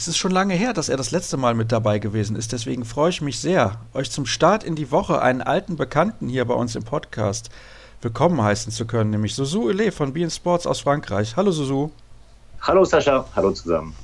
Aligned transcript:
Es 0.00 0.08
ist 0.08 0.16
schon 0.16 0.32
lange 0.32 0.54
her, 0.54 0.72
dass 0.72 0.88
er 0.88 0.96
das 0.96 1.10
letzte 1.10 1.36
Mal 1.36 1.52
mit 1.52 1.72
dabei 1.72 1.98
gewesen 1.98 2.34
ist, 2.34 2.52
deswegen 2.52 2.86
freue 2.86 3.10
ich 3.10 3.20
mich 3.20 3.38
sehr, 3.38 3.82
euch 3.92 4.10
zum 4.10 4.24
Start 4.24 4.64
in 4.64 4.74
die 4.74 4.90
Woche 4.90 5.20
einen 5.20 5.42
alten 5.42 5.76
Bekannten 5.76 6.26
hier 6.26 6.46
bei 6.46 6.54
uns 6.54 6.74
im 6.74 6.84
Podcast 6.84 7.50
willkommen 8.00 8.40
heißen 8.40 8.72
zu 8.72 8.86
können, 8.86 9.10
nämlich 9.10 9.34
Suzu 9.34 9.68
Ele 9.68 9.92
von 9.92 10.14
Bein 10.14 10.30
Sports 10.30 10.66
aus 10.66 10.80
Frankreich. 10.80 11.36
Hallo 11.36 11.50
Suzu. 11.50 11.92
Hallo 12.62 12.86
Sascha, 12.86 13.26
hallo 13.36 13.50
zusammen. 13.50 13.94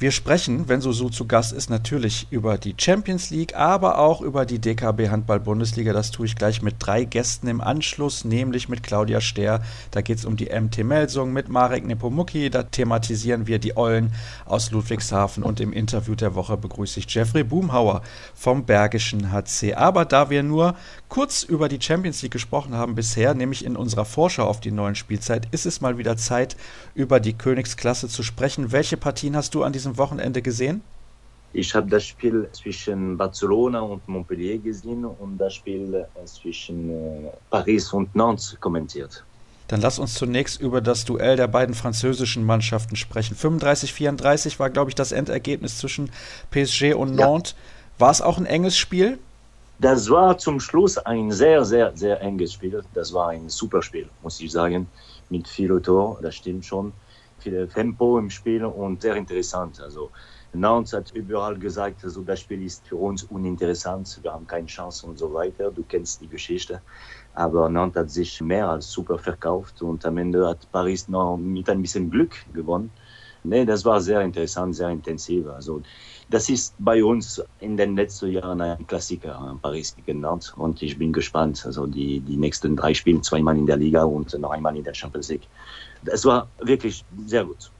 Wir 0.00 0.12
sprechen, 0.12 0.66
wenn 0.66 0.80
Susu 0.80 1.10
zu 1.10 1.26
Gast 1.26 1.52
ist, 1.52 1.68
natürlich 1.68 2.26
über 2.30 2.56
die 2.56 2.74
Champions 2.74 3.28
League, 3.28 3.54
aber 3.54 3.98
auch 3.98 4.22
über 4.22 4.46
die 4.46 4.58
DKB 4.58 5.10
Handball-Bundesliga. 5.10 5.92
Das 5.92 6.10
tue 6.10 6.24
ich 6.24 6.36
gleich 6.36 6.62
mit 6.62 6.76
drei 6.78 7.04
Gästen 7.04 7.48
im 7.48 7.60
Anschluss, 7.60 8.24
nämlich 8.24 8.70
mit 8.70 8.82
Claudia 8.82 9.20
Stehr. 9.20 9.60
Da 9.90 10.00
geht 10.00 10.16
es 10.16 10.24
um 10.24 10.38
die 10.38 10.48
MT 10.58 10.84
Melsung, 10.84 11.34
mit 11.34 11.50
Marek 11.50 11.86
Nepomuk. 11.86 12.30
Da 12.50 12.62
thematisieren 12.62 13.46
wir 13.46 13.58
die 13.58 13.76
Eulen 13.76 14.14
aus 14.46 14.70
Ludwigshafen 14.70 15.42
und 15.42 15.60
im 15.60 15.70
Interview 15.70 16.14
der 16.14 16.34
Woche 16.34 16.56
begrüße 16.56 17.00
ich 17.00 17.14
Jeffrey 17.14 17.44
Boomhauer 17.44 18.00
vom 18.34 18.64
Bergischen 18.64 19.30
HC. 19.30 19.74
Aber 19.74 20.06
da 20.06 20.30
wir 20.30 20.42
nur 20.42 20.76
kurz 21.10 21.42
über 21.42 21.68
die 21.68 21.78
Champions 21.78 22.22
League 22.22 22.32
gesprochen 22.32 22.72
haben 22.72 22.94
bisher, 22.94 23.34
nämlich 23.34 23.66
in 23.66 23.76
unserer 23.76 24.06
Vorschau 24.06 24.46
auf 24.46 24.60
die 24.60 24.70
neuen 24.70 24.94
Spielzeit, 24.94 25.46
ist 25.50 25.66
es 25.66 25.82
mal 25.82 25.98
wieder 25.98 26.16
Zeit, 26.16 26.56
über 26.94 27.20
die 27.20 27.34
Königsklasse 27.34 28.08
zu 28.08 28.22
sprechen. 28.22 28.72
Welche 28.72 28.96
Partien 28.96 29.36
hast 29.36 29.54
du 29.54 29.62
an 29.62 29.74
diesem 29.74 29.89
Wochenende 29.98 30.42
gesehen? 30.42 30.82
Ich 31.52 31.74
habe 31.74 31.88
das 31.88 32.04
Spiel 32.04 32.48
zwischen 32.52 33.16
Barcelona 33.16 33.80
und 33.80 34.06
Montpellier 34.06 34.58
gesehen 34.58 35.04
und 35.04 35.38
das 35.38 35.54
Spiel 35.54 35.94
äh, 35.94 36.24
zwischen 36.24 36.90
äh, 36.90 37.30
Paris 37.50 37.92
und 37.92 38.14
Nantes 38.14 38.56
kommentiert. 38.60 39.24
Dann 39.66 39.80
lass 39.80 39.98
uns 39.98 40.14
zunächst 40.14 40.60
über 40.60 40.80
das 40.80 41.04
Duell 41.04 41.36
der 41.36 41.48
beiden 41.48 41.74
französischen 41.74 42.44
Mannschaften 42.44 42.96
sprechen. 42.96 43.36
35-34 43.36 44.58
war, 44.58 44.70
glaube 44.70 44.90
ich, 44.90 44.94
das 44.94 45.12
Endergebnis 45.12 45.78
zwischen 45.78 46.10
PSG 46.50 46.94
und 46.94 47.14
Nantes. 47.14 47.52
Ja. 47.52 48.00
War 48.00 48.10
es 48.10 48.20
auch 48.20 48.38
ein 48.38 48.46
enges 48.46 48.76
Spiel? 48.76 49.18
Das 49.78 50.10
war 50.10 50.36
zum 50.38 50.60
Schluss 50.60 50.98
ein 50.98 51.30
sehr, 51.30 51.64
sehr, 51.64 51.96
sehr 51.96 52.20
enges 52.20 52.52
Spiel. 52.52 52.82
Das 52.94 53.12
war 53.12 53.28
ein 53.28 53.48
super 53.48 53.82
Spiel, 53.82 54.08
muss 54.22 54.40
ich 54.40 54.52
sagen, 54.52 54.86
mit 55.30 55.48
viel 55.48 55.80
Tor, 55.80 56.18
das 56.20 56.34
stimmt 56.34 56.64
schon. 56.64 56.92
Viel 57.40 57.66
Tempo 57.68 58.18
im 58.18 58.30
Spiel 58.30 58.64
und 58.64 59.02
sehr 59.02 59.16
interessant. 59.16 59.80
Also 59.80 60.12
Nantes 60.52 60.92
hat 60.92 61.10
überall 61.12 61.58
gesagt, 61.58 62.04
also 62.04 62.22
das 62.22 62.40
Spiel 62.40 62.62
ist 62.62 62.86
für 62.88 62.96
uns 62.96 63.24
uninteressant, 63.24 64.18
wir 64.22 64.32
haben 64.32 64.46
keine 64.46 64.66
Chance 64.66 65.06
und 65.06 65.16
so 65.16 65.32
weiter. 65.32 65.70
Du 65.70 65.84
kennst 65.84 66.20
die 66.20 66.28
Geschichte. 66.28 66.82
Aber 67.32 67.68
Nantes 67.68 68.00
hat 68.00 68.10
sich 68.10 68.40
mehr 68.40 68.68
als 68.68 68.90
super 68.90 69.18
verkauft 69.18 69.80
und 69.82 70.04
am 70.04 70.18
Ende 70.18 70.46
hat 70.48 70.70
Paris 70.70 71.08
noch 71.08 71.36
mit 71.38 71.68
ein 71.70 71.80
bisschen 71.82 72.10
Glück 72.10 72.36
gewonnen. 72.52 72.94
Nee, 73.42 73.64
das 73.64 73.84
war 73.86 74.00
sehr 74.02 74.20
interessant, 74.20 74.76
sehr 74.76 74.90
intensiv. 74.90 75.46
Also 75.46 75.82
das 76.30 76.48
ist 76.48 76.74
bei 76.78 77.02
uns 77.02 77.42
in 77.58 77.76
den 77.76 77.96
letzten 77.96 78.30
Jahren 78.30 78.60
ein 78.60 78.86
Klassiker, 78.86 79.58
Paris 79.60 79.96
gegen 80.06 80.20
Nantes. 80.20 80.50
Und 80.50 80.80
ich 80.80 80.96
bin 80.96 81.12
gespannt. 81.12 81.62
Also 81.66 81.86
die, 81.86 82.20
die 82.20 82.36
nächsten 82.36 82.76
drei 82.76 82.94
Spiele, 82.94 83.20
zweimal 83.20 83.58
in 83.58 83.66
der 83.66 83.76
Liga 83.76 84.04
und 84.04 84.38
noch 84.38 84.50
einmal 84.50 84.76
in 84.76 84.84
der 84.84 84.94
Champions 84.94 85.28
League. 85.28 85.48
Das 86.04 86.24
war 86.24 86.46
wirklich 86.60 87.04
sehr 87.26 87.44
gut. 87.44 87.70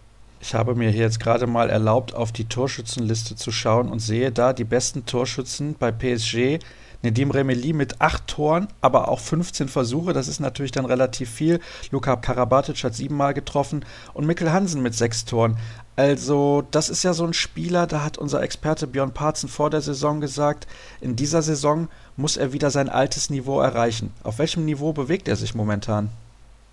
Ich 0.41 0.55
habe 0.55 0.75
mir 0.75 0.91
hier 0.91 1.03
jetzt 1.03 1.21
gerade 1.21 1.47
mal 1.47 1.71
erlaubt, 1.71 2.15
auf 2.15 2.33
die 2.33 2.47
Torschützenliste 2.47 3.37
zu 3.37 3.53
schauen 3.53 3.89
und 3.89 4.01
sehe 4.01 4.33
da 4.33 4.53
die 4.53 4.65
besten 4.65 5.07
Torschützen 5.07 5.77
bei 5.79 5.93
PSG 5.93 6.59
Nedim 7.03 7.31
Remeli 7.31 7.73
mit 7.73 8.01
acht 8.01 8.27
Toren, 8.27 8.69
aber 8.83 9.09
auch 9.09 9.21
15 9.21 9.69
Versuche. 9.69 10.13
Das 10.13 10.29
ist 10.29 10.41
natürlich 10.41 10.73
dann 10.73 10.85
relativ 10.85 11.31
viel. 11.31 11.61
Luka 11.91 12.17
Karabatic 12.17 12.85
hat 12.85 12.95
siebenmal 12.95 13.33
getroffen 13.33 13.85
und 14.13 14.27
Mikkel 14.27 14.53
Hansen 14.53 14.83
mit 14.83 14.95
sechs 14.95 15.25
Toren. 15.25 15.57
Also, 15.97 16.63
das 16.71 16.91
ist 16.91 17.03
ja 17.03 17.13
so 17.13 17.25
ein 17.25 17.33
Spieler, 17.33 17.87
da 17.87 18.05
hat 18.05 18.19
unser 18.19 18.43
Experte 18.43 18.87
Björn 18.87 19.13
Parzen 19.13 19.49
vor 19.49 19.71
der 19.71 19.81
Saison 19.81 20.21
gesagt, 20.21 20.67
in 21.01 21.17
dieser 21.17 21.43
Saison 21.43 21.89
muss 22.17 22.37
er 22.37 22.53
wieder 22.53 22.71
sein 22.71 22.89
altes 22.89 23.31
Niveau 23.31 23.61
erreichen. 23.61 24.13
Auf 24.23 24.39
welchem 24.39 24.65
Niveau 24.65 24.93
bewegt 24.93 25.29
er 25.29 25.37
sich 25.37 25.55
momentan? 25.55 26.11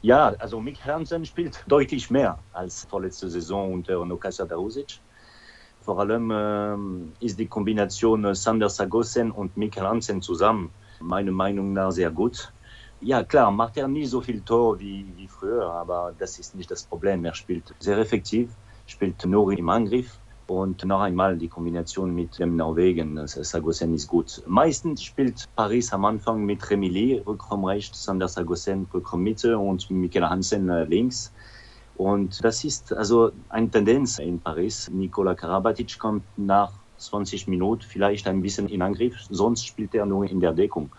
Ja, 0.01 0.33
also 0.39 0.59
Mikkel 0.59 0.93
Hansen 0.93 1.25
spielt 1.25 1.63
deutlich 1.67 2.11
mehr 2.11 2.37
als 2.53 2.85
vorletzte 2.89 3.29
Saison 3.29 3.73
unter 3.73 4.05
Nokasa 4.05 4.45
Darusic. 4.45 4.99
Vor 5.87 5.99
allem 5.99 6.31
äh, 6.31 7.25
ist 7.25 7.39
die 7.39 7.47
Kombination 7.47 8.35
Sander 8.35 8.67
Sagosen 8.67 9.31
und 9.31 9.55
Mikkel 9.55 9.87
Hansen 9.87 10.21
zusammen 10.21 10.69
meiner 10.99 11.31
Meinung 11.31 11.71
nach 11.71 11.91
sehr 11.91 12.11
gut. 12.11 12.51
Ja, 12.99 13.23
klar, 13.23 13.51
macht 13.51 13.77
er 13.77 13.87
nie 13.87 14.05
so 14.05 14.19
viel 14.19 14.41
Tor 14.41 14.77
wie, 14.81 15.05
wie 15.15 15.29
früher, 15.29 15.71
aber 15.71 16.13
das 16.19 16.39
ist 16.39 16.55
nicht 16.55 16.69
das 16.69 16.83
Problem. 16.83 17.23
Er 17.23 17.33
spielt 17.33 17.73
sehr 17.79 17.97
effektiv, 17.99 18.49
spielt 18.85 19.25
nur 19.25 19.57
im 19.57 19.69
Angriff 19.69 20.19
und 20.47 20.83
noch 20.83 20.99
einmal 20.99 21.37
die 21.37 21.47
Kombination 21.47 22.13
mit 22.13 22.37
dem 22.37 22.57
Norwegen, 22.57 23.25
Sagosen 23.25 23.93
ist 23.93 24.07
gut. 24.07 24.43
Meistens 24.45 25.03
spielt 25.03 25.45
Paris 25.55 25.93
am 25.93 26.03
Anfang 26.03 26.43
mit 26.43 26.69
Remili, 26.69 27.23
Rückraum 27.25 27.63
rechts, 27.63 28.03
Sander 28.03 28.27
Sagosen, 28.27 28.89
Rückraum 28.93 29.23
Mitte 29.23 29.57
und 29.57 29.89
Mikkel 29.89 30.29
Hansen 30.29 30.67
äh, 30.67 30.83
links. 30.83 31.31
Und 31.97 32.43
das 32.43 32.63
ist 32.63 32.93
also 32.93 33.31
eine 33.49 33.69
Tendenz 33.71 34.19
in 34.19 34.39
Paris. 34.39 34.87
Nikola 34.93 35.33
Karabatic 35.33 35.97
kommt 35.97 36.23
nach 36.37 36.71
20 36.97 37.47
Minuten 37.47 37.81
vielleicht 37.81 38.27
ein 38.27 38.41
bisschen 38.41 38.69
in 38.69 38.83
Angriff, 38.83 39.15
sonst 39.29 39.65
spielt 39.65 39.95
er 39.95 40.05
nur 40.05 40.25
in 40.25 40.39
der 40.39 40.53
Deckung. 40.53 40.91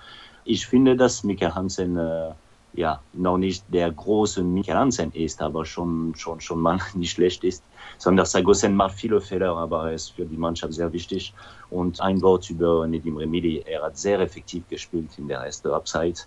Ich 0.44 0.66
finde, 0.66 0.96
dass 0.96 1.22
Mikkel 1.22 1.54
Hansen 1.54 1.96
äh, 1.96 2.32
ja 2.74 3.00
noch 3.12 3.38
nicht 3.38 3.64
der 3.68 3.92
große 3.92 4.42
Mikkel 4.42 4.74
Hansen 4.74 5.12
ist, 5.12 5.40
aber 5.40 5.64
schon 5.64 6.14
schon 6.16 6.40
schon 6.40 6.60
mal 6.60 6.80
nicht 6.94 7.12
schlecht 7.12 7.44
ist. 7.44 7.62
Sondern 7.98 8.26
Sagosen 8.26 8.74
macht 8.74 8.94
viele 8.94 9.20
Fehler, 9.20 9.56
aber 9.56 9.88
er 9.88 9.94
ist 9.94 10.10
für 10.10 10.26
die 10.26 10.36
Mannschaft 10.36 10.72
sehr 10.72 10.92
wichtig. 10.92 11.32
Und 11.70 12.00
ein 12.00 12.20
Wort 12.22 12.50
über 12.50 12.86
Nedim 12.88 13.16
Remidi, 13.16 13.62
er 13.64 13.82
hat 13.82 13.96
sehr 13.96 14.18
effektiv 14.18 14.68
gespielt 14.68 15.10
in 15.16 15.28
der 15.28 15.40
ersten 15.40 15.70
Halbzeit 15.70 16.26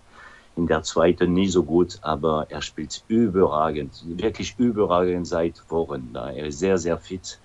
in 0.56 0.66
der 0.66 0.82
zweiten 0.82 1.32
nie 1.32 1.48
so 1.48 1.62
gut, 1.62 1.98
aber 2.02 2.46
er 2.50 2.62
spielt 2.62 3.02
überragend, 3.08 4.02
wirklich 4.06 4.54
überragend 4.58 5.26
seit 5.26 5.62
Wochen. 5.70 6.10
Er 6.14 6.46
ist 6.46 6.58
sehr, 6.58 6.78
sehr 6.78 6.98
fit 6.98 7.38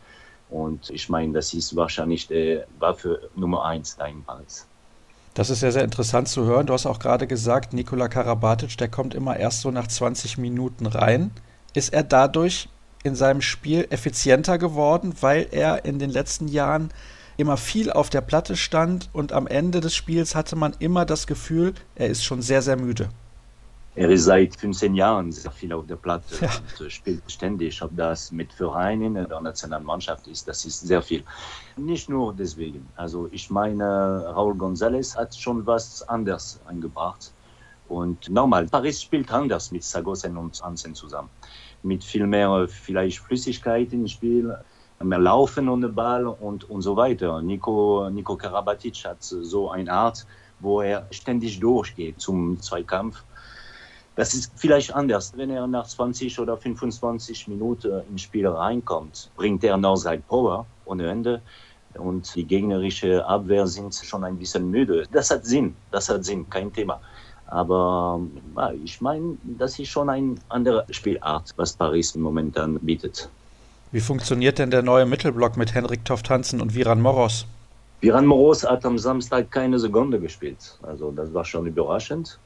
und 0.49 0.89
ich 0.89 1.09
meine, 1.09 1.33
das 1.33 1.53
ist 1.53 1.75
wahrscheinlich 1.75 2.27
die 2.27 2.61
Waffe 2.79 3.29
Nummer 3.35 3.65
eins 3.65 3.95
da 3.95 4.05
in 4.05 4.23
Paris. 4.23 4.65
Das 5.33 5.49
ist 5.49 5.59
sehr, 5.59 5.71
sehr 5.71 5.83
interessant 5.83 6.27
zu 6.27 6.45
hören. 6.45 6.65
Du 6.65 6.73
hast 6.73 6.85
auch 6.85 6.99
gerade 6.99 7.27
gesagt, 7.27 7.73
Nikola 7.73 8.07
Karabatic, 8.07 8.77
der 8.77 8.87
kommt 8.87 9.13
immer 9.13 9.37
erst 9.37 9.61
so 9.61 9.69
nach 9.69 9.87
20 9.87 10.37
Minuten 10.39 10.87
rein. 10.87 11.31
Ist 11.73 11.93
er 11.93 12.03
dadurch 12.03 12.69
in 13.03 13.15
seinem 13.15 13.41
Spiel 13.41 13.85
effizienter 13.89 14.57
geworden, 14.57 15.13
weil 15.21 15.47
er 15.51 15.85
in 15.85 15.99
den 15.99 16.09
letzten 16.09 16.47
Jahren 16.47 16.89
immer 17.37 17.57
viel 17.57 17.91
auf 17.91 18.09
der 18.09 18.21
Platte 18.21 18.55
stand 18.55 19.09
und 19.13 19.31
am 19.31 19.47
Ende 19.47 19.79
des 19.79 19.95
Spiels 19.95 20.35
hatte 20.35 20.55
man 20.55 20.75
immer 20.79 21.05
das 21.05 21.27
Gefühl, 21.27 21.73
er 21.95 22.07
ist 22.07 22.23
schon 22.23 22.41
sehr, 22.41 22.61
sehr 22.61 22.77
müde. 22.77 23.09
Er 23.97 24.11
ist 24.11 24.25
seit 24.25 24.55
15 24.55 24.93
Jahren 24.93 25.31
sehr 25.31 25.49
viel 25.49 25.73
auf 25.73 25.87
der 25.87 25.95
Platte 25.95 26.35
ja. 26.39 26.51
und 26.79 26.91
spielt 26.91 27.31
ständig. 27.31 27.81
Ob 27.81 27.89
das 27.95 28.31
mit 28.31 28.53
Vereinen 28.53 29.15
in 29.15 29.27
der 29.27 29.41
Nationalmannschaft 29.41 30.27
ist, 30.27 30.47
das 30.47 30.65
ist 30.65 30.81
sehr 30.81 31.01
viel. 31.01 31.23
Nicht 31.77 32.07
nur 32.07 32.31
deswegen. 32.35 32.87
Also 32.95 33.27
ich 33.31 33.49
meine, 33.49 34.23
Raúl 34.35 34.55
González 34.55 35.17
hat 35.17 35.35
schon 35.35 35.65
was 35.65 36.07
anderes 36.07 36.59
eingebracht. 36.67 37.33
Und 37.87 38.29
nochmal, 38.29 38.67
Paris 38.67 39.01
spielt 39.01 39.31
anders 39.31 39.71
mit 39.71 39.83
Sagosen 39.83 40.37
und 40.37 40.61
Hansen 40.61 40.93
zusammen. 40.93 41.29
Mit 41.81 42.03
viel 42.03 42.27
mehr 42.27 42.67
vielleicht 42.67 43.17
Flüssigkeit 43.17 43.91
im 43.93 44.07
Spiel 44.07 44.55
mehr 45.03 45.19
Laufen 45.19 45.69
ohne 45.69 45.89
Ball 45.89 46.25
und, 46.25 46.69
und 46.69 46.81
so 46.81 46.95
weiter. 46.95 47.41
Nico, 47.41 48.09
Nico 48.09 48.35
Karabatic 48.35 49.05
hat 49.05 49.17
so 49.21 49.69
eine 49.69 49.91
Art, 49.91 50.25
wo 50.59 50.81
er 50.81 51.07
ständig 51.11 51.59
durchgeht 51.59 52.19
zum 52.19 52.59
Zweikampf. 52.61 53.23
Das 54.15 54.33
ist 54.33 54.51
vielleicht 54.55 54.95
anders. 54.95 55.33
Wenn 55.35 55.51
er 55.51 55.67
nach 55.67 55.85
20 55.85 56.39
oder 56.39 56.57
25 56.57 57.47
Minuten 57.47 58.01
ins 58.09 58.23
Spiel 58.23 58.47
reinkommt, 58.47 59.29
bringt 59.35 59.63
er 59.63 59.77
noch 59.77 59.97
sein 59.97 60.23
Power 60.23 60.65
ohne 60.85 61.07
Ende. 61.07 61.41
Und 61.93 62.33
die 62.35 62.43
gegnerische 62.43 63.25
Abwehr 63.25 63.67
sind 63.67 63.93
schon 63.93 64.23
ein 64.23 64.37
bisschen 64.37 64.69
müde. 64.69 65.05
Das 65.11 65.29
hat 65.29 65.45
Sinn, 65.45 65.75
das 65.91 66.09
hat 66.09 66.25
Sinn, 66.25 66.49
kein 66.49 66.73
Thema. 66.73 66.99
Aber 67.45 68.19
ich 68.83 68.99
meine, 69.01 69.37
das 69.43 69.79
ist 69.79 69.89
schon 69.89 70.09
eine 70.09 70.35
andere 70.49 70.85
Spielart, 70.89 71.53
was 71.55 71.73
Paris 71.73 72.15
momentan 72.15 72.79
bietet. 72.79 73.29
Wie 73.89 74.01
funktioniert 74.01 74.59
denn 74.59 74.69
der 74.69 74.81
neue 74.81 75.05
Mittelblock 75.05 75.55
mit 75.55 75.73
Henrik 75.73 76.03
Toft 76.03 76.29
Hansen 76.29 76.59
und 76.59 76.75
Viran 76.75 77.01
Moros? 77.01 77.45
Viran 78.01 78.25
Moros 78.25 78.65
hat 78.65 78.85
am 78.85 78.97
Samstag 78.97 79.49
keine 79.49 79.79
Sekunde 79.79 80.19
gespielt. 80.19 80.77
Also 80.81 81.11
das 81.11 81.33
war 81.33 81.45
schon 81.45 81.65
überraschend. 81.67 82.37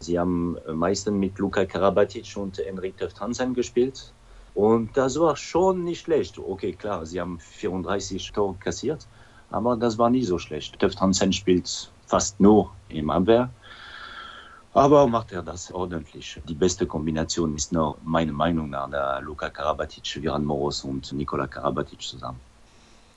Sie 0.00 0.18
haben 0.18 0.58
meistens 0.70 1.14
mit 1.14 1.38
Luka 1.38 1.64
Karabatic 1.64 2.36
und 2.36 2.58
Henrik 2.58 2.98
Toft 2.98 3.18
Hansen 3.22 3.54
gespielt. 3.54 4.12
Und 4.54 4.94
das 4.94 5.18
war 5.18 5.34
schon 5.34 5.82
nicht 5.84 6.02
schlecht. 6.02 6.38
Okay, 6.38 6.72
klar, 6.72 7.06
sie 7.06 7.20
haben 7.20 7.38
34 7.40 8.32
Tore 8.32 8.54
kassiert, 8.60 9.06
aber 9.50 9.78
das 9.78 9.96
war 9.96 10.10
nicht 10.10 10.26
so 10.26 10.38
schlecht. 10.38 10.78
Töft 10.78 11.00
Hansen 11.00 11.32
spielt 11.32 11.90
fast 12.06 12.38
nur 12.38 12.70
im 12.90 13.08
Abwehr. 13.08 13.48
Aber 14.74 15.06
macht 15.06 15.32
er 15.32 15.42
das 15.42 15.70
ordentlich. 15.70 16.40
Die 16.48 16.54
beste 16.54 16.86
Kombination 16.86 17.54
ist 17.54 17.72
noch 17.72 17.98
meiner 18.04 18.32
Meinung 18.32 18.70
nach 18.70 18.88
der 18.88 19.20
Luka 19.20 19.50
Karabatic, 19.50 20.04
Viran 20.16 20.44
Moros 20.44 20.82
und 20.84 21.12
Nikola 21.12 21.46
Karabatic 21.46 22.00
zusammen. 22.00 22.40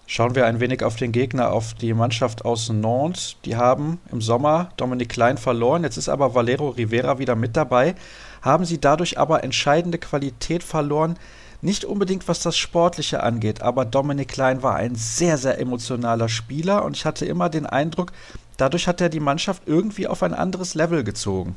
Schauen 0.08 0.36
wir 0.36 0.46
ein 0.46 0.60
wenig 0.60 0.84
auf 0.84 0.98
den 0.98 1.12
Gegner, 1.12 1.52
auf 1.52 1.74
die 1.74 1.94
Mannschaft 1.94 2.46
aus 2.46 2.70
Nantes. 2.70 3.38
Die 3.46 3.56
haben 3.56 4.00
im 4.12 4.22
Sommer 4.22 4.70
Dominik 4.78 5.10
Klein 5.10 5.38
verloren. 5.38 5.84
Jetzt 5.84 5.98
ist 5.98 6.10
aber 6.10 6.36
Valero 6.36 6.70
Rivera 6.70 7.18
wieder 7.18 7.36
mit 7.36 7.56
dabei. 7.56 7.96
Haben 8.42 8.66
sie 8.66 8.80
dadurch 8.80 9.18
aber 9.18 9.44
entscheidende 9.44 9.98
Qualität 9.98 10.62
verloren? 10.62 11.18
Nicht 11.62 11.86
unbedingt 11.86 12.28
was 12.28 12.42
das 12.42 12.56
Sportliche 12.56 13.24
angeht, 13.24 13.64
aber 13.64 13.86
Dominik 13.86 14.28
Klein 14.28 14.62
war 14.62 14.76
ein 14.76 14.94
sehr, 14.94 15.40
sehr 15.40 15.58
emotionaler 15.60 16.30
Spieler 16.30 16.86
und 16.86 16.96
ich 16.96 17.06
hatte 17.06 17.26
immer 17.26 17.50
den 17.50 17.66
Eindruck, 17.66 18.12
dadurch 18.58 18.88
hat 18.88 19.02
er 19.02 19.10
die 19.10 19.20
Mannschaft 19.20 19.64
irgendwie 19.66 20.08
auf 20.08 20.24
ein 20.24 20.34
anderes 20.34 20.76
Level 20.76 21.04
gezogen. 21.04 21.56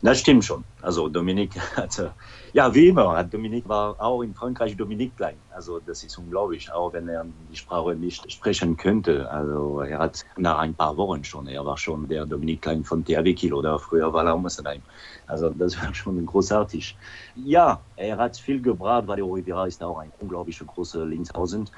Das 0.00 0.20
stimmt 0.20 0.44
schon. 0.44 0.62
Also 0.80 1.08
Dominik 1.08 1.50
hatte, 1.76 2.12
ja 2.52 2.72
wie 2.72 2.88
immer, 2.88 3.24
Dominik 3.24 3.68
war 3.68 4.00
auch 4.00 4.22
in 4.22 4.32
Frankreich 4.32 4.76
Dominik 4.76 5.16
Klein. 5.16 5.34
Also 5.50 5.80
das 5.80 6.04
ist 6.04 6.16
unglaublich, 6.18 6.70
auch 6.70 6.92
wenn 6.92 7.08
er 7.08 7.26
die 7.50 7.56
Sprache 7.56 7.96
nicht 7.96 8.30
sprechen 8.30 8.76
könnte. 8.76 9.28
Also 9.28 9.80
er 9.80 9.98
hat 9.98 10.24
nach 10.36 10.58
ein 10.58 10.72
paar 10.72 10.96
Wochen 10.96 11.24
schon, 11.24 11.48
er 11.48 11.66
war 11.66 11.76
schon 11.76 12.06
der 12.06 12.26
Dominik 12.26 12.62
Klein 12.62 12.84
von 12.84 13.04
THW 13.04 13.34
Kiel 13.34 13.52
oder 13.52 13.76
früher 13.80 14.12
war 14.12 14.24
er 14.24 14.36
Mosselheim. 14.36 14.82
Also 15.26 15.50
das 15.50 15.82
war 15.82 15.92
schon 15.92 16.24
großartig. 16.24 16.96
Ja, 17.34 17.80
er 17.96 18.18
hat 18.18 18.36
viel 18.36 18.62
gebracht, 18.62 19.08
weil 19.08 19.20
Rivera 19.20 19.66
ist 19.66 19.82
auch 19.82 19.98
ein 19.98 20.12
unglaublich 20.20 20.62
großer 20.64 21.04
Linksaußen. 21.06 21.68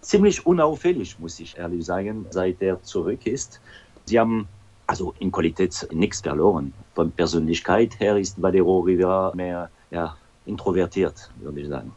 Ziemlich 0.00 0.46
unauffällig, 0.46 1.18
muss 1.18 1.38
ich 1.40 1.56
ehrlich 1.58 1.84
sagen, 1.84 2.26
seit 2.30 2.62
er 2.62 2.82
zurück 2.82 3.26
ist. 3.26 3.60
Sie 4.06 4.18
haben 4.18 4.48
also 4.86 5.14
in 5.20 5.30
Qualität 5.30 5.86
nichts 5.92 6.20
verloren. 6.20 6.72
Von 6.94 7.12
Persönlichkeit 7.12 8.00
her 8.00 8.16
ist 8.16 8.40
Valero 8.42 8.80
Rivera 8.80 9.32
mehr 9.34 9.70
ja, 9.90 10.16
introvertiert, 10.46 11.30
würde 11.40 11.60
ich 11.60 11.68
sagen. 11.68 11.92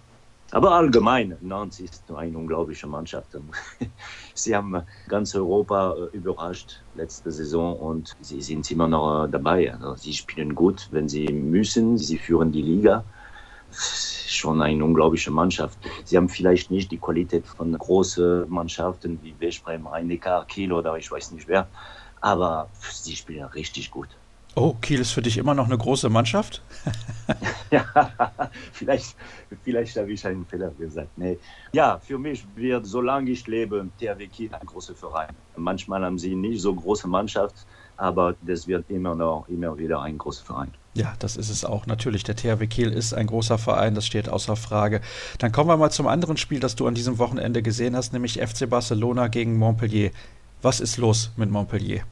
Aber 0.53 0.73
allgemein, 0.73 1.35
Nantes 1.41 1.79
ist 1.79 2.03
eine 2.11 2.37
unglaubliche 2.37 2.85
Mannschaft. 2.85 3.29
Sie 4.35 4.55
haben 4.55 4.83
ganz 5.07 5.33
Europa 5.33 5.95
äh, 5.95 6.15
überrascht 6.15 6.79
letzte 6.93 7.31
Saison 7.31 7.75
und 7.75 8.13
sie 8.21 8.39
sind 8.39 8.69
immer 8.69 8.87
noch 8.87 9.27
dabei. 9.27 9.73
Also 9.73 9.95
sie 9.95 10.13
spielen 10.13 10.53
gut, 10.53 10.89
wenn 10.91 11.09
sie 11.09 11.27
müssen. 11.27 11.97
Sie 11.97 12.19
führen 12.19 12.51
die 12.51 12.61
Liga. 12.61 13.03
Schon 13.73 14.61
eine 14.61 14.83
unglaubliche 14.83 15.31
Mannschaft. 15.31 15.77
Sie 16.05 16.17
haben 16.17 16.29
vielleicht 16.29 16.71
nicht 16.71 16.91
die 16.91 16.97
Qualität 16.97 17.47
von 17.47 17.77
großen 17.77 18.49
Mannschaften 18.49 19.19
wie 19.21 19.33
Veszprem, 19.39 19.87
Rhein-Neckar, 19.87 20.45
Kiel 20.45 20.71
oder 20.73 20.97
ich 20.97 21.11
weiß 21.11 21.31
nicht 21.31 21.47
wer 21.47 21.67
aber 22.23 22.69
sie 22.79 23.15
spielen 23.15 23.43
richtig 23.47 23.91
gut. 23.91 24.07
Oh, 24.55 24.75
Kiel 24.81 24.99
ist 25.01 25.11
für 25.11 25.21
dich 25.21 25.37
immer 25.37 25.53
noch 25.53 25.65
eine 25.65 25.77
große 25.77 26.09
Mannschaft? 26.09 26.61
ja, 27.71 27.85
vielleicht, 28.71 29.15
vielleicht 29.63 29.97
habe 29.97 30.11
ich 30.11 30.25
einen 30.25 30.45
Fehler 30.45 30.69
gesagt. 30.71 31.17
Nee. 31.17 31.37
Ja, 31.73 31.99
für 31.99 32.17
mich 32.17 32.45
wird, 32.55 32.85
solange 32.85 33.31
ich 33.31 33.45
lebe, 33.47 33.89
THW 33.97 34.27
Kiel 34.27 34.53
ein 34.53 34.65
großer 34.65 34.95
Verein. 34.95 35.35
Manchmal 35.57 36.05
haben 36.05 36.17
sie 36.17 36.35
nicht 36.35 36.61
so 36.61 36.73
große 36.73 37.07
Mannschaft, 37.07 37.65
aber 37.97 38.35
das 38.41 38.67
wird 38.67 38.89
immer 38.89 39.15
noch, 39.15 39.47
immer 39.49 39.77
wieder 39.77 40.01
ein 40.01 40.17
großer 40.17 40.45
Verein. 40.45 40.71
Ja, 40.95 41.15
das 41.19 41.37
ist 41.37 41.49
es 41.49 41.65
auch. 41.65 41.87
Natürlich, 41.87 42.23
der 42.23 42.35
THW 42.35 42.67
Kiel 42.67 42.91
ist 42.91 43.13
ein 43.13 43.25
großer 43.25 43.57
Verein, 43.57 43.95
das 43.95 44.05
steht 44.05 44.29
außer 44.29 44.55
Frage. 44.55 45.01
Dann 45.39 45.51
kommen 45.51 45.69
wir 45.69 45.77
mal 45.77 45.89
zum 45.89 46.07
anderen 46.07 46.37
Spiel, 46.37 46.59
das 46.59 46.75
du 46.75 46.85
an 46.85 46.93
diesem 46.93 47.17
Wochenende 47.17 47.63
gesehen 47.63 47.95
hast, 47.95 48.13
nämlich 48.13 48.39
FC 48.39 48.69
Barcelona 48.69 49.27
gegen 49.27 49.57
Montpellier. 49.57 50.11
Was 50.61 50.79
ist 50.79 50.97
los 50.97 51.31
mit 51.35 51.49
Montpellier? 51.49 52.03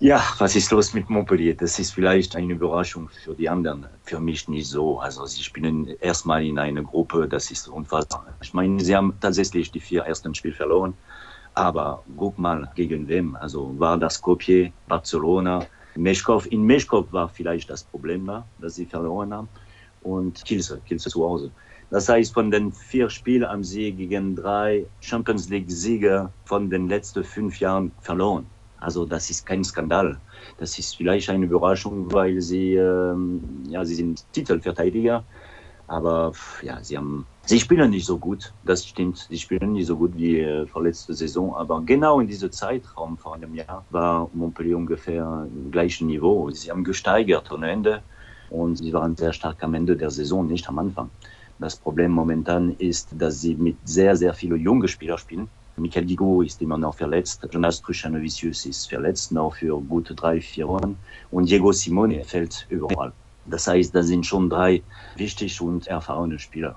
Ja, 0.00 0.20
was 0.38 0.56
ist 0.56 0.72
los 0.72 0.92
mit 0.94 1.08
Montpellier? 1.08 1.54
Das 1.54 1.78
ist 1.78 1.92
vielleicht 1.94 2.34
eine 2.34 2.54
Überraschung 2.54 3.08
für 3.08 3.34
die 3.36 3.48
anderen. 3.48 3.86
Für 4.02 4.18
mich 4.18 4.48
nicht 4.48 4.66
so. 4.66 4.98
Also 4.98 5.24
sie 5.26 5.44
spielen 5.44 5.86
erstmal 6.00 6.44
in 6.44 6.58
einer 6.58 6.82
Gruppe, 6.82 7.28
das 7.28 7.52
ist 7.52 7.68
unfassbar. 7.68 8.26
Ich 8.42 8.52
meine, 8.52 8.82
sie 8.82 8.96
haben 8.96 9.14
tatsächlich 9.20 9.70
die 9.70 9.78
vier 9.78 10.02
ersten 10.02 10.34
Spiele 10.34 10.54
verloren. 10.54 10.94
Aber 11.54 12.02
guck 12.16 12.36
mal, 12.36 12.68
gegen 12.74 13.06
wem? 13.06 13.36
Also 13.36 13.78
war 13.78 13.96
das 13.96 14.14
Skopje, 14.14 14.72
Barcelona, 14.88 15.64
Meshkov. 15.96 16.46
In 16.50 16.62
Meshkov 16.62 17.12
war 17.12 17.28
vielleicht 17.28 17.70
das 17.70 17.84
Problem 17.84 18.26
da, 18.26 18.46
dass 18.58 18.74
sie 18.74 18.86
verloren 18.86 19.32
haben. 19.32 19.48
Und 20.02 20.44
Kielce, 20.44 20.80
Kielce 20.86 21.10
zu 21.10 21.24
Hause. 21.24 21.52
Das 21.90 22.08
heißt, 22.08 22.32
von 22.32 22.50
den 22.50 22.72
vier 22.72 23.10
Spielen 23.10 23.46
haben 23.46 23.62
sie 23.62 23.92
gegen 23.92 24.34
drei 24.34 24.86
Champions 25.00 25.48
League-Sieger 25.50 26.32
von 26.44 26.70
den 26.70 26.88
letzten 26.88 27.22
fünf 27.22 27.60
Jahren 27.60 27.92
verloren. 28.00 28.46
Also 28.78 29.04
das 29.04 29.30
ist 29.30 29.46
kein 29.46 29.62
Skandal. 29.62 30.18
Das 30.58 30.78
ist 30.78 30.96
vielleicht 30.96 31.30
eine 31.30 31.44
Überraschung, 31.44 32.10
weil 32.12 32.40
sie, 32.40 32.74
ähm, 32.74 33.40
ja, 33.68 33.84
sie 33.84 33.94
sind 33.94 34.24
Titelverteidiger, 34.32 35.22
aber 35.92 36.32
ja, 36.62 36.82
sie 36.82 36.96
haben, 36.96 37.26
sie 37.44 37.60
spielen 37.60 37.90
nicht 37.90 38.06
so 38.06 38.16
gut. 38.16 38.54
Das 38.64 38.86
stimmt. 38.86 39.26
Sie 39.28 39.38
spielen 39.38 39.72
nicht 39.74 39.86
so 39.86 39.96
gut 39.96 40.12
wie 40.16 40.40
äh, 40.40 40.66
vorletzte 40.66 41.12
Saison, 41.12 41.54
aber 41.54 41.82
genau 41.82 42.18
in 42.20 42.26
diesem 42.26 42.50
Zeitraum 42.50 43.18
vor 43.18 43.34
einem 43.34 43.54
Jahr 43.54 43.84
war 43.90 44.30
Montpellier 44.32 44.78
ungefähr 44.78 45.46
im 45.54 45.70
gleichen 45.70 46.06
Niveau. 46.06 46.50
Sie 46.50 46.70
haben 46.70 46.82
gesteigert 46.82 47.52
ohne 47.52 47.70
Ende 47.70 48.02
und 48.48 48.76
sie 48.76 48.90
waren 48.94 49.14
sehr 49.16 49.34
stark 49.34 49.62
am 49.62 49.74
Ende 49.74 49.94
der 49.94 50.10
Saison, 50.10 50.46
nicht 50.46 50.66
am 50.66 50.78
Anfang. 50.78 51.10
Das 51.58 51.76
Problem 51.76 52.10
momentan 52.10 52.74
ist, 52.78 53.10
dass 53.12 53.42
sie 53.42 53.54
mit 53.54 53.76
sehr, 53.84 54.16
sehr 54.16 54.32
vielen 54.32 54.60
jungen 54.60 54.88
Spielern 54.88 55.18
spielen. 55.18 55.48
Michael 55.76 56.06
Gigo 56.06 56.40
ist 56.40 56.62
immer 56.62 56.78
noch 56.78 56.94
verletzt. 56.94 57.46
Jonas 57.52 57.82
Truchanovicius 57.82 58.64
ist 58.64 58.88
verletzt, 58.88 59.30
noch 59.30 59.56
für 59.56 59.78
gute 59.80 60.14
drei, 60.14 60.40
vier 60.40 60.68
Wochen. 60.68 60.96
Und 61.30 61.50
Diego 61.50 61.70
Simone 61.72 62.24
fällt 62.24 62.66
überall. 62.70 63.12
Das 63.46 63.66
heißt, 63.66 63.94
das 63.94 64.06
sind 64.06 64.24
schon 64.26 64.48
drei 64.48 64.82
wichtige 65.16 65.64
und 65.64 65.86
erfahrene 65.86 66.38
Spieler. 66.38 66.76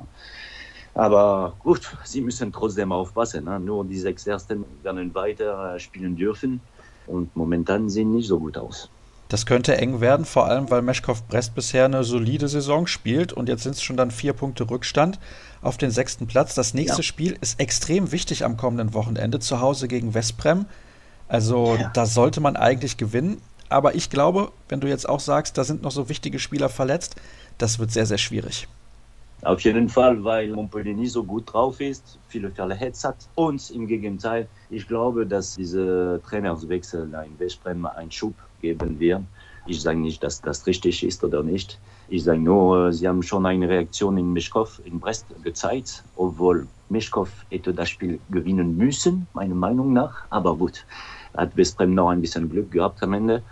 Aber 0.94 1.54
gut, 1.60 1.96
sie 2.06 2.22
müssen 2.22 2.52
trotzdem 2.52 2.92
aufpassen. 2.92 3.44
Ne? 3.46 3.60
Nur 3.60 3.84
die 3.86 4.00
sechs 4.00 4.26
Ersten 4.26 4.64
werden 4.82 5.14
weiter 5.14 5.78
spielen 5.80 6.16
dürfen. 6.16 6.62
Und 7.06 7.36
momentan 7.36 7.90
sehen 7.90 8.16
nicht 8.16 8.28
so 8.28 8.40
gut 8.40 8.58
aus. 8.58 8.90
Das 9.28 9.46
könnte 9.46 9.76
eng 9.78 10.02
werden, 10.02 10.26
vor 10.26 10.46
allem 10.46 10.70
weil 10.70 10.82
Meschkow 10.82 11.22
Brest 11.28 11.56
bisher 11.56 11.86
eine 11.86 12.04
solide 12.04 12.48
Saison 12.48 12.86
spielt 12.86 13.34
und 13.34 13.50
jetzt 13.50 13.64
sind 13.64 13.74
es 13.74 13.82
schon 13.82 13.98
dann 13.98 14.12
vier 14.12 14.34
Punkte 14.34 14.70
Rückstand 14.70 15.20
auf 15.62 15.78
den 15.78 15.90
sechsten 15.90 16.28
Platz. 16.28 16.54
Das 16.54 16.76
nächste 16.76 16.98
ja. 16.98 17.04
Spiel 17.04 17.38
ist 17.42 17.60
extrem 17.60 18.12
wichtig 18.12 18.46
am 18.46 18.56
kommenden 18.56 18.94
Wochenende 18.94 19.40
zu 19.40 19.60
Hause 19.60 19.88
gegen 19.88 20.14
Westbrem. 20.14 20.66
Also 21.28 21.76
ja. 21.76 21.90
da 21.94 22.06
sollte 22.06 22.40
man 22.40 22.56
eigentlich 22.56 22.98
gewinnen. 22.98 23.42
Aber 23.70 23.96
ich 23.96 24.10
glaube, 24.10 24.52
wenn 24.70 24.80
du 24.80 24.88
jetzt 24.88 25.08
auch 25.10 25.20
sagst, 25.20 25.58
da 25.58 25.64
sind 25.64 25.82
noch 25.82 25.92
so 25.92 26.10
wichtige 26.10 26.40
Spieler 26.40 26.70
verletzt, 26.70 27.16
das 27.58 27.80
wird 27.80 27.92
sehr, 27.92 28.06
sehr 28.06 28.18
schwierig. 28.18 28.68
Auf 29.42 29.62
jeden 29.62 29.90
Fall, 29.90 30.24
weil 30.24 30.52
Montpellier 30.52 30.96
nicht 30.96 31.12
so 31.12 31.24
gut 31.24 31.54
drauf 31.54 31.80
ist, 31.80 32.18
viele 32.30 32.50
verletzt 32.50 33.04
hat. 33.04 33.18
Und 33.36 33.70
im 33.70 33.86
Gegenteil, 33.86 34.48
ich 34.70 34.88
glaube, 34.88 35.26
dass 35.26 35.56
diese 35.56 36.20
Trainerswechsel 36.28 37.04
in 37.04 37.40
Westbrem 37.40 37.86
einen 37.86 38.12
Schub 38.12 38.34
geben 38.62 39.00
wird. 39.00 39.22
Ich 39.68 39.82
sage 39.82 40.00
nicht, 40.00 40.24
dass 40.24 40.42
das 40.42 40.66
richtig 40.66 41.04
ist 41.04 41.24
oder 41.24 41.44
nicht. 41.44 41.80
Ich 42.08 42.24
sage 42.24 42.40
nur, 42.40 42.94
sie 42.94 43.08
haben 43.08 43.24
schon 43.24 43.46
eine 43.46 43.68
Reaktion 43.68 44.18
in 44.18 44.32
Mischkow 44.34 44.82
in 44.84 45.00
Brest 45.00 45.26
gezeigt, 45.44 46.04
obwohl 46.16 46.68
Mischkow 46.90 47.30
hätte 47.50 47.74
das 47.74 47.90
Spiel 47.90 48.20
gewinnen 48.30 48.78
müssen, 48.78 49.28
meiner 49.34 49.56
Meinung 49.56 49.94
nach. 49.94 50.24
Aber 50.30 50.56
gut, 50.56 50.86
hat 51.36 51.56
Westbrem 51.58 51.94
noch 51.94 52.10
ein 52.10 52.22
bisschen 52.22 52.50
Glück 52.50 52.72
gehabt 52.72 53.02
am 53.04 53.14
Ende. 53.14 53.44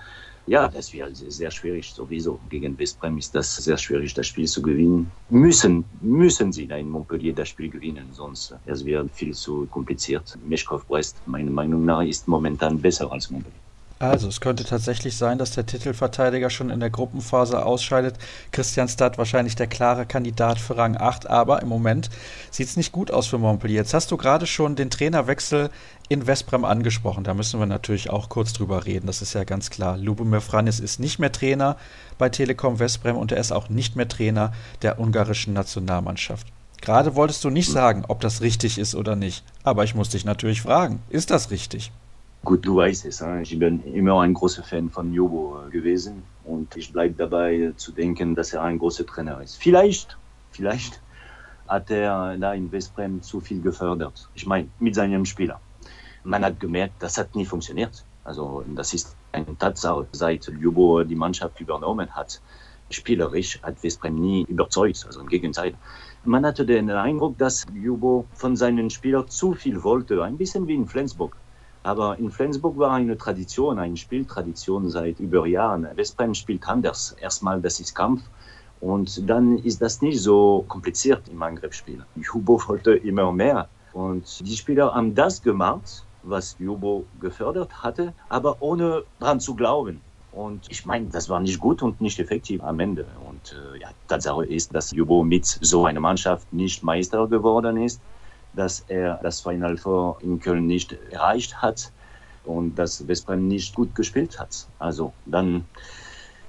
Ja, 0.45 0.67
das 0.67 0.91
wäre 0.91 1.09
sehr 1.15 1.51
schwierig 1.51 1.93
sowieso. 1.93 2.39
Gegen 2.49 2.77
Westbrem 2.77 3.17
ist 3.17 3.33
das 3.33 3.55
sehr 3.55 3.77
schwierig, 3.77 4.13
das 4.13 4.27
Spiel 4.27 4.47
zu 4.47 4.61
gewinnen. 4.61 5.09
Müssen, 5.29 5.85
müssen 6.01 6.51
sie 6.51 6.65
in 6.65 6.89
Montpellier 6.89 7.33
das 7.33 7.47
Spiel 7.49 7.69
gewinnen, 7.69 8.11
sonst 8.11 8.53
es 8.65 8.83
wäre 8.83 9.07
viel 9.07 9.33
zu 9.33 9.67
kompliziert. 9.67 10.37
Mischkow-Brest, 10.43 11.21
meiner 11.25 11.51
Meinung 11.51 11.85
nach, 11.85 12.03
ist 12.03 12.27
momentan 12.27 12.81
besser 12.81 13.09
als 13.11 13.29
Montpellier. 13.29 13.62
Also, 14.03 14.27
es 14.27 14.41
könnte 14.41 14.65
tatsächlich 14.65 15.15
sein, 15.15 15.37
dass 15.37 15.51
der 15.51 15.65
Titelverteidiger 15.65 16.49
schon 16.49 16.69
in 16.69 16.81
der 16.81 16.89
Gruppenphase 16.89 17.65
ausscheidet. 17.65 18.17
Christian 18.51 18.89
Stad 18.89 19.17
wahrscheinlich 19.17 19.55
der 19.55 19.67
klare 19.67 20.05
Kandidat 20.05 20.59
für 20.59 20.75
Rang 20.75 20.97
8, 20.97 21.29
aber 21.29 21.61
im 21.61 21.69
Moment 21.69 22.09
sieht 22.51 22.67
es 22.67 22.75
nicht 22.75 22.91
gut 22.91 23.11
aus 23.11 23.27
für 23.27 23.37
Montpellier. 23.37 23.77
Jetzt 23.77 23.93
hast 23.93 24.11
du 24.11 24.17
gerade 24.17 24.45
schon 24.45 24.75
den 24.75 24.89
Trainerwechsel 24.89 25.69
in 26.09 26.27
Westbrem 26.27 26.65
angesprochen. 26.65 27.23
Da 27.23 27.33
müssen 27.33 27.61
wir 27.61 27.65
natürlich 27.65 28.09
auch 28.09 28.27
kurz 28.27 28.51
drüber 28.51 28.85
reden. 28.85 29.07
Das 29.07 29.21
ist 29.21 29.35
ja 29.35 29.45
ganz 29.45 29.69
klar. 29.69 29.95
Lubomir 29.95 30.41
Franis 30.41 30.81
ist 30.81 30.99
nicht 30.99 31.19
mehr 31.19 31.31
Trainer 31.31 31.77
bei 32.17 32.27
Telekom 32.27 32.79
Westbrem 32.79 33.15
und 33.15 33.31
er 33.31 33.37
ist 33.37 33.53
auch 33.53 33.69
nicht 33.69 33.95
mehr 33.95 34.09
Trainer 34.09 34.51
der 34.81 34.99
ungarischen 34.99 35.53
Nationalmannschaft. 35.53 36.47
Gerade 36.81 37.15
wolltest 37.15 37.41
du 37.45 37.49
nicht 37.49 37.71
sagen, 37.71 38.03
ob 38.05 38.19
das 38.19 38.41
richtig 38.41 38.79
ist 38.79 38.95
oder 38.95 39.15
nicht. 39.15 39.45
Aber 39.63 39.85
ich 39.85 39.95
muss 39.95 40.09
dich 40.09 40.25
natürlich 40.25 40.61
fragen, 40.61 41.01
ist 41.07 41.31
das 41.31 41.51
richtig? 41.51 41.93
Gut, 42.45 42.65
du 42.65 42.75
weißt 42.75 43.05
es. 43.05 43.23
Ich 43.43 43.57
bin 43.57 43.81
immer 43.83 44.21
ein 44.21 44.33
großer 44.33 44.63
Fan 44.63 44.89
von 44.89 45.13
Jobo 45.13 45.65
äh, 45.65 45.69
gewesen 45.69 46.23
und 46.43 46.75
ich 46.75 46.91
bleibe 46.91 47.15
dabei 47.15 47.55
äh, 47.55 47.75
zu 47.77 47.93
denken, 47.93 48.35
dass 48.35 48.51
er 48.51 48.63
ein 48.63 48.79
großer 48.79 49.05
Trainer 49.05 49.41
ist. 49.41 49.55
Vielleicht, 49.55 50.17
vielleicht 50.51 51.01
hat 51.69 51.89
er 51.89 52.37
da 52.37 52.53
in 52.53 52.69
Westbrem 52.69 53.21
zu 53.21 53.39
viel 53.39 53.61
gefördert. 53.61 54.29
Ich 54.33 54.45
meine, 54.45 54.67
mit 54.79 54.93
seinem 54.93 55.23
Spieler. 55.23 55.61
Man 56.25 56.43
hat 56.43 56.59
gemerkt, 56.59 56.95
das 56.99 57.17
hat 57.17 57.33
nie 57.33 57.45
funktioniert. 57.45 58.03
Also 58.25 58.65
das 58.75 58.93
ist 58.93 59.15
eine 59.31 59.57
Tatsache. 59.57 60.07
Seit 60.11 60.45
Jobo 60.59 61.03
die 61.05 61.15
Mannschaft 61.15 61.61
übernommen 61.61 62.13
hat, 62.13 62.41
spielerisch 62.89 63.61
hat 63.63 63.81
Westbrem 63.83 64.15
nie 64.15 64.43
überzeugt. 64.49 65.05
Also 65.07 65.21
im 65.21 65.29
Gegenteil, 65.29 65.75
Man 66.25 66.45
hatte 66.45 66.65
den 66.65 66.89
Eindruck, 66.89 67.37
dass 67.37 67.65
Jubo 67.73 68.25
von 68.33 68.57
seinen 68.57 68.89
Spielern 68.89 69.29
zu 69.29 69.53
viel 69.53 69.83
wollte, 69.83 70.23
ein 70.23 70.37
bisschen 70.37 70.67
wie 70.67 70.75
in 70.75 70.87
Flensburg. 70.87 71.37
Aber 71.83 72.17
in 72.17 72.31
Flensburg 72.31 72.77
war 72.77 72.91
eine 72.91 73.17
Tradition, 73.17 73.77
eine 73.77 73.97
Spieltradition 73.97 74.89
seit 74.89 75.19
über 75.19 75.45
Jahren. 75.45 75.85
Westbrem 75.95 76.33
spielt 76.33 76.67
anders. 76.67 77.15
Erstmal, 77.19 77.61
das 77.61 77.81
ist 77.81 77.93
Kampf. 77.93 78.21
Und 78.79 79.29
dann 79.29 79.57
ist 79.57 79.81
das 79.81 80.01
nicht 80.01 80.21
so 80.21 80.63
kompliziert 80.67 81.27
im 81.29 81.41
Angriffsspiel. 81.43 82.05
Jubo 82.15 82.61
wollte 82.67 82.93
immer 82.95 83.31
mehr. 83.33 83.67
Und 83.91 84.47
die 84.47 84.55
Spieler 84.55 84.93
haben 84.93 85.13
das 85.13 85.41
gemacht, 85.41 86.05
was 86.23 86.55
Jubo 86.57 87.05
gefördert 87.19 87.83
hatte, 87.83 88.13
aber 88.29 88.57
ohne 88.61 89.03
dran 89.19 89.39
zu 89.41 89.53
glauben. 89.53 90.01
Und 90.31 90.65
ich 90.69 90.85
meine, 90.85 91.07
das 91.07 91.29
war 91.29 91.39
nicht 91.39 91.59
gut 91.59 91.83
und 91.83 92.01
nicht 92.01 92.17
effektiv 92.17 92.63
am 92.63 92.79
Ende. 92.79 93.05
Und 93.29 93.55
äh, 93.75 93.79
ja, 93.79 93.89
Tatsache 94.07 94.45
ist, 94.45 94.73
dass 94.73 94.91
Jubo 94.91 95.23
mit 95.23 95.45
so 95.45 95.85
einer 95.85 95.99
Mannschaft 95.99 96.51
nicht 96.51 96.81
Meister 96.81 97.27
geworden 97.27 97.77
ist 97.77 98.01
dass 98.53 98.81
er 98.87 99.19
das 99.23 99.41
Final 99.41 99.77
Four 99.77 100.17
in 100.21 100.39
Köln 100.39 100.67
nicht 100.67 100.93
erreicht 101.11 101.61
hat 101.61 101.91
und 102.45 102.75
dass 102.75 103.07
Westbrem 103.07 103.47
nicht 103.47 103.75
gut 103.75 103.95
gespielt 103.95 104.39
hat. 104.39 104.67
Also 104.79 105.13
dann 105.25 105.65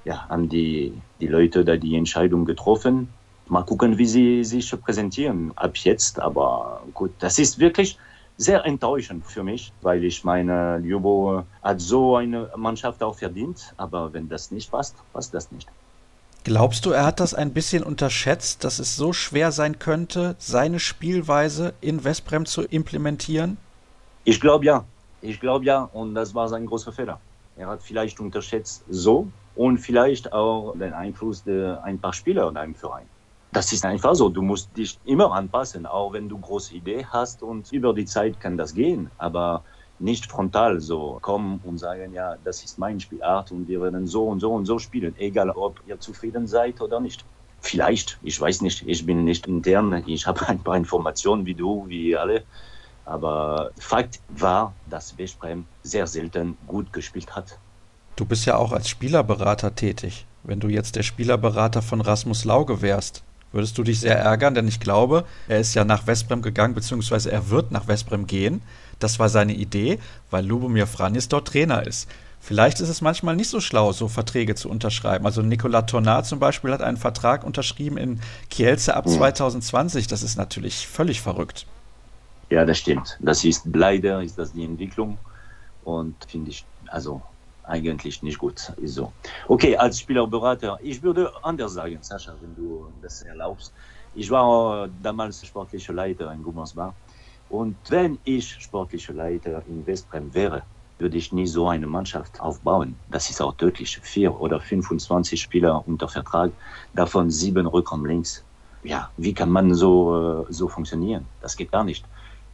ja, 0.05 0.29
haben 0.29 0.49
die, 0.49 0.93
die 1.21 1.27
Leute 1.27 1.65
da 1.65 1.77
die 1.77 1.97
Entscheidung 1.97 2.45
getroffen. 2.45 3.09
Mal 3.47 3.63
gucken, 3.63 3.99
wie 3.99 4.07
sie 4.07 4.45
sich 4.45 4.71
präsentieren 4.83 5.53
ab 5.57 5.77
jetzt. 5.77 6.21
Aber 6.21 6.83
gut, 6.95 7.13
das 7.19 7.39
ist 7.39 7.59
wirklich 7.59 7.99
sehr 8.37 8.65
enttäuschend 8.65 9.27
für 9.27 9.45
mich, 9.45 9.73
weil 9.81 10.03
ich 10.05 10.25
meine, 10.25 10.79
Ljubo 10.79 11.45
hat 11.63 11.81
so 11.81 12.17
eine 12.17 12.51
Mannschaft 12.57 13.03
auch 13.03 13.15
verdient. 13.15 13.75
Aber 13.77 14.13
wenn 14.13 14.29
das 14.29 14.51
nicht 14.51 14.71
passt, 14.71 14.97
passt 15.13 15.33
das 15.35 15.51
nicht. 15.53 15.69
Glaubst 16.45 16.85
du, 16.85 16.91
er 16.91 17.07
hat 17.07 17.21
das 17.21 17.33
ein 17.33 17.55
bisschen 17.55 17.83
unterschätzt, 17.83 18.65
dass 18.65 18.79
es 18.79 18.97
so 18.97 19.15
schwer 19.15 19.51
sein 19.51 19.79
könnte, 19.79 20.37
seine 20.39 20.79
Spielweise 20.79 21.73
in 21.81 22.05
Westbrem 22.05 22.45
zu 22.45 22.63
implementieren? 22.63 23.57
Ich 24.25 24.43
glaube 24.43 24.67
ja. 24.67 24.85
Ich 25.23 25.41
glaube 25.41 25.65
ja. 25.65 25.89
Und 25.95 26.15
das 26.15 26.35
war 26.35 26.49
sein 26.51 26.67
großer 26.67 26.93
Fehler. 26.93 27.19
Er 27.57 27.69
hat 27.69 27.83
vielleicht 27.83 28.21
unterschätzt 28.21 28.85
so 28.91 29.29
und 29.57 29.79
vielleicht 29.79 30.35
auch 30.35 30.75
den 30.75 30.93
Einfluss 30.93 31.45
der 31.45 31.83
ein 31.83 31.99
paar 31.99 32.13
Spieler 32.13 32.47
in 32.51 32.59
einem 32.59 32.75
Verein. 32.75 33.07
Das 33.53 33.73
ist 33.73 33.87
einfach 33.87 34.15
so. 34.15 34.29
Du 34.29 34.43
musst 34.43 34.77
dich 34.77 34.99
immer 35.07 35.33
anpassen, 35.33 35.87
auch 35.87 36.13
wenn 36.13 36.29
du 36.29 36.37
große 36.37 36.75
Idee 36.75 37.07
hast 37.09 37.43
und 37.43 37.73
über 37.73 37.95
die 37.95 38.05
Zeit 38.05 38.39
kann 38.39 38.59
das 38.59 38.75
gehen. 38.75 39.11
Aber 39.17 39.65
nicht 39.99 40.27
frontal 40.27 40.81
so 40.81 41.19
kommen 41.21 41.61
und 41.65 41.79
sagen, 41.79 42.13
ja, 42.13 42.37
das 42.45 42.65
ist 42.65 42.79
mein 42.79 43.01
Spielart 43.01 43.53
und 43.53 43.69
wir 43.69 43.81
werden 43.81 44.07
so 44.07 44.25
und 44.25 44.41
so 44.41 44.53
und 44.53 44.67
so 44.67 44.79
spielen, 44.79 45.15
egal 45.19 45.51
ob 45.51 45.81
ihr 45.87 46.01
zufrieden 46.01 46.47
seid 46.47 46.81
oder 46.81 47.01
nicht. 47.01 47.25
Vielleicht, 47.61 48.19
ich 48.23 48.39
weiß 48.39 48.61
nicht, 48.61 48.87
ich 48.87 49.07
bin 49.07 49.25
nicht 49.25 49.47
intern, 49.47 50.03
ich 50.07 50.27
habe 50.27 50.47
ein 50.49 50.59
paar 50.59 50.77
Informationen 50.77 51.47
wie 51.47 51.55
du, 51.55 51.85
wie 51.89 52.17
alle. 52.17 52.43
Aber 53.07 53.71
Fakt 53.79 54.21
war, 54.29 54.75
dass 54.89 55.17
Westbrem 55.19 55.67
sehr 55.83 56.07
selten 56.07 56.57
gut 56.67 56.93
gespielt 56.93 57.35
hat. 57.37 57.59
Du 58.17 58.25
bist 58.25 58.47
ja 58.47 58.57
auch 58.57 58.73
als 58.73 58.89
Spielerberater 58.89 59.75
tätig. 59.75 60.27
Wenn 60.43 60.61
du 60.61 60.69
jetzt 60.69 60.97
der 60.97 61.03
Spielerberater 61.03 61.83
von 61.83 62.01
Rasmus 62.01 62.45
Lauge 62.45 62.83
wärst, 62.83 63.23
würdest 63.55 63.79
du 63.79 63.83
dich 63.83 64.01
sehr 64.01 64.19
ärgern, 64.19 64.55
denn 64.55 64.69
ich 64.69 64.81
glaube, 64.81 65.25
er 65.49 65.61
ist 65.61 65.75
ja 65.75 65.85
nach 65.85 66.07
Westbrem 66.07 66.43
gegangen, 66.43 66.75
beziehungsweise 66.75 67.31
er 67.31 67.51
wird 67.51 67.71
nach 67.71 67.89
Westbrem 67.89 68.27
gehen. 68.27 68.63
Das 68.99 69.19
war 69.19 69.29
seine 69.29 69.55
Idee, 69.55 69.99
weil 70.31 70.45
Lubomir 70.45 70.87
Franjes 70.87 71.29
dort 71.29 71.49
Trainer 71.49 71.87
ist. 71.87 72.09
Vielleicht 72.41 72.81
ist 72.81 72.91
es 72.91 73.01
manchmal 73.01 73.37
nicht 73.37 73.49
so 73.49 73.61
schlau, 73.61 73.93
so 73.93 74.07
Verträge 74.09 74.55
zu 74.55 74.69
unterschreiben. 74.69 75.25
Also 75.25 75.41
Nicolas 75.41 75.87
Tornat 75.87 76.27
zum 76.27 76.41
Beispiel 76.41 76.73
hat 76.73 76.83
einen 76.83 76.99
Vertrag 76.99 77.43
unterschrieben 77.43 77.97
in 77.97 78.21
Kielce 78.51 78.95
ab 78.95 79.09
2020. 79.09 80.09
Das 80.09 80.23
ist 80.23 80.37
natürlich 80.37 80.87
völlig 80.87 81.23
verrückt. 81.23 81.67
Ja, 82.51 82.67
das 82.67 82.79
stimmt. 82.79 83.17
Das 83.21 83.45
ist 83.45 83.65
leider 83.73 84.23
ist 84.23 84.39
das 84.39 84.53
die 84.53 84.65
Entwicklung 84.65 85.17
und 85.85 86.17
finde 86.29 86.51
ich 86.51 86.67
also 86.89 87.23
eigentlich 87.65 88.23
nicht 88.23 88.39
gut. 88.39 88.73
Ist 88.77 88.95
so. 88.95 89.13
Okay, 89.49 89.77
als 89.77 90.01
Spielerberater, 90.01 90.79
ich 90.83 91.03
würde 91.03 91.33
anders 91.43 91.73
sagen, 91.73 91.99
Sascha, 92.03 92.35
wenn 92.41 92.55
du 92.55 92.93
das 93.03 93.23
erlaubst. 93.23 93.73
Ich 94.15 94.31
war 94.31 94.89
damals 95.03 95.45
sportlicher 95.45 95.93
Leiter 95.93 96.31
in 96.33 96.43
Gummersbach 96.43 96.95
und 97.49 97.77
wenn 97.89 98.19
ich 98.25 98.49
sportlicher 98.49 99.13
Leiter 99.13 99.63
in 99.67 99.87
Westbrem 99.87 100.33
wäre, 100.35 100.63
würde 100.99 101.17
ich 101.17 101.33
nie 101.33 101.47
so 101.47 101.69
eine 101.69 101.87
Mannschaft 101.87 102.41
aufbauen. 102.41 102.97
Das 103.11 103.29
ist 103.29 103.41
auch 103.41 103.55
tödlich. 103.57 103.99
Vier 104.03 104.41
oder 104.41 104.61
25 104.61 105.41
Spieler 105.41 105.87
unter 105.87 106.09
Vertrag, 106.09 106.53
davon 106.95 107.31
sieben 107.31 107.67
Rückraum 107.67 108.07
links. 108.07 108.45
Ja, 108.85 109.11
wie 109.17 109.35
kann 109.35 109.51
man 109.51 109.75
so, 109.75 110.45
äh, 110.49 110.53
so 110.53 110.69
funktionieren? 110.69 111.27
Das 111.41 111.57
geht 111.57 111.73
gar 111.73 111.85
nicht. 111.85 112.05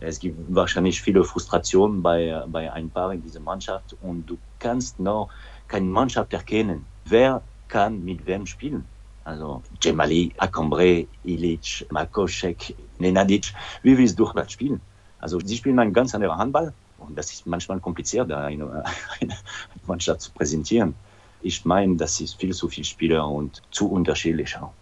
Es 0.00 0.18
gibt 0.18 0.36
wahrscheinlich 0.54 1.00
viele 1.02 1.22
Frustrationen 1.24 2.02
bei, 2.02 2.42
bei 2.48 2.72
ein 2.72 2.88
paar 2.88 3.12
in 3.12 3.22
dieser 3.22 3.40
Mannschaft 3.40 3.94
und 4.00 4.24
du 4.26 4.38
kannst 4.58 4.98
noch 4.98 5.28
keine 5.68 5.86
Mannschaft 5.86 6.32
erkennen. 6.32 6.86
Wer 7.04 7.42
kann 7.68 8.02
mit 8.02 8.26
wem 8.26 8.46
spielen? 8.46 8.84
Also 9.24 9.62
Jemali, 9.82 10.32
Akombre, 10.38 11.06
Ilic, 11.22 11.86
Makoschek, 11.90 12.74
Nenadic. 12.98 13.52
Wie 13.82 13.96
willst 13.96 14.18
du 14.18 14.30
das 14.34 14.52
spielen? 14.52 14.80
Also 15.18 15.38
sie 15.38 15.56
spielen 15.56 15.78
einen 15.78 15.92
ganz 15.92 16.14
anderen 16.14 16.38
Handball 16.38 16.72
und 16.98 17.16
das 17.16 17.30
ist 17.32 17.46
manchmal 17.46 17.78
kompliziert, 17.78 18.32
eine, 18.32 18.84
eine 19.20 19.36
Mannschaft 19.86 20.22
zu 20.22 20.32
präsentieren. 20.32 20.94
Ich 21.42 21.64
meine, 21.66 21.96
das 21.96 22.20
ist 22.20 22.40
viel 22.40 22.54
zu 22.54 22.68
viel 22.68 22.84
Spieler 22.84 23.28
und 23.28 23.60
zu 23.70 23.90
unterschiedlich 23.90 24.56
auch. 24.56 24.72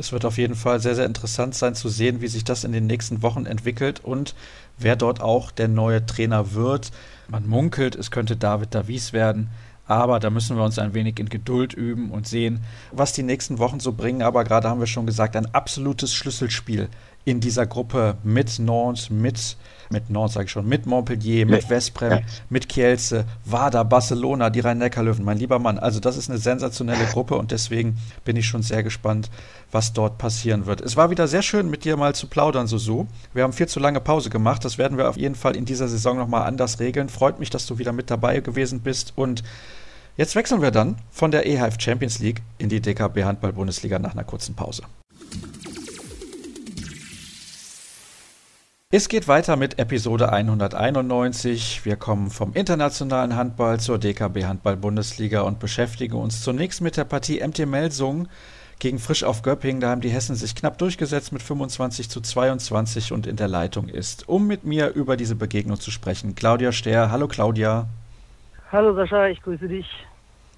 Es 0.00 0.12
wird 0.12 0.24
auf 0.24 0.38
jeden 0.38 0.54
Fall 0.54 0.80
sehr, 0.80 0.94
sehr 0.94 1.04
interessant 1.04 1.54
sein 1.54 1.74
zu 1.74 1.90
sehen, 1.90 2.22
wie 2.22 2.26
sich 2.26 2.42
das 2.42 2.64
in 2.64 2.72
den 2.72 2.86
nächsten 2.86 3.20
Wochen 3.20 3.44
entwickelt 3.44 4.00
und 4.02 4.34
wer 4.78 4.96
dort 4.96 5.20
auch 5.20 5.50
der 5.50 5.68
neue 5.68 6.06
Trainer 6.06 6.54
wird. 6.54 6.90
Man 7.28 7.46
munkelt, 7.46 7.96
es 7.96 8.10
könnte 8.10 8.34
David 8.34 8.74
Davies 8.74 9.12
werden. 9.12 9.50
Aber 9.86 10.18
da 10.18 10.30
müssen 10.30 10.56
wir 10.56 10.64
uns 10.64 10.78
ein 10.78 10.94
wenig 10.94 11.18
in 11.18 11.28
Geduld 11.28 11.74
üben 11.74 12.12
und 12.12 12.26
sehen, 12.26 12.60
was 12.92 13.12
die 13.12 13.22
nächsten 13.22 13.58
Wochen 13.58 13.78
so 13.78 13.92
bringen. 13.92 14.22
Aber 14.22 14.44
gerade 14.44 14.70
haben 14.70 14.80
wir 14.80 14.86
schon 14.86 15.04
gesagt, 15.04 15.36
ein 15.36 15.52
absolutes 15.54 16.14
Schlüsselspiel 16.14 16.88
in 17.24 17.40
dieser 17.40 17.66
Gruppe 17.66 18.16
mit 18.24 18.58
Nantes, 18.58 19.10
mit, 19.10 19.56
mit 19.90 20.08
Nantes 20.10 20.34
sage 20.34 20.46
ich 20.46 20.50
schon, 20.50 20.66
mit 20.66 20.86
Montpellier, 20.86 21.46
mit 21.46 21.64
Vesprem, 21.64 22.10
ja. 22.10 22.20
mit 22.48 22.68
Kielce, 22.68 23.24
Wada, 23.44 23.82
Barcelona, 23.82 24.50
die 24.50 24.60
Rhein-Neckar-Löwen, 24.60 25.24
mein 25.24 25.38
lieber 25.38 25.58
Mann. 25.58 25.78
Also 25.78 26.00
das 26.00 26.16
ist 26.16 26.30
eine 26.30 26.38
sensationelle 26.38 27.04
Gruppe 27.12 27.36
und 27.36 27.50
deswegen 27.50 27.98
bin 28.24 28.36
ich 28.36 28.46
schon 28.46 28.62
sehr 28.62 28.82
gespannt, 28.82 29.30
was 29.70 29.92
dort 29.92 30.18
passieren 30.18 30.66
wird. 30.66 30.80
Es 30.80 30.96
war 30.96 31.10
wieder 31.10 31.28
sehr 31.28 31.42
schön, 31.42 31.68
mit 31.68 31.84
dir 31.84 31.96
mal 31.96 32.14
zu 32.14 32.26
plaudern, 32.26 32.66
Susu. 32.66 33.06
Wir 33.34 33.42
haben 33.42 33.52
viel 33.52 33.68
zu 33.68 33.80
lange 33.80 34.00
Pause 34.00 34.30
gemacht. 34.30 34.64
Das 34.64 34.78
werden 34.78 34.96
wir 34.96 35.08
auf 35.08 35.16
jeden 35.16 35.34
Fall 35.34 35.56
in 35.56 35.66
dieser 35.66 35.88
Saison 35.88 36.16
nochmal 36.16 36.46
anders 36.46 36.80
regeln. 36.80 37.08
Freut 37.08 37.38
mich, 37.38 37.50
dass 37.50 37.66
du 37.66 37.78
wieder 37.78 37.92
mit 37.92 38.10
dabei 38.10 38.40
gewesen 38.40 38.80
bist 38.80 39.12
und 39.16 39.42
Jetzt 40.16 40.34
wechseln 40.34 40.60
wir 40.60 40.70
dann 40.70 40.96
von 41.10 41.30
der 41.30 41.46
EHF 41.46 41.80
Champions 41.80 42.18
League 42.18 42.42
in 42.58 42.68
die 42.68 42.80
DKB 42.80 43.24
Handball 43.24 43.54
Bundesliga 43.54 43.98
nach 43.98 44.12
einer 44.12 44.24
kurzen 44.24 44.54
Pause. 44.54 44.82
Es 48.92 49.08
geht 49.08 49.28
weiter 49.28 49.54
mit 49.54 49.78
Episode 49.78 50.32
191. 50.32 51.84
Wir 51.84 51.94
kommen 51.94 52.28
vom 52.28 52.54
internationalen 52.54 53.36
Handball 53.36 53.78
zur 53.78 53.98
DKB 53.98 54.46
Handball 54.46 54.76
Bundesliga 54.76 55.42
und 55.42 55.60
beschäftigen 55.60 56.16
uns 56.16 56.42
zunächst 56.42 56.80
mit 56.80 56.96
der 56.96 57.04
Partie 57.04 57.40
MT 57.40 57.66
Melsung 57.66 58.26
gegen 58.80 58.98
Frisch 58.98 59.22
auf 59.22 59.42
Göppingen. 59.42 59.80
Da 59.80 59.90
haben 59.90 60.00
die 60.00 60.08
Hessen 60.08 60.34
sich 60.34 60.56
knapp 60.56 60.76
durchgesetzt 60.78 61.30
mit 61.30 61.40
25 61.40 62.10
zu 62.10 62.20
22 62.20 63.12
und 63.12 63.28
in 63.28 63.36
der 63.36 63.46
Leitung 63.46 63.88
ist, 63.88 64.28
um 64.28 64.48
mit 64.48 64.64
mir 64.64 64.88
über 64.88 65.16
diese 65.16 65.36
Begegnung 65.36 65.78
zu 65.78 65.92
sprechen, 65.92 66.34
Claudia 66.34 66.72
Stehr. 66.72 67.12
Hallo 67.12 67.28
Claudia. 67.28 67.86
Hallo 68.72 68.92
Sascha, 68.96 69.28
ich 69.28 69.40
grüße 69.40 69.68
dich. 69.68 69.86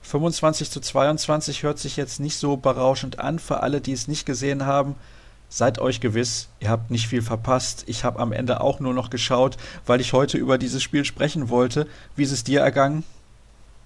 25 0.01 0.71
zu 0.71 0.81
22 0.81 1.65
hört 1.65 1.79
sich 1.79 1.99
jetzt 1.99 2.19
nicht 2.19 2.39
so 2.39 2.57
berauschend 2.57 3.19
an 3.19 3.39
für 3.39 3.63
alle, 3.63 3.83
die 3.83 3.93
es 3.93 4.09
nicht 4.09 4.25
gesehen 4.25 4.65
haben 4.65 4.95
seid 5.53 5.79
euch 5.79 6.01
gewiss, 6.01 6.49
ihr 6.61 6.71
habt 6.71 6.91
nicht 6.91 7.07
viel 7.07 7.21
verpasst. 7.21 7.85
Ich 7.87 8.05
habe 8.05 8.19
am 8.21 8.33
Ende 8.33 8.63
auch 8.63 8.81
nur 8.81 8.95
noch 8.95 9.11
geschaut, 9.11 9.59
weil 9.87 10.01
ich 10.01 10.15
heute 10.15 10.39
über 10.39 10.57
dieses 10.57 10.83
Spiel 10.83 11.05
sprechen 11.05 11.51
wollte. 11.51 11.87
Wie 12.17 12.23
ist 12.23 12.33
es 12.33 12.43
dir 12.43 12.61
ergangen? 12.61 13.05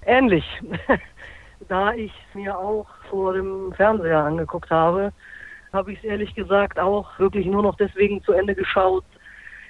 Ähnlich. 0.06 0.44
da 1.68 1.92
ich 1.92 2.12
es 2.28 2.34
mir 2.36 2.56
auch 2.56 2.86
vor 3.10 3.32
dem 3.32 3.72
Fernseher 3.72 4.20
angeguckt 4.20 4.70
habe, 4.70 5.12
habe 5.72 5.92
ich 5.92 5.98
es 5.98 6.04
ehrlich 6.04 6.34
gesagt 6.36 6.78
auch 6.78 7.18
wirklich 7.18 7.46
nur 7.46 7.64
noch 7.64 7.74
deswegen 7.74 8.22
zu 8.22 8.32
Ende 8.32 8.54
geschaut. 8.54 9.04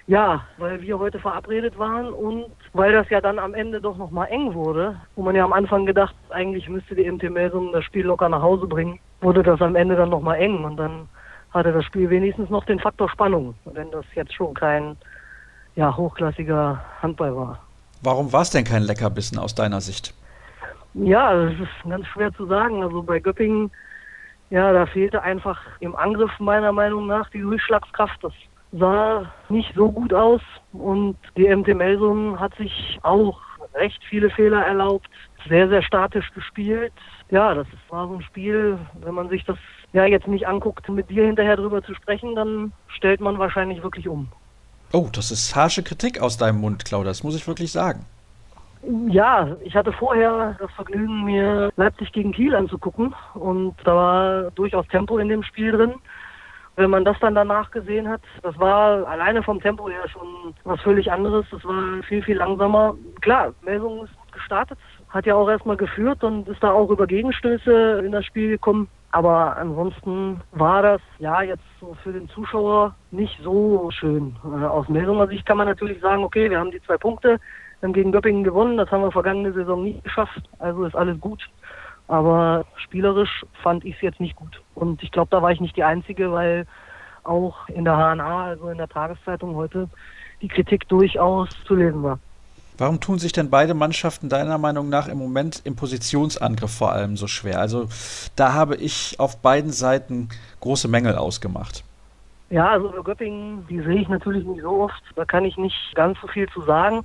Ja, 0.07 0.45
weil 0.59 0.83
wir 0.83 0.99
heute 0.99 1.19
verabredet 1.19 1.79
waren 1.79 2.13
und 2.13 2.45
weil 2.75 2.93
das 2.93 3.09
ja 3.09 3.23
dann 3.23 3.39
am 3.39 3.55
Ende 3.55 3.81
doch 3.81 3.97
nochmal 3.97 4.29
eng 4.29 4.53
wurde, 4.53 5.01
wo 5.17 5.23
man 5.23 5.35
ja 5.35 5.45
am 5.45 5.55
Anfang 5.55 5.87
gedacht, 5.87 6.15
eigentlich 6.29 6.69
müsste 6.69 6.95
die 6.95 7.11
MT 7.11 7.31
Melsung 7.31 7.73
das 7.73 7.85
Spiel 7.85 8.05
locker 8.05 8.29
nach 8.29 8.43
Hause 8.43 8.67
bringen, 8.67 9.01
wurde 9.23 9.43
das 9.43 9.61
am 9.63 9.75
Ende 9.75 9.97
dann 9.97 10.11
nochmal 10.11 10.37
eng 10.37 10.63
und 10.63 10.77
dann 10.77 11.09
hatte 11.51 11.73
das 11.73 11.85
Spiel 11.85 12.11
wenigstens 12.11 12.51
noch 12.51 12.65
den 12.65 12.79
Faktor 12.79 13.09
Spannung, 13.11 13.55
wenn 13.65 13.91
das 13.91 14.05
jetzt 14.15 14.35
schon 14.35 14.55
kein 14.55 14.97
ja, 15.75 15.97
hochklassiger 15.97 16.83
Handball 17.03 17.37
war. 17.37 17.59
Warum 18.03 18.33
war 18.33 18.43
es 18.43 18.51
denn 18.51 18.65
kein 18.65 18.83
Leckerbissen 18.83 19.39
aus 19.39 19.55
deiner 19.55 19.81
Sicht? 19.81 20.15
Ja, 20.95 21.35
das 21.35 21.53
ist 21.55 21.89
ganz 21.89 22.07
schwer 22.07 22.33
zu 22.33 22.47
sagen. 22.47 22.83
Also 22.83 23.03
bei 23.03 23.21
Göppingen 23.21 23.71
Ja, 24.51 24.73
da 24.73 24.87
fehlte 24.87 25.23
einfach 25.23 25.61
im 25.81 25.95
Angriff 25.97 26.31
meiner 26.39 26.73
Meinung 26.73 27.07
nach 27.07 27.29
die 27.31 27.41
Durchschlagskraft. 27.41 28.23
Das 28.23 28.33
sah 28.73 29.31
nicht 29.49 29.75
so 29.75 29.91
gut 29.91 30.13
aus 30.13 30.41
und 30.73 31.17
die 31.37 31.55
MT 31.55 31.75
Melsung 31.75 32.39
hat 32.39 32.55
sich 32.57 32.99
auch 33.03 33.39
recht 33.75 34.03
viele 34.05 34.31
Fehler 34.31 34.65
erlaubt, 34.65 35.09
sehr, 35.49 35.69
sehr 35.69 35.83
statisch 35.83 36.31
gespielt. 36.33 36.93
Ja, 37.31 37.55
das 37.55 37.67
war 37.89 38.09
so 38.09 38.15
ein 38.15 38.23
Spiel, 38.23 38.79
wenn 39.01 39.15
man 39.15 39.29
sich 39.29 39.45
das 39.45 39.59
ja 39.97 40.05
jetzt 40.05 40.29
nicht 40.29 40.47
anguckt, 40.47 40.89
mit 40.89 41.11
dir 41.11 41.25
hinterher 41.25 41.57
drüber 41.57 41.83
zu 41.83 41.95
sprechen, 41.95 42.35
dann 42.35 42.73
stellt 42.89 43.21
man 43.21 43.39
wahrscheinlich 43.39 43.83
wirklich 43.83 44.09
um. 44.09 44.29
Oh, 44.93 45.09
das 45.13 45.31
ist 45.31 45.57
harsche 45.57 45.83
Kritik 45.83 46.21
aus 46.21 46.37
deinem 46.37 46.61
Mund, 46.61 46.85
Claudia, 46.85 47.11
das 47.11 47.25
muss 47.25 47.35
ich 47.35 47.49
wirklich 47.49 47.73
sagen. 47.73 48.05
Ja, 49.09 49.57
ich 49.65 49.75
hatte 49.75 49.93
vorher 49.93 50.55
das 50.61 50.71
Vergnügen, 50.73 51.25
mir 51.25 51.73
Leipzig 51.77 52.13
gegen 52.13 52.33
Kiel 52.33 52.55
anzugucken 52.55 53.15
und 53.35 53.75
da 53.85 53.97
war 53.97 54.51
durchaus 54.53 54.87
Tempo 54.89 55.19
in 55.19 55.29
dem 55.29 55.43
Spiel 55.43 55.73
drin. 55.73 55.95
Wenn 56.77 56.91
man 56.91 57.07
das 57.07 57.19
dann 57.21 57.35
danach 57.35 57.71
gesehen 57.71 58.07
hat, 58.07 58.21
das 58.43 58.57
war 58.59 59.09
alleine 59.09 59.43
vom 59.43 59.61
Tempo 59.63 59.89
her 59.89 60.07
schon 60.09 60.55
was 60.65 60.79
völlig 60.83 61.11
anderes. 61.11 61.47
Das 61.51 61.65
war 61.65 62.03
viel, 62.03 62.23
viel 62.23 62.37
langsamer. 62.37 62.95
Klar, 63.23 63.55
Melsung 63.63 64.05
ist 64.05 64.15
gut 64.15 64.33
gestartet, 64.33 64.79
hat 65.09 65.25
ja 65.25 65.35
auch 65.35 65.49
erstmal 65.49 65.79
geführt 65.79 66.23
und 66.23 66.47
ist 66.47 66.63
da 66.63 66.71
auch 66.71 66.91
über 66.91 67.07
Gegenstöße 67.07 68.03
in 68.05 68.13
das 68.13 68.27
Spiel 68.27 68.51
gekommen. 68.51 68.89
Aber 69.13 69.57
ansonsten 69.57 70.41
war 70.53 70.83
das 70.83 71.01
ja 71.19 71.41
jetzt 71.43 71.65
so 71.81 71.97
für 72.03 72.13
den 72.13 72.29
Zuschauer 72.29 72.95
nicht 73.11 73.39
so 73.43 73.91
schön. 73.91 74.37
Äh, 74.45 74.65
aus 74.65 74.89
Melsunger 74.89 75.29
Sicht 75.29 75.47
kann 75.47 75.57
man 75.57 75.69
natürlich 75.69 76.01
sagen, 76.01 76.25
okay, 76.25 76.51
wir 76.51 76.59
haben 76.59 76.71
die 76.71 76.83
zwei 76.83 76.99
Punkte, 76.99 77.39
gegen 77.93 78.13
Göppingen 78.13 78.45
gewonnen, 78.45 78.77
das 78.77 78.91
haben 78.91 79.03
wir 79.03 79.13
vergangene 79.13 79.53
Saison 79.53 79.85
nie 79.85 80.01
geschafft, 80.01 80.43
also 80.59 80.85
ist 80.85 80.97
alles 80.97 81.21
gut. 81.21 81.43
Aber 82.09 82.65
spielerisch 82.77 83.45
fand 83.63 83.85
ich 83.85 83.97
es 83.97 84.01
jetzt 84.01 84.21
nicht 84.21 84.37
gut. 84.37 84.63
Und 84.75 85.03
ich 85.03 85.11
glaube, 85.11 85.29
da 85.31 85.43
war 85.43 85.51
ich 85.51 85.61
nicht 85.61 85.77
die 85.77 85.85
Einzige, 85.85 86.33
weil 86.33 86.67
auch 87.25 87.69
in 87.69 87.85
der 87.85 87.97
HNA, 87.97 88.45
also 88.45 88.69
in 88.69 88.79
der 88.79 88.89
Tageszeitung 88.89 89.57
heute, 89.57 89.89
die 90.41 90.49
Kritik 90.49 90.89
durchaus 90.89 91.49
zu 91.65 91.75
lesen 91.75 92.03
war. 92.03 92.19
Warum 92.79 93.01
tun 93.01 93.19
sich 93.19 93.33
denn 93.33 93.49
beide 93.49 93.73
Mannschaften 93.73 94.29
deiner 94.29 94.59
Meinung 94.59 94.91
nach 94.91 95.09
im 95.09 95.17
Moment 95.17 95.63
im 95.65 95.77
Positionsangriff 95.77 96.71
vor 96.71 96.93
allem 96.93 97.17
so 97.17 97.27
schwer? 97.27 97.59
Also 97.59 97.89
da 98.37 98.53
habe 98.53 98.77
ich 98.77 99.19
auf 99.19 99.41
beiden 99.41 99.73
Seiten 99.73 100.29
große 100.61 100.87
Mängel 100.87 101.17
ausgemacht. 101.17 101.85
Ja, 102.51 102.71
also 102.71 102.91
Göppingen, 103.03 103.67
die 103.69 103.81
sehe 103.81 104.03
ich 104.03 104.09
natürlich 104.09 104.45
nicht 104.45 104.63
so 104.63 104.83
oft. 104.83 105.03
Da 105.17 105.25
kann 105.25 105.45
ich 105.45 105.57
nicht 105.57 105.95
ganz 105.95 106.19
so 106.21 106.29
viel 106.29 106.49
zu 106.51 106.61
sagen. 106.63 107.03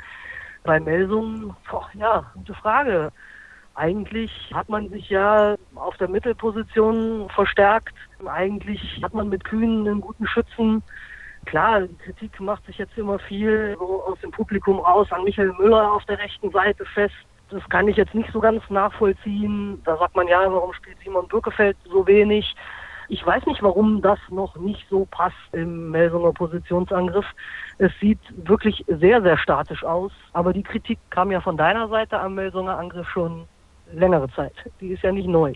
Bei 0.64 0.80
Melsungen, 0.80 1.56
ja, 1.94 2.26
gute 2.36 2.54
Frage. 2.54 3.12
Eigentlich 3.74 4.52
hat 4.54 4.68
man 4.68 4.90
sich 4.90 5.10
ja 5.10 5.56
auf 5.76 5.96
der 5.98 6.10
Mittelposition 6.10 7.30
verstärkt. 7.34 7.96
Eigentlich 8.26 9.02
hat 9.02 9.14
man 9.14 9.30
mit 9.30 9.46
Kühn 9.46 9.88
einen 9.88 10.02
guten 10.02 10.28
Schützen. 10.28 10.84
Klar, 11.46 11.82
die 11.82 11.98
Kritik 11.98 12.40
macht 12.40 12.66
sich 12.66 12.78
jetzt 12.78 12.98
immer 12.98 13.20
viel 13.20 13.76
so 13.78 14.04
aus 14.04 14.20
dem 14.22 14.32
Publikum 14.32 14.80
raus 14.80 15.12
an 15.12 15.24
Michael 15.24 15.54
Müller 15.54 15.92
auf 15.92 16.06
der 16.06 16.20
rechten 16.20 16.52
Seite 16.52 16.86
fest. 16.86 17.16
Das 17.50 17.68
kann 17.70 17.88
ich 17.88 17.98
jetzt 17.98 18.16
nicht 18.16 18.32
so 18.32 18.40
ganz 18.40 18.64
nachvollziehen. 18.70 19.82
Da 19.84 19.98
sagt 19.98 20.16
man 20.16 20.28
ja, 20.28 20.40
warum 20.52 20.72
spielt 20.74 20.98
Simon 21.04 21.28
Bürkefeld 21.28 21.76
so 21.86 22.08
wenig? 22.08 22.56
Ich 23.10 23.26
weiß 23.26 23.46
nicht, 23.46 23.62
warum 23.62 24.02
das 24.02 24.20
noch 24.30 24.56
nicht 24.56 24.88
so 24.90 25.06
passt 25.12 25.36
im 25.52 25.90
Melsunger 25.90 26.32
Positionsangriff. 26.32 27.26
Es 27.78 27.92
sieht 28.00 28.20
wirklich 28.48 28.86
sehr, 28.88 29.22
sehr 29.22 29.38
statisch 29.38 29.84
aus. 29.84 30.14
Aber 30.32 30.54
die 30.54 30.64
Kritik 30.64 30.98
kam 31.10 31.30
ja 31.30 31.42
von 31.42 31.58
deiner 31.58 31.90
Seite 31.90 32.18
am 32.18 32.36
Melsunger 32.36 32.78
Angriff 32.78 33.10
schon 33.10 33.48
längere 33.92 34.30
Zeit. 34.30 34.54
Die 34.80 34.94
ist 34.94 35.04
ja 35.04 35.12
nicht 35.12 35.28
neu. 35.28 35.54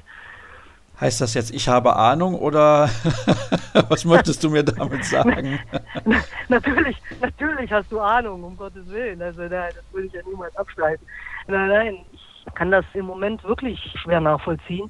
Heißt 0.99 1.19
das 1.19 1.33
jetzt, 1.33 1.53
ich 1.53 1.67
habe 1.67 1.95
Ahnung 1.95 2.35
oder 2.35 2.89
was 3.89 4.05
möchtest 4.05 4.43
du 4.43 4.49
mir 4.49 4.63
damit 4.63 5.03
sagen? 5.03 5.59
natürlich, 6.47 6.97
natürlich 7.19 7.71
hast 7.71 7.91
du 7.91 7.99
Ahnung, 7.99 8.43
um 8.43 8.55
Gottes 8.55 8.89
Willen. 8.89 9.21
Also 9.21 9.49
das 9.49 9.75
würde 9.91 10.07
ich 10.07 10.13
ja 10.13 10.21
niemals 10.25 10.55
abstreiten. 10.55 11.05
Nein, 11.47 11.67
nein, 11.67 11.97
ich 12.13 12.53
kann 12.53 12.71
das 12.71 12.85
im 12.93 13.05
Moment 13.05 13.43
wirklich 13.43 13.79
schwer 14.01 14.21
nachvollziehen, 14.21 14.89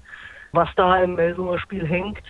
was 0.52 0.70
da 0.76 0.98
im 1.02 1.16
Melsunger 1.16 1.58
Spiel 1.60 1.86
hängt. 1.88 2.22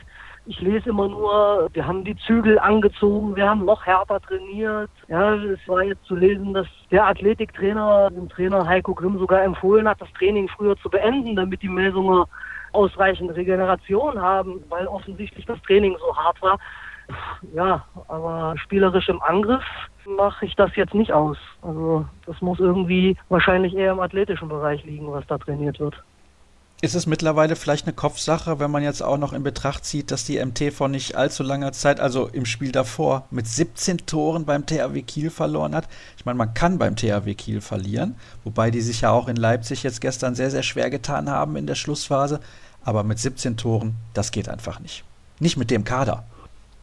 Ich 0.48 0.62
lese 0.62 0.90
immer 0.92 1.08
nur, 1.08 1.70
wir 1.74 1.88
haben 1.88 2.04
die 2.04 2.16
Zügel 2.18 2.60
angezogen, 2.60 3.36
wir 3.36 3.50
haben 3.50 3.66
noch 3.66 3.84
härter 3.86 4.22
trainiert. 4.22 4.92
Ja, 5.08 5.34
es 5.34 5.60
war 5.68 5.82
jetzt 5.82 6.06
zu 6.06 6.16
lesen, 6.16 6.54
dass 6.54 6.68
der 6.92 7.08
Athletiktrainer 7.08 8.12
dem 8.12 8.30
Trainer 8.30 8.66
Heiko 8.68 8.94
Grimm 8.94 9.18
sogar 9.18 9.44
empfohlen 9.44 9.88
hat, 9.90 10.00
das 10.00 10.14
Training 10.14 10.48
früher 10.48 10.78
zu 10.78 10.90
beenden, 10.90 11.36
damit 11.36 11.64
die 11.64 11.68
Melsunger 11.68 12.28
ausreichend 12.76 13.36
Regeneration 13.36 14.22
haben, 14.22 14.64
weil 14.70 14.88
offensichtlich 14.88 15.46
das 15.46 15.62
Training 15.64 15.96
so 16.00 16.16
hart 16.16 16.42
war. 16.42 16.60
Ja, 17.54 17.86
aber 18.08 18.56
spielerisch 18.58 19.10
im 19.10 19.22
Angriff 19.22 19.64
mache 20.06 20.46
ich 20.46 20.56
das 20.56 20.76
jetzt 20.76 20.94
nicht 20.94 21.14
aus. 21.14 21.38
Also 21.62 22.06
das 22.26 22.42
muss 22.42 22.60
irgendwie 22.60 23.18
wahrscheinlich 23.30 23.74
eher 23.76 23.92
im 23.92 24.00
athletischen 24.00 24.50
Bereich 24.50 24.84
liegen, 24.86 25.12
was 25.12 25.26
da 25.28 25.38
trainiert 25.38 25.80
wird. 25.80 25.96
Ist 26.82 26.94
es 26.94 27.08
mittlerweile 27.08 27.56
vielleicht 27.56 27.88
eine 27.88 27.96
Kopfsache, 27.96 28.60
wenn 28.60 28.70
man 28.70 28.84
jetzt 28.84 29.02
auch 29.02 29.18
noch 29.18 29.32
in 29.32 29.44
Betracht 29.44 29.86
zieht, 29.86 30.12
dass 30.12 30.26
die 30.26 30.44
MT 30.44 30.74
vor 30.74 30.90
nicht 30.90 31.16
allzu 31.16 31.42
langer 31.42 31.72
Zeit, 31.72 32.02
also 32.02 32.28
im 32.28 32.46
Spiel 32.46 32.74
davor, 32.74 33.28
mit 33.32 33.48
17 33.48 34.06
Toren 34.06 34.46
beim 34.46 34.66
THW 34.66 35.02
Kiel 35.02 35.30
verloren 35.30 35.74
hat? 35.74 35.88
Ich 36.18 36.26
meine, 36.26 36.38
man 36.38 36.54
kann 36.54 36.78
beim 36.78 36.98
THW 36.98 37.34
Kiel 37.34 37.62
verlieren, 37.62 38.16
wobei 38.44 38.72
die 38.72 38.82
sich 38.82 39.02
ja 39.02 39.12
auch 39.12 39.30
in 39.30 39.38
Leipzig 39.38 39.84
jetzt 39.84 40.02
gestern 40.02 40.36
sehr, 40.36 40.52
sehr 40.52 40.64
schwer 40.64 40.90
getan 40.90 41.30
haben 41.30 41.56
in 41.56 41.66
der 41.66 41.76
Schlussphase. 41.76 42.42
Aber 42.86 43.04
mit 43.04 43.20
17 43.20 43.58
Toren, 43.58 43.96
das 44.14 44.32
geht 44.32 44.48
einfach 44.48 44.80
nicht. 44.80 45.04
Nicht 45.40 45.58
mit 45.58 45.72
dem 45.72 45.84
Kader. 45.84 46.24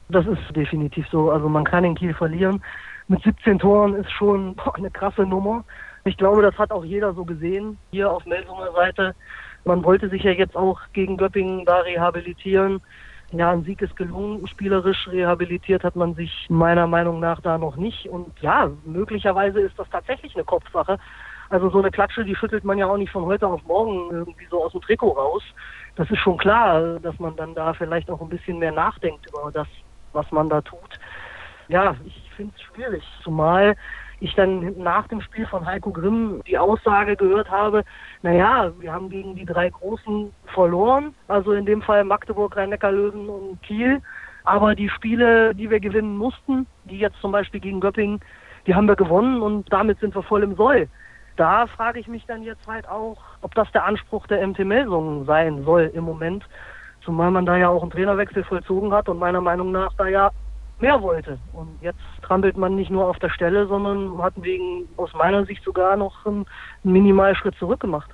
Das 0.09 0.27
ist 0.27 0.55
definitiv 0.55 1.07
so. 1.11 1.31
Also 1.31 1.49
man 1.49 1.65
kann 1.65 1.85
in 1.85 1.95
Kiel 1.95 2.12
verlieren. 2.12 2.62
Mit 3.09 3.23
17 3.23 3.59
Toren 3.59 3.95
ist 3.95 4.11
schon 4.11 4.55
boah, 4.57 4.75
eine 4.77 4.91
krasse 4.91 5.23
Nummer. 5.23 5.65
Ich 6.05 6.17
glaube, 6.17 6.43
das 6.43 6.59
hat 6.59 6.73
auch 6.73 6.85
jeder 6.85 7.15
so 7.15 7.25
gesehen, 7.25 7.79
hier 7.93 8.11
auf 8.11 8.27
Melsunger 8.27 8.73
Seite. 8.73 9.15
Man 9.65 9.85
wollte 9.85 10.09
sich 10.09 10.25
ja 10.25 10.33
jetzt 10.33 10.57
auch 10.57 10.81
gegen 10.93 11.17
Göppingen 11.17 11.65
da 11.65 11.79
rehabilitieren. 11.79 12.81
Ja, 13.31 13.51
ein 13.51 13.65
Sieg 13.65 13.81
ist 13.81 13.97
gelungen. 13.97 14.47
Spielerisch 14.49 15.09
rehabilitiert 15.09 15.85
hat 15.85 15.97
man 15.97 16.15
sich 16.15 16.47
meiner 16.51 16.87
Meinung 16.87 17.21
nach 17.21 17.41
da 17.41 17.57
noch 17.57 17.77
nicht. 17.77 18.07
Und 18.07 18.29
ja, 18.41 18.71
möglicherweise 18.85 19.61
ist 19.61 19.79
das 19.79 19.88
tatsächlich 19.91 20.35
eine 20.35 20.45
Kopfsache. 20.45 20.99
Also 21.49 21.71
so 21.71 21.79
eine 21.79 21.91
Klatsche, 21.91 22.25
die 22.25 22.35
schüttelt 22.35 22.65
man 22.65 22.79
ja 22.79 22.87
auch 22.87 22.97
nicht 22.97 23.12
von 23.12 23.25
heute 23.25 23.47
auf 23.47 23.62
morgen 23.65 24.11
irgendwie 24.11 24.47
so 24.51 24.65
aus 24.65 24.73
dem 24.73 24.81
Trikot 24.81 25.11
raus. 25.12 25.43
Das 25.96 26.11
ist 26.11 26.18
schon 26.18 26.38
klar, 26.38 26.98
dass 27.00 27.18
man 27.18 27.37
dann 27.37 27.55
da 27.55 27.74
vielleicht 27.74 28.11
auch 28.11 28.20
ein 28.20 28.28
bisschen 28.28 28.59
mehr 28.59 28.72
nachdenkt 28.72 29.26
über 29.26 29.50
das, 29.52 29.68
was 30.12 30.31
man 30.33 30.48
da 30.48 30.61
tut. 30.61 30.98
Ja, 31.68 31.94
ich 32.05 32.31
finde 32.37 32.55
es 32.57 32.62
schwierig, 32.62 33.02
zumal 33.22 33.76
ich 34.22 34.35
dann 34.37 34.78
nach 34.78 35.09
dem 35.09 35.20
Spiel 35.20 35.46
von 35.46 35.66
Heiko 35.66 35.90
Grimm 35.90 36.42
die 36.46 36.57
Aussage 36.57 37.16
gehört 37.16 37.50
habe, 37.50 37.83
naja, 38.22 38.70
wir 38.78 38.92
haben 38.92 39.11
gegen 39.11 39.35
die 39.35 39.44
drei 39.44 39.68
Großen 39.68 40.33
verloren, 40.55 41.14
also 41.26 41.52
in 41.52 41.66
dem 41.66 41.83
Fall 41.83 42.05
Magdeburg, 42.05 42.57
Rhein-Neckar-Löwen 42.57 43.28
und 43.28 43.62
Kiel. 43.62 44.00
Aber 44.44 44.74
die 44.74 44.88
Spiele, 44.88 45.55
die 45.55 45.70
wir 45.70 45.81
gewinnen 45.81 46.16
mussten, 46.16 46.66
die 46.85 46.98
jetzt 46.98 47.20
zum 47.20 47.33
Beispiel 47.33 47.61
gegen 47.61 47.81
Göppingen, 47.81 48.20
die 48.66 48.74
haben 48.74 48.87
wir 48.87 48.96
gewonnen 48.96 49.42
und 49.42 49.72
damit 49.72 49.98
sind 49.98 50.14
wir 50.14 50.22
voll 50.22 50.44
im 50.44 50.55
Soll. 50.55 50.88
Da 51.37 51.66
frage 51.66 51.98
ich 51.98 52.07
mich 52.07 52.24
dann 52.26 52.42
jetzt 52.42 52.66
halt 52.66 52.88
auch, 52.88 53.18
ob 53.42 53.55
das 53.55 53.70
der 53.72 53.85
Anspruch 53.85 54.26
der 54.26 54.46
MT 54.46 54.61
Melsungen 54.61 55.26
sein 55.26 55.64
soll 55.64 55.90
im 55.94 56.05
Moment. 56.05 56.44
Zumal 57.05 57.31
man 57.31 57.46
da 57.46 57.57
ja 57.57 57.68
auch 57.68 57.83
einen 57.83 57.90
Trainerwechsel 57.90 58.44
vollzogen 58.44 58.92
hat 58.92 59.09
und 59.09 59.18
meiner 59.18 59.40
Meinung 59.40 59.72
nach 59.72 59.92
da 59.94 60.07
ja 60.07 60.31
mehr 60.78 61.00
wollte. 61.00 61.38
Und 61.52 61.68
jetzt 61.81 62.00
trampelt 62.22 62.57
man 62.57 62.76
nicht 62.76 62.90
nur 62.90 63.07
auf 63.07 63.18
der 63.18 63.31
Stelle, 63.31 63.66
sondern 63.66 64.20
hat 64.22 64.35
wegen, 64.37 64.88
aus 64.96 65.12
meiner 65.14 65.44
Sicht 65.46 65.62
sogar 65.64 65.96
noch 65.96 66.26
einen 66.26 66.46
Minimalschritt 66.83 67.55
zurück 67.57 67.81
gemacht. 67.81 68.11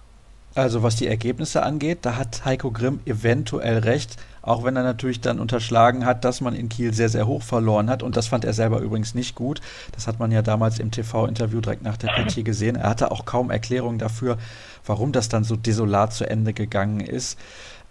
Also 0.55 0.83
was 0.83 0.97
die 0.97 1.07
Ergebnisse 1.07 1.63
angeht, 1.63 2.01
da 2.03 2.17
hat 2.17 2.45
Heiko 2.45 2.71
Grimm 2.71 3.01
eventuell 3.05 3.79
recht, 3.79 4.17
auch 4.49 4.65
wenn 4.65 4.77
er 4.77 4.83
natürlich 4.83 5.21
dann 5.21 5.39
unterschlagen 5.39 6.05
hat, 6.05 6.25
dass 6.25 6.41
man 6.41 6.55
in 6.55 6.69
Kiel 6.69 6.95
sehr, 6.95 7.09
sehr 7.09 7.27
hoch 7.27 7.43
verloren 7.43 7.91
hat. 7.91 8.03
Und 8.03 8.17
das 8.17 8.29
fand 8.29 8.45
er 8.45 8.53
selber 8.53 8.81
übrigens 8.81 9.15
nicht 9.15 9.35
gut. 9.35 9.61
Das 9.93 10.07
hat 10.07 10.19
man 10.19 10.31
ja 10.33 10.43
damals 10.43 10.79
im 10.79 10.91
TV-Interview 10.91 11.61
direkt 11.61 11.83
nach 11.83 11.97
der 11.97 12.09
Partie 12.09 12.45
gesehen. 12.45 12.77
Er 12.77 12.89
hatte 12.89 13.11
auch 13.11 13.25
kaum 13.25 13.51
Erklärung 13.51 13.99
dafür, 13.99 14.39
warum 14.87 15.13
das 15.13 15.29
dann 15.29 15.45
so 15.45 15.57
desolat 15.57 16.13
zu 16.13 16.29
Ende 16.29 16.53
gegangen 16.53 17.01
ist. 17.01 17.39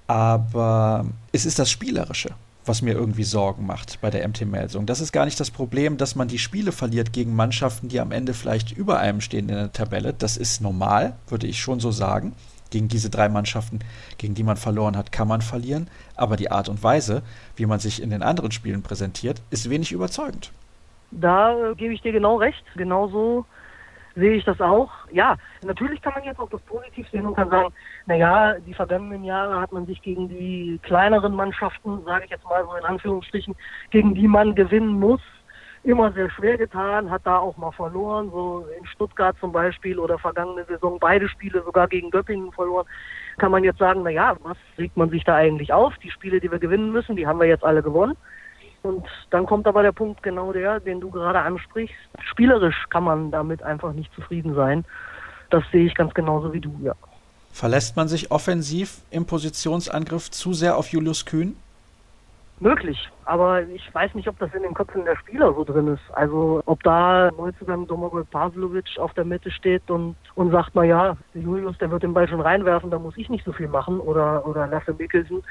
Aber 0.07 1.05
es 1.31 1.45
ist 1.45 1.59
das 1.59 1.69
Spielerische 1.69 2.31
was 2.67 2.81
mir 2.81 2.93
irgendwie 2.93 3.23
Sorgen 3.23 3.65
macht 3.65 3.99
bei 4.01 4.09
der 4.09 4.27
MT 4.27 4.45
Melsung. 4.45 4.85
Das 4.85 4.99
ist 4.99 5.13
gar 5.13 5.23
nicht 5.23 5.39
das 5.39 5.51
Problem, 5.51 5.95
dass 5.97 6.15
man 6.15 6.27
die 6.27 6.37
Spiele 6.37 6.73
verliert 6.73 7.13
gegen 7.13 7.33
Mannschaften, 7.33 7.87
die 7.87 7.99
am 7.99 8.11
Ende 8.11 8.33
vielleicht 8.33 8.71
über 8.71 8.99
einem 8.99 9.21
stehen 9.21 9.47
in 9.47 9.55
der 9.55 9.71
Tabelle. 9.71 10.13
Das 10.13 10.35
ist 10.35 10.61
normal, 10.61 11.15
würde 11.29 11.47
ich 11.47 11.61
schon 11.61 11.79
so 11.79 11.91
sagen. 11.91 12.33
Gegen 12.71 12.87
diese 12.87 13.09
drei 13.09 13.29
Mannschaften, 13.29 13.79
gegen 14.17 14.35
die 14.35 14.43
man 14.43 14.57
verloren 14.57 14.97
hat, 14.97 15.11
kann 15.11 15.27
man 15.27 15.41
verlieren. 15.41 15.89
Aber 16.15 16.35
die 16.35 16.51
Art 16.51 16.69
und 16.69 16.83
Weise, 16.83 17.23
wie 17.55 17.65
man 17.65 17.79
sich 17.79 18.01
in 18.01 18.09
den 18.09 18.23
anderen 18.23 18.51
Spielen 18.51 18.83
präsentiert, 18.83 19.41
ist 19.49 19.69
wenig 19.69 19.91
überzeugend. 19.91 20.51
Da 21.11 21.71
äh, 21.71 21.75
gebe 21.75 21.93
ich 21.93 22.01
dir 22.01 22.11
genau 22.11 22.37
recht. 22.37 22.63
Genauso 22.75 23.45
sehe 24.17 24.33
ich 24.33 24.43
das 24.43 24.59
auch. 24.59 24.89
Ja, 25.11 25.37
natürlich 25.63 26.01
kann 26.01 26.13
man 26.13 26.23
jetzt 26.23 26.39
auch 26.39 26.49
das 26.49 26.61
positiv 26.61 27.07
sehen 27.09 27.25
und 27.25 27.35
kann 27.35 27.49
sagen, 27.49 27.73
naja, 28.07 28.55
die 28.65 28.73
vergangenen 28.73 29.23
Jahre 29.23 29.61
hat 29.61 29.71
man 29.71 29.85
sich 29.85 30.01
gegen 30.01 30.27
die 30.27 30.79
kleineren 30.81 31.35
Mannschaften, 31.35 32.03
sage 32.03 32.25
ich 32.25 32.31
jetzt 32.31 32.43
mal 32.45 32.65
so 32.65 32.75
in 32.75 32.83
Anführungsstrichen, 32.83 33.55
gegen 33.91 34.15
die 34.15 34.27
man 34.27 34.55
gewinnen 34.55 34.99
muss, 34.99 35.21
immer 35.87 36.11
sehr 36.11 36.29
schwer 36.29 36.57
getan, 36.57 37.09
hat 37.09 37.21
da 37.25 37.37
auch 37.37 37.57
mal 37.57 37.71
verloren, 37.71 38.29
so 38.31 38.65
in 38.77 38.85
Stuttgart 38.87 39.35
zum 39.39 39.51
Beispiel 39.51 39.97
oder 39.97 40.19
vergangene 40.19 40.65
Saison 40.65 40.99
beide 40.99 41.29
Spiele 41.29 41.63
sogar 41.63 41.87
gegen 41.87 42.11
Göppingen 42.11 42.51
verloren. 42.51 42.85
Kann 43.37 43.51
man 43.51 43.63
jetzt 43.63 43.79
sagen, 43.79 44.01
na 44.03 44.09
ja, 44.09 44.35
was 44.43 44.57
regt 44.77 44.97
man 44.97 45.09
sich 45.09 45.23
da 45.23 45.35
eigentlich 45.35 45.71
auf? 45.71 45.93
Die 46.03 46.11
Spiele, 46.11 46.39
die 46.39 46.51
wir 46.51 46.59
gewinnen 46.59 46.91
müssen, 46.91 47.15
die 47.15 47.25
haben 47.25 47.39
wir 47.39 47.47
jetzt 47.47 47.63
alle 47.63 47.81
gewonnen. 47.81 48.17
Und 48.83 49.05
dann 49.31 49.45
kommt 49.45 49.67
aber 49.67 49.81
der 49.81 49.91
Punkt 49.91 50.23
genau 50.23 50.51
der, 50.53 50.79
den 50.79 50.99
du 50.99 51.09
gerade 51.09 51.39
ansprichst. 51.39 51.95
Spielerisch 52.21 52.85
kann 52.89 53.03
man 53.03 53.31
damit 53.31 53.63
einfach 53.63 53.93
nicht 53.93 54.13
zufrieden 54.13 54.55
sein. 54.55 54.85
Das 55.49 55.63
sehe 55.71 55.85
ich 55.85 55.95
ganz 55.95 56.13
genauso 56.13 56.53
wie 56.53 56.61
du, 56.61 56.73
ja. 56.83 56.93
Verlässt 57.51 57.95
man 57.95 58.07
sich 58.07 58.29
offensiv 58.29 58.99
im 59.09 59.25
Positionsangriff 59.25 60.29
zu 60.29 60.53
sehr 60.53 60.77
auf 60.77 60.89
Julius 60.89 61.25
Kühn? 61.25 61.55
Möglich. 62.59 63.09
Aber 63.25 63.61
ich 63.63 63.93
weiß 63.93 64.15
nicht, 64.15 64.27
ob 64.27 64.39
das 64.39 64.53
in 64.53 64.63
den 64.63 64.73
Köpfen 64.73 65.05
der 65.05 65.15
Spieler 65.17 65.53
so 65.53 65.63
drin 65.63 65.87
ist. 65.87 66.03
Also 66.13 66.61
ob 66.65 66.81
da 66.83 67.29
Neuzugang 67.37 67.87
Domagoj 67.87 68.23
Pavlovic 68.25 68.97
auf 68.97 69.13
der 69.13 69.25
Mitte 69.25 69.51
steht 69.51 69.89
und, 69.89 70.15
und 70.35 70.51
sagt, 70.51 70.71
na 70.73 70.83
ja, 70.83 71.17
der 71.33 71.41
Julius, 71.41 71.77
der 71.77 71.91
wird 71.91 72.03
den 72.03 72.13
Ball 72.13 72.27
schon 72.27 72.41
reinwerfen, 72.41 72.89
da 72.89 72.99
muss 72.99 73.17
ich 73.17 73.29
nicht 73.29 73.45
so 73.45 73.51
viel 73.51 73.67
machen 73.67 73.99
oder, 73.99 74.45
oder 74.47 74.67
Lasse 74.67 74.93
Mikkelsen. 74.93 75.43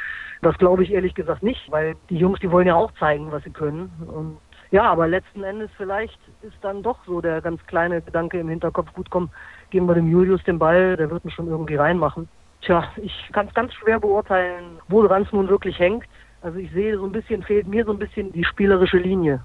Das 0.42 0.56
glaube 0.58 0.82
ich 0.82 0.92
ehrlich 0.92 1.14
gesagt 1.14 1.42
nicht, 1.42 1.70
weil 1.70 1.94
die 2.10 2.18
Jungs, 2.18 2.40
die 2.40 2.50
wollen 2.50 2.66
ja 2.66 2.74
auch 2.74 2.92
zeigen, 2.98 3.30
was 3.30 3.44
sie 3.44 3.50
können. 3.50 3.90
Und 4.06 4.38
ja, 4.70 4.84
aber 4.84 5.06
letzten 5.06 5.44
Endes 5.44 5.70
vielleicht 5.76 6.18
ist 6.42 6.56
dann 6.62 6.82
doch 6.82 6.98
so 7.06 7.20
der 7.20 7.40
ganz 7.40 7.64
kleine 7.66 8.02
Gedanke 8.02 8.40
im 8.40 8.48
Hinterkopf, 8.48 8.92
gut 8.94 9.10
komm, 9.10 9.30
geben 9.70 9.86
wir 9.86 9.94
dem 9.94 10.10
Julius 10.10 10.42
den 10.44 10.58
Ball, 10.58 10.96
der 10.96 11.10
wird 11.10 11.24
ihn 11.24 11.30
schon 11.30 11.46
irgendwie 11.46 11.76
reinmachen. 11.76 12.28
Tja, 12.62 12.84
ich 12.96 13.12
kann 13.32 13.46
es 13.46 13.54
ganz 13.54 13.72
schwer 13.74 14.00
beurteilen, 14.00 14.78
woran 14.88 15.22
es 15.22 15.32
nun 15.32 15.48
wirklich 15.48 15.78
hängt. 15.78 16.04
Also 16.46 16.60
ich 16.60 16.70
sehe 16.70 16.96
so 16.96 17.04
ein 17.04 17.10
bisschen, 17.10 17.42
fehlt 17.42 17.66
mir 17.66 17.84
so 17.84 17.90
ein 17.90 17.98
bisschen 17.98 18.30
die 18.30 18.44
spielerische 18.44 18.98
Linie. 18.98 19.40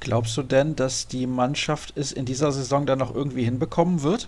Glaubst 0.00 0.38
du 0.38 0.42
denn, 0.42 0.74
dass 0.74 1.06
die 1.06 1.26
Mannschaft 1.26 1.92
es 1.98 2.12
in 2.12 2.24
dieser 2.24 2.50
Saison 2.50 2.86
dann 2.86 2.98
noch 2.98 3.14
irgendwie 3.14 3.42
hinbekommen 3.42 4.02
wird? 4.02 4.26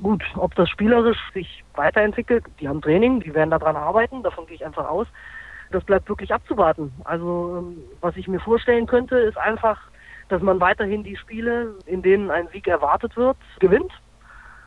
Gut, 0.00 0.22
ob 0.36 0.54
das 0.54 0.70
spielerisch 0.70 1.18
sich 1.34 1.64
weiterentwickelt, 1.74 2.44
die 2.60 2.68
haben 2.68 2.80
Training, 2.80 3.18
die 3.18 3.34
werden 3.34 3.50
daran 3.50 3.74
arbeiten, 3.74 4.22
davon 4.22 4.46
gehe 4.46 4.54
ich 4.54 4.64
einfach 4.64 4.88
aus. 4.88 5.08
Das 5.72 5.82
bleibt 5.82 6.08
wirklich 6.08 6.32
abzuwarten. 6.32 6.92
Also 7.02 7.56
ähm, 7.58 7.78
was 8.00 8.16
ich 8.16 8.28
mir 8.28 8.38
vorstellen 8.38 8.86
könnte, 8.86 9.18
ist 9.18 9.36
einfach, 9.36 9.80
dass 10.28 10.40
man 10.42 10.60
weiterhin 10.60 11.02
die 11.02 11.16
Spiele, 11.16 11.74
in 11.84 12.02
denen 12.02 12.30
ein 12.30 12.46
Sieg 12.52 12.68
erwartet 12.68 13.16
wird, 13.16 13.36
gewinnt. 13.58 13.90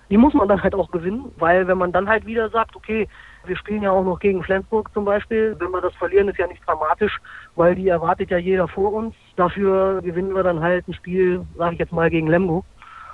Die 0.10 0.18
muss 0.18 0.34
man 0.34 0.50
dann 0.50 0.62
halt 0.62 0.76
auch 0.76 0.92
gewinnen, 0.92 1.32
weil 1.38 1.66
wenn 1.66 1.78
man 1.78 1.94
dann 1.94 2.10
halt 2.10 2.26
wieder 2.26 2.50
sagt, 2.50 2.76
okay, 2.76 3.08
wir 3.46 3.58
spielen 3.58 3.84
ja 3.84 3.92
auch 3.92 4.04
noch 4.04 4.20
gegen 4.20 4.44
Flensburg 4.44 4.92
zum 4.94 5.06
Beispiel. 5.06 5.56
Wenn 5.60 5.72
wir 5.72 5.82
das 5.82 5.96
verlieren, 5.96 6.30
ist 6.30 6.38
ja 6.38 6.48
nicht 6.48 6.66
dramatisch, 6.66 7.20
weil 7.56 7.76
die 7.76 7.88
erwartet 7.88 8.30
ja 8.30 8.38
jeder 8.38 8.68
vor 8.68 8.94
uns. 8.94 9.16
Dafür 9.36 10.02
gewinnen 10.02 10.36
wir 10.36 10.44
dann 10.44 10.62
halt 10.62 10.88
ein 10.88 10.94
Spiel, 10.94 11.46
sage 11.58 11.74
ich 11.74 11.80
jetzt 11.80 11.92
mal, 11.92 12.10
gegen 12.10 12.28
Lemgo. 12.28 12.64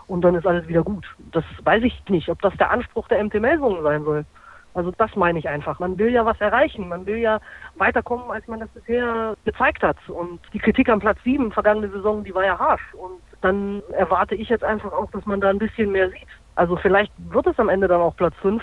Und 0.08 0.22
dann 0.22 0.36
ist 0.36 0.48
alles 0.48 0.68
wieder 0.68 0.84
gut. 0.84 1.06
Das 1.32 1.44
weiß 1.64 1.84
ich 1.84 2.04
nicht, 2.10 2.30
ob 2.30 2.42
das 2.42 2.56
der 2.58 2.72
Anspruch 2.72 3.08
der 3.08 3.24
MT 3.24 3.36
Melsungen 3.36 3.84
sein 3.84 4.04
soll. 4.04 4.26
Also 4.74 4.92
das 4.98 5.16
meine 5.16 5.40
ich 5.40 5.50
einfach. 5.50 5.80
Man 5.80 5.98
will 5.98 6.10
ja 6.10 6.26
was 6.26 6.40
erreichen. 6.42 6.88
Man 6.88 7.06
will 7.06 7.18
ja 7.18 7.40
weiterkommen, 7.76 8.30
als 8.32 8.48
man 8.48 8.60
das 8.60 8.70
bisher 8.70 9.36
gezeigt 9.46 9.84
hat. 9.84 9.98
Und 10.08 10.40
die 10.54 10.60
Kritik 10.60 10.90
am 10.90 11.00
Platz 11.00 11.18
7 11.24 11.52
vergangene 11.52 11.90
Saison, 11.90 12.24
die 12.24 12.34
war 12.34 12.46
ja 12.46 12.58
harsch. 12.58 12.94
Und 12.94 13.20
dann 13.42 13.82
erwarte 13.92 14.36
ich 14.36 14.50
jetzt 14.50 14.64
einfach 14.64 14.92
auch, 14.92 15.10
dass 15.12 15.26
man 15.26 15.42
da 15.42 15.50
ein 15.50 15.60
bisschen 15.60 15.92
mehr 15.92 16.10
sieht. 16.10 16.28
Also 16.56 16.76
vielleicht 16.76 17.12
wird 17.30 17.48
es 17.48 17.60
am 17.60 17.70
Ende 17.70 17.88
dann 17.88 18.02
auch 18.02 18.16
Platz 18.16 18.36
5 18.42 18.62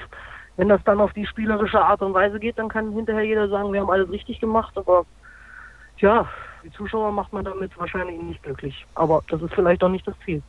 wenn 0.57 0.69
das 0.69 0.83
dann 0.85 1.01
auf 1.01 1.13
die 1.13 1.27
spielerische 1.27 1.81
Art 1.81 2.03
und 2.03 2.15
Weise 2.15 2.41
geht, 2.41 2.59
dann 2.59 2.69
kann 2.69 2.93
hinterher 2.93 3.25
jeder 3.25 3.49
sagen, 3.49 3.73
wir 3.73 3.81
haben 3.81 3.91
alles 3.91 4.11
richtig 4.11 4.41
gemacht, 4.41 4.77
aber 4.77 5.05
ja, 5.99 6.29
die 6.65 6.73
Zuschauer 6.73 7.13
macht 7.13 7.33
man 7.33 7.45
damit 7.45 7.77
wahrscheinlich 7.79 8.21
nicht 8.23 8.43
glücklich. 8.43 8.87
Aber 8.95 9.23
das 9.29 9.43
ist 9.43 9.55
vielleicht 9.55 9.83
auch 9.85 9.89
nicht 9.89 10.07
das 10.07 10.15
Ziel. 10.25 10.43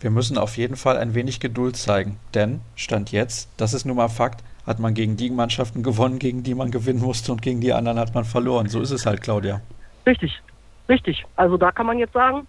Wir 0.00 0.10
müssen 0.10 0.38
auf 0.38 0.56
jeden 0.56 0.76
Fall 0.76 0.98
ein 0.98 1.14
wenig 1.14 1.40
Geduld 1.40 1.76
zeigen, 1.76 2.18
denn 2.34 2.60
Stand 2.74 3.12
jetzt, 3.12 3.50
das 3.56 3.72
ist 3.72 3.86
nun 3.86 3.96
mal 3.96 4.08
Fakt, 4.08 4.44
hat 4.66 4.78
man 4.78 4.94
gegen 4.94 5.16
die 5.16 5.30
Mannschaften 5.30 5.82
gewonnen, 5.82 6.18
gegen 6.18 6.42
die 6.42 6.54
man 6.54 6.70
gewinnen 6.70 7.00
musste 7.00 7.32
und 7.32 7.40
gegen 7.40 7.60
die 7.60 7.72
anderen 7.72 7.98
hat 7.98 8.14
man 8.14 8.24
verloren. 8.24 8.68
So 8.68 8.80
ist 8.80 8.90
es 8.90 9.06
halt, 9.06 9.22
Claudia. 9.22 9.60
Richtig, 10.06 10.40
richtig. 10.88 11.24
Also 11.36 11.56
da 11.56 11.72
kann 11.72 11.86
man 11.86 11.98
jetzt 11.98 12.12
sagen, 12.12 12.46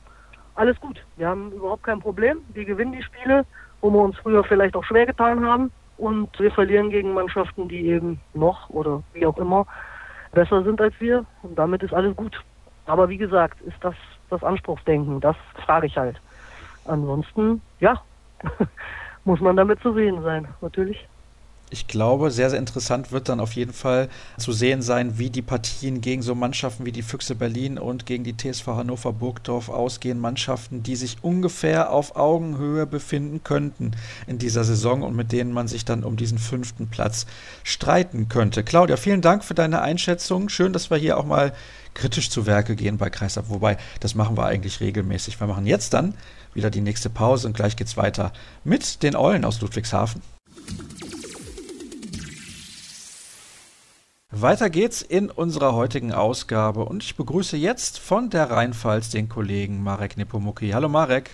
alles 0.56 0.80
gut. 0.80 1.00
Wir 1.16 1.28
haben 1.28 1.52
überhaupt 1.52 1.84
kein 1.84 2.00
Problem. 2.00 2.40
Wir 2.54 2.66
gewinnen 2.66 2.92
die 2.92 3.04
Spiele, 3.04 3.46
wo 3.82 3.92
wir 3.92 4.00
uns 4.00 4.18
früher 4.18 4.44
vielleicht 4.44 4.76
auch 4.76 4.84
schwer 4.84 5.06
getan 5.06 5.46
haben. 5.46 5.72
Und 5.98 6.40
wir 6.40 6.52
verlieren 6.52 6.90
gegen 6.90 7.14
Mannschaften, 7.14 7.68
die 7.68 7.88
eben 7.88 8.20
noch 8.34 8.70
oder 8.70 9.02
wie 9.14 9.26
auch 9.26 9.38
immer 9.38 9.66
besser 10.32 10.64
sind 10.64 10.80
als 10.80 10.94
wir. 11.00 11.26
Und 11.44 11.58
damit 11.58 11.84
ist 11.84 11.94
alles 11.94 12.16
gut. 12.16 12.40
Aber 12.86 13.10
wie 13.10 13.18
gesagt, 13.18 13.60
ist 13.62 13.78
das 13.82 13.96
das 14.30 14.44
Anspruchsdenken? 14.44 15.20
Das 15.20 15.36
frage 15.66 15.88
ich 15.88 15.98
halt. 15.98 16.20
Ansonsten, 16.86 17.62
ja, 17.80 18.02
muss 19.26 19.40
man 19.40 19.56
damit 19.56 19.80
zu 19.82 19.94
sehen 19.94 20.22
sein, 20.22 20.48
natürlich 20.62 21.08
ich 21.69 21.88
glaube, 21.88 22.32
sehr, 22.32 22.49
sehr 22.49 22.60
interessant 22.60 23.12
wird 23.12 23.27
dann 23.27 23.41
auf 23.41 23.53
jeden 23.53 23.73
Fall 23.73 24.08
zu 24.38 24.53
sehen 24.53 24.82
sein, 24.82 25.17
wie 25.17 25.30
die 25.30 25.41
Partien 25.41 25.99
gegen 25.99 26.21
so 26.21 26.34
Mannschaften 26.34 26.86
wie 26.86 26.93
die 26.93 27.01
Füchse 27.01 27.36
Berlin 27.36 27.77
und 27.77 28.06
gegen 28.06 28.23
die 28.23 28.38
TSV 28.38 28.67
Hannover 28.67 29.12
Burgdorf 29.12 29.67
ausgehen. 29.67 30.19
Mannschaften, 30.19 30.82
die 30.82 30.95
sich 30.95 31.17
ungefähr 31.21 31.91
auf 31.91 32.15
Augenhöhe 32.15 32.86
befinden 32.86 33.43
könnten 33.43 33.91
in 34.27 34.38
dieser 34.38 34.63
Saison 34.63 35.01
und 35.01 35.15
mit 35.15 35.34
denen 35.34 35.51
man 35.51 35.67
sich 35.67 35.84
dann 35.84 36.06
um 36.06 36.15
diesen 36.15 36.38
fünften 36.38 36.88
Platz 36.88 37.25
streiten 37.63 38.30
könnte. 38.30 38.63
Claudia, 38.63 38.95
vielen 38.95 39.21
Dank 39.21 39.43
für 39.43 39.53
deine 39.53 39.82
Einschätzung. 39.82 40.47
Schön, 40.47 40.71
dass 40.71 40.89
wir 40.89 40.97
hier 40.97 41.17
auch 41.17 41.25
mal 41.25 41.53
kritisch 41.93 42.30
zu 42.30 42.45
Werke 42.45 42.77
gehen 42.77 42.97
bei 42.97 43.10
Kreisab. 43.10 43.49
Wobei, 43.49 43.77
das 43.99 44.15
machen 44.15 44.38
wir 44.38 44.45
eigentlich 44.45 44.80
regelmäßig. 44.80 45.38
Wir 45.39 45.47
machen 45.47 45.65
jetzt 45.65 45.93
dann 45.93 46.13
wieder 46.53 46.69
die 46.69 46.82
nächste 46.82 47.10
Pause 47.10 47.47
und 47.47 47.58
gleich 47.58 47.75
geht's 47.75 47.97
weiter 47.97 48.32
mit 48.63 49.03
den 49.03 49.17
Eulen 49.17 49.43
aus 49.43 49.60
Ludwigshafen. 49.60 50.21
Weiter 54.32 54.70
geht's 54.70 55.02
in 55.02 55.30
unserer 55.32 55.74
heutigen 55.74 56.12
Ausgabe 56.12 56.84
und 56.84 57.02
ich 57.02 57.16
begrüße 57.16 57.56
jetzt 57.56 57.98
von 57.98 58.30
der 58.30 58.52
Rheinpfalz 58.52 59.10
den 59.10 59.30
Kollegen 59.30 59.82
Marek 59.82 60.18
Nepomuki. 60.18 60.72
Hallo 60.72 60.90
Marek. 60.90 61.30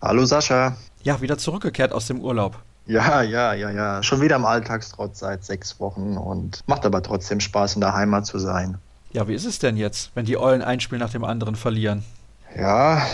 Hallo 0.00 0.24
Sascha. 0.24 0.76
Ja, 1.02 1.20
wieder 1.20 1.36
zurückgekehrt 1.36 1.90
aus 1.90 2.06
dem 2.06 2.20
Urlaub. 2.20 2.56
Ja, 2.86 3.22
ja, 3.22 3.54
ja, 3.54 3.70
ja. 3.70 4.04
Schon 4.04 4.20
wieder 4.20 4.36
im 4.36 4.44
Alltagstrotz 4.44 5.18
seit 5.18 5.44
sechs 5.44 5.80
Wochen 5.80 6.16
und 6.16 6.60
macht 6.68 6.86
aber 6.86 7.02
trotzdem 7.02 7.40
Spaß, 7.40 7.74
in 7.74 7.80
der 7.80 7.92
Heimat 7.92 8.24
zu 8.24 8.38
sein. 8.38 8.78
Ja, 9.12 9.26
wie 9.26 9.34
ist 9.34 9.44
es 9.44 9.58
denn 9.58 9.76
jetzt, 9.76 10.12
wenn 10.14 10.24
die 10.24 10.38
Eulen 10.38 10.62
ein 10.62 10.78
Spiel 10.78 10.98
nach 10.98 11.10
dem 11.10 11.24
anderen 11.24 11.56
verlieren? 11.56 12.04
Ja, 12.56 13.04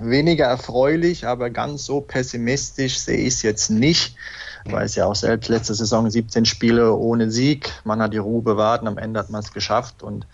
weniger 0.00 0.46
erfreulich, 0.46 1.24
aber 1.24 1.50
ganz 1.50 1.84
so 1.84 2.00
pessimistisch 2.00 2.98
sehe 2.98 3.18
ich 3.18 3.34
es 3.34 3.42
jetzt 3.42 3.70
nicht. 3.70 4.16
Weiß 4.64 4.94
ja 4.94 5.06
auch 5.06 5.14
selbst, 5.14 5.48
letzte 5.48 5.74
Saison 5.74 6.10
17 6.10 6.44
Spiele 6.44 6.94
ohne 6.94 7.30
Sieg. 7.30 7.72
Man 7.84 8.00
hat 8.02 8.12
die 8.12 8.18
Ruhe 8.18 8.42
bewahrt 8.42 8.82
und 8.82 8.88
am 8.88 8.98
Ende 8.98 9.20
hat 9.20 9.30
man 9.30 9.40
es 9.40 9.52
geschafft. 9.52 10.02
Und 10.02 10.26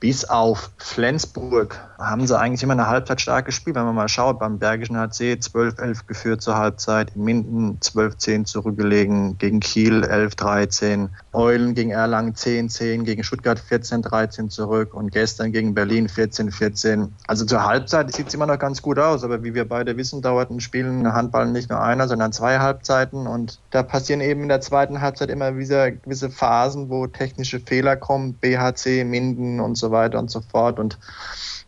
bis 0.00 0.24
auf 0.24 0.70
Flensburg 0.78 1.80
haben 1.98 2.26
sie 2.26 2.38
eigentlich 2.38 2.62
immer 2.62 2.72
eine 2.72 2.88
Halbzeit 2.88 3.20
stark 3.20 3.46
gespielt. 3.46 3.76
Wenn 3.76 3.84
man 3.84 3.94
mal 3.94 4.08
schaut, 4.08 4.38
beim 4.38 4.58
Bergischen 4.58 4.96
HC 4.96 5.34
12-11 5.34 6.06
geführt 6.06 6.42
zur 6.42 6.56
Halbzeit, 6.56 7.12
in 7.14 7.24
Minden 7.24 7.78
12-10 7.80 8.44
zurückgelegen, 8.44 9.38
gegen 9.38 9.60
Kiel 9.60 10.04
11-13, 10.04 11.08
Eulen 11.32 11.74
gegen 11.74 11.90
Erlangen 11.90 12.34
10-10, 12.34 13.04
gegen 13.04 13.24
Stuttgart 13.24 13.60
14-13 13.60 14.48
zurück 14.48 14.94
und 14.94 15.12
gestern 15.12 15.52
gegen 15.52 15.74
Berlin 15.74 16.08
14-14. 16.08 17.08
Also 17.26 17.44
zur 17.44 17.64
Halbzeit 17.64 18.14
sieht 18.14 18.28
es 18.28 18.34
immer 18.34 18.46
noch 18.46 18.58
ganz 18.58 18.82
gut 18.82 18.98
aus, 18.98 19.24
aber 19.24 19.42
wie 19.44 19.54
wir 19.54 19.68
beide 19.68 19.96
wissen, 19.96 20.22
dauert 20.22 20.50
ein 20.50 20.60
Spiel 20.60 20.86
ein 20.86 21.12
Handball 21.12 21.46
nicht 21.46 21.70
nur 21.70 21.80
einer, 21.80 22.08
sondern 22.08 22.32
zwei 22.32 22.58
Halbzeiten 22.58 23.26
und 23.26 23.60
da 23.70 23.82
passieren 23.82 24.20
eben 24.20 24.42
in 24.42 24.48
der 24.48 24.60
zweiten 24.60 25.00
Halbzeit 25.00 25.30
immer 25.30 25.56
wieder 25.56 25.90
gewisse 25.90 26.30
Phasen, 26.30 26.90
wo 26.90 27.06
technische 27.06 27.60
Fehler 27.60 27.96
kommen, 27.96 28.34
BHC, 28.34 29.04
Minden 29.04 29.60
und 29.60 29.76
so 29.76 29.90
weiter 29.90 30.18
und 30.18 30.30
so 30.30 30.40
fort. 30.40 30.78
Und 30.78 30.98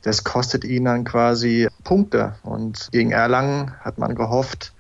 das 0.03 0.25
kostet 0.25 0.65
ihn 0.65 0.85
dann 0.85 1.05
quasi 1.05 1.69
Punkte. 1.85 2.35
Und 2.43 2.89
gegen 2.93 3.13
Erlangen 3.13 3.73
hat 3.81 3.99
man 3.99 4.15
gehofft, 4.15 4.73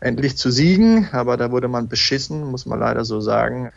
endlich 0.00 0.36
zu 0.36 0.50
siegen, 0.50 1.08
aber 1.12 1.36
da 1.36 1.50
wurde 1.50 1.68
man 1.68 1.88
beschissen, 1.88 2.44
muss 2.44 2.66
man 2.66 2.80
leider 2.80 3.04
so 3.04 3.20
sagen. 3.20 3.72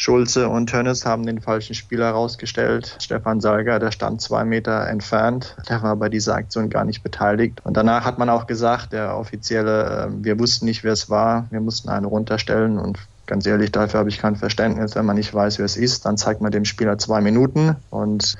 Schulze 0.00 0.48
und 0.48 0.68
Tönnes 0.68 1.04
haben 1.04 1.26
den 1.26 1.42
falschen 1.42 1.74
Spieler 1.74 2.10
rausgestellt. 2.12 2.96
Stefan 3.00 3.42
Salger, 3.42 3.78
der 3.78 3.90
stand 3.92 4.22
zwei 4.22 4.46
Meter 4.46 4.88
entfernt. 4.88 5.56
Der 5.68 5.82
war 5.82 5.94
bei 5.96 6.08
dieser 6.08 6.36
Aktion 6.36 6.70
gar 6.70 6.86
nicht 6.86 7.02
beteiligt. 7.02 7.60
Und 7.64 7.76
danach 7.76 8.06
hat 8.06 8.18
man 8.18 8.30
auch 8.30 8.46
gesagt, 8.46 8.94
der 8.94 9.14
Offizielle, 9.18 10.06
ähm, 10.06 10.24
wir 10.24 10.38
wussten 10.38 10.64
nicht, 10.64 10.84
wer 10.84 10.94
es 10.94 11.10
war. 11.10 11.48
Wir 11.50 11.60
mussten 11.60 11.90
einen 11.90 12.06
runterstellen 12.06 12.78
und 12.78 12.98
Ganz 13.30 13.46
ehrlich, 13.46 13.70
dafür 13.70 14.00
habe 14.00 14.08
ich 14.08 14.18
kein 14.18 14.34
Verständnis. 14.34 14.96
Wenn 14.96 15.06
man 15.06 15.14
nicht 15.14 15.32
weiß, 15.32 15.58
wer 15.58 15.64
es 15.64 15.76
ist, 15.76 16.04
dann 16.04 16.16
zeigt 16.16 16.40
man 16.40 16.50
dem 16.50 16.64
Spieler 16.64 16.98
zwei 16.98 17.20
Minuten. 17.20 17.76
Und 17.88 18.36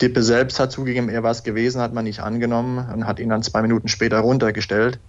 Dippe 0.00 0.22
selbst 0.22 0.60
hat 0.60 0.70
zugegeben, 0.70 1.08
er 1.08 1.24
war 1.24 1.32
es 1.32 1.42
gewesen, 1.42 1.80
hat 1.80 1.92
man 1.92 2.04
nicht 2.04 2.20
angenommen 2.20 2.88
und 2.94 3.04
hat 3.04 3.18
ihn 3.18 3.30
dann 3.30 3.42
zwei 3.42 3.62
Minuten 3.62 3.88
später 3.88 4.20
runtergestellt. 4.20 5.00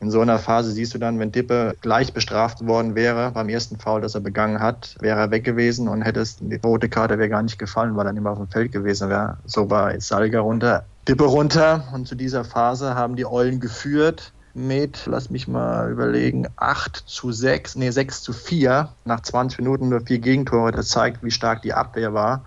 In 0.00 0.10
so 0.10 0.22
einer 0.22 0.38
Phase 0.38 0.70
siehst 0.70 0.94
du 0.94 0.98
dann, 0.98 1.18
wenn 1.18 1.30
Dippe 1.30 1.76
gleich 1.82 2.14
bestraft 2.14 2.66
worden 2.66 2.94
wäre 2.94 3.32
beim 3.32 3.50
ersten 3.50 3.78
Foul, 3.78 4.00
das 4.00 4.14
er 4.14 4.22
begangen 4.22 4.60
hat, 4.60 4.96
wäre 4.98 5.20
er 5.20 5.30
weg 5.30 5.44
gewesen 5.44 5.86
und 5.86 6.00
hätte 6.00 6.20
es, 6.20 6.38
die 6.38 6.56
rote 6.64 6.88
Karte 6.88 7.18
wäre 7.18 7.28
gar 7.28 7.42
nicht 7.42 7.58
gefallen, 7.58 7.96
weil 7.96 8.06
er 8.06 8.14
nicht 8.14 8.22
mehr 8.22 8.32
auf 8.32 8.38
dem 8.38 8.48
Feld 8.48 8.72
gewesen 8.72 9.10
wäre. 9.10 9.36
So 9.44 9.68
war 9.68 10.00
Salga 10.00 10.40
runter, 10.40 10.86
Dippe 11.06 11.24
runter 11.24 11.84
und 11.92 12.08
zu 12.08 12.14
dieser 12.14 12.44
Phase 12.44 12.94
haben 12.94 13.14
die 13.14 13.26
Eulen 13.26 13.60
geführt 13.60 14.32
mit, 14.54 15.06
lass 15.06 15.30
mich 15.30 15.48
mal 15.48 15.90
überlegen, 15.90 16.46
8 16.56 16.96
zu 17.06 17.32
6, 17.32 17.76
nee, 17.76 17.90
6 17.90 18.22
zu 18.22 18.32
4. 18.32 18.88
Nach 19.04 19.20
20 19.20 19.58
Minuten 19.58 19.88
nur 19.88 20.00
vier 20.00 20.18
Gegentore. 20.18 20.72
Das 20.72 20.88
zeigt, 20.88 21.22
wie 21.22 21.30
stark 21.30 21.62
die 21.62 21.74
Abwehr 21.74 22.14
war. 22.14 22.44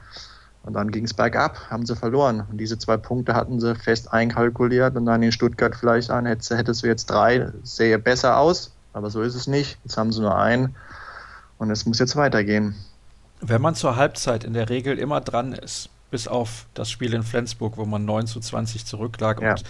Und 0.64 0.74
dann 0.74 0.92
ging 0.92 1.06
es 1.06 1.14
bergab, 1.14 1.70
haben 1.70 1.86
sie 1.86 1.96
verloren. 1.96 2.46
Und 2.50 2.58
diese 2.58 2.78
zwei 2.78 2.98
Punkte 2.98 3.34
hatten 3.34 3.60
sie 3.60 3.76
fest 3.76 4.12
einkalkuliert 4.12 4.96
und 4.98 5.06
dann 5.06 5.24
in 5.24 5.32
Stuttgart 5.32 5.76
vielleicht 5.76 6.10
an, 6.10 6.26
hättest, 6.26 6.52
hättest 6.52 6.84
du 6.84 6.88
jetzt 6.88 7.06
drei, 7.06 7.52
sähe 7.64 8.00
besser 8.00 8.38
aus. 8.38 8.72
Aber 8.92 9.10
so 9.10 9.22
ist 9.22 9.36
es 9.36 9.48
nicht. 9.48 9.78
Jetzt 9.84 9.98
haben 9.98 10.12
sie 10.12 10.22
nur 10.22 10.36
einen 10.36 10.76
und 11.58 11.72
es 11.72 11.86
muss 11.86 12.00
jetzt 12.00 12.16
weitergehen. 12.16 12.76
Wenn 13.40 13.62
man 13.62 13.76
zur 13.76 13.96
Halbzeit 13.96 14.44
in 14.44 14.54
der 14.54 14.70
Regel 14.70 14.98
immer 14.98 15.22
dran 15.22 15.54
ist, 15.54 15.90
bis 16.10 16.28
auf 16.28 16.68
das 16.74 16.90
Spiel 16.90 17.14
in 17.14 17.24
Flensburg, 17.24 17.78
wo 17.78 17.86
man 17.86 18.06
9 18.06 18.28
zu 18.28 18.40
20 18.40 18.86
zurücklag 18.86 19.42
ja. 19.42 19.52
und 19.52 19.64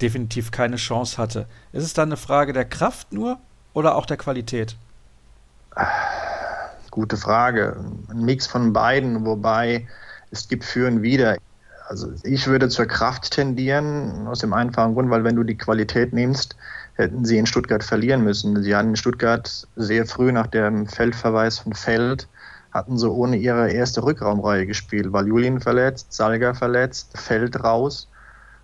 definitiv 0.00 0.50
keine 0.50 0.76
Chance 0.76 1.18
hatte. 1.18 1.46
Ist 1.72 1.84
es 1.84 1.94
dann 1.94 2.08
eine 2.08 2.16
Frage 2.16 2.52
der 2.52 2.64
Kraft 2.64 3.12
nur 3.12 3.38
oder 3.72 3.94
auch 3.94 4.06
der 4.06 4.16
Qualität? 4.16 4.76
Gute 6.90 7.16
Frage. 7.16 7.76
Ein 8.08 8.24
Mix 8.24 8.46
von 8.46 8.72
beiden, 8.72 9.24
wobei 9.24 9.86
es 10.30 10.48
gibt 10.48 10.64
für 10.64 10.86
und 10.86 11.02
wieder. 11.02 11.36
Also 11.88 12.12
ich 12.22 12.46
würde 12.46 12.68
zur 12.68 12.86
Kraft 12.86 13.32
tendieren, 13.32 14.26
aus 14.26 14.38
dem 14.38 14.52
einfachen 14.52 14.94
Grund, 14.94 15.10
weil 15.10 15.24
wenn 15.24 15.36
du 15.36 15.42
die 15.42 15.56
Qualität 15.56 16.12
nimmst, 16.12 16.56
hätten 16.94 17.24
sie 17.24 17.38
in 17.38 17.46
Stuttgart 17.46 17.84
verlieren 17.84 18.22
müssen. 18.22 18.62
Sie 18.62 18.74
hatten 18.74 18.90
in 18.90 18.96
Stuttgart 18.96 19.66
sehr 19.76 20.06
früh 20.06 20.32
nach 20.32 20.46
dem 20.46 20.86
Feldverweis 20.86 21.58
von 21.58 21.74
Feld 21.74 22.28
hatten 22.74 22.98
sie 22.98 23.08
ohne 23.08 23.36
ihre 23.36 23.70
erste 23.70 24.02
Rückraumreihe 24.02 24.66
gespielt, 24.66 25.12
weil 25.12 25.28
Julien 25.28 25.60
verletzt, 25.60 26.12
Salga 26.12 26.54
verletzt, 26.54 27.16
Feld 27.16 27.62
raus. 27.62 28.08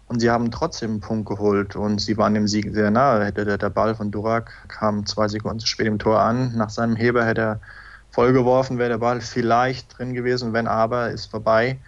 Und 0.09 0.19
sie 0.19 0.29
haben 0.29 0.51
trotzdem 0.51 0.91
einen 0.91 1.01
Punkt 1.01 1.29
geholt 1.29 1.77
und 1.77 2.01
sie 2.01 2.19
waren 2.19 2.35
dem 2.35 2.49
Sieg 2.49 2.75
sehr 2.75 2.91
nahe. 2.91 3.25
Hätte 3.25 3.45
der, 3.45 3.59
der 3.59 3.71
Ball 3.71 3.95
von 3.95 4.11
Durak 4.11 4.51
kam 4.67 5.07
zwei 5.07 5.29
Sekunden 5.29 5.61
zu 5.61 5.69
spät 5.69 5.87
im 5.87 6.01
Tor 6.01 6.19
an. 6.19 6.57
Nach 6.57 6.69
seinem 6.69 6.97
Heber 6.97 7.25
hätte 7.25 7.41
er 7.41 7.61
vollgeworfen, 8.11 8.79
wäre 8.79 8.89
der 8.89 8.99
Ball 8.99 9.21
vielleicht 9.21 9.97
drin 9.97 10.13
gewesen, 10.13 10.53
wenn 10.53 10.67
aber, 10.67 11.11
ist 11.11 11.27
vorbei. 11.27 11.79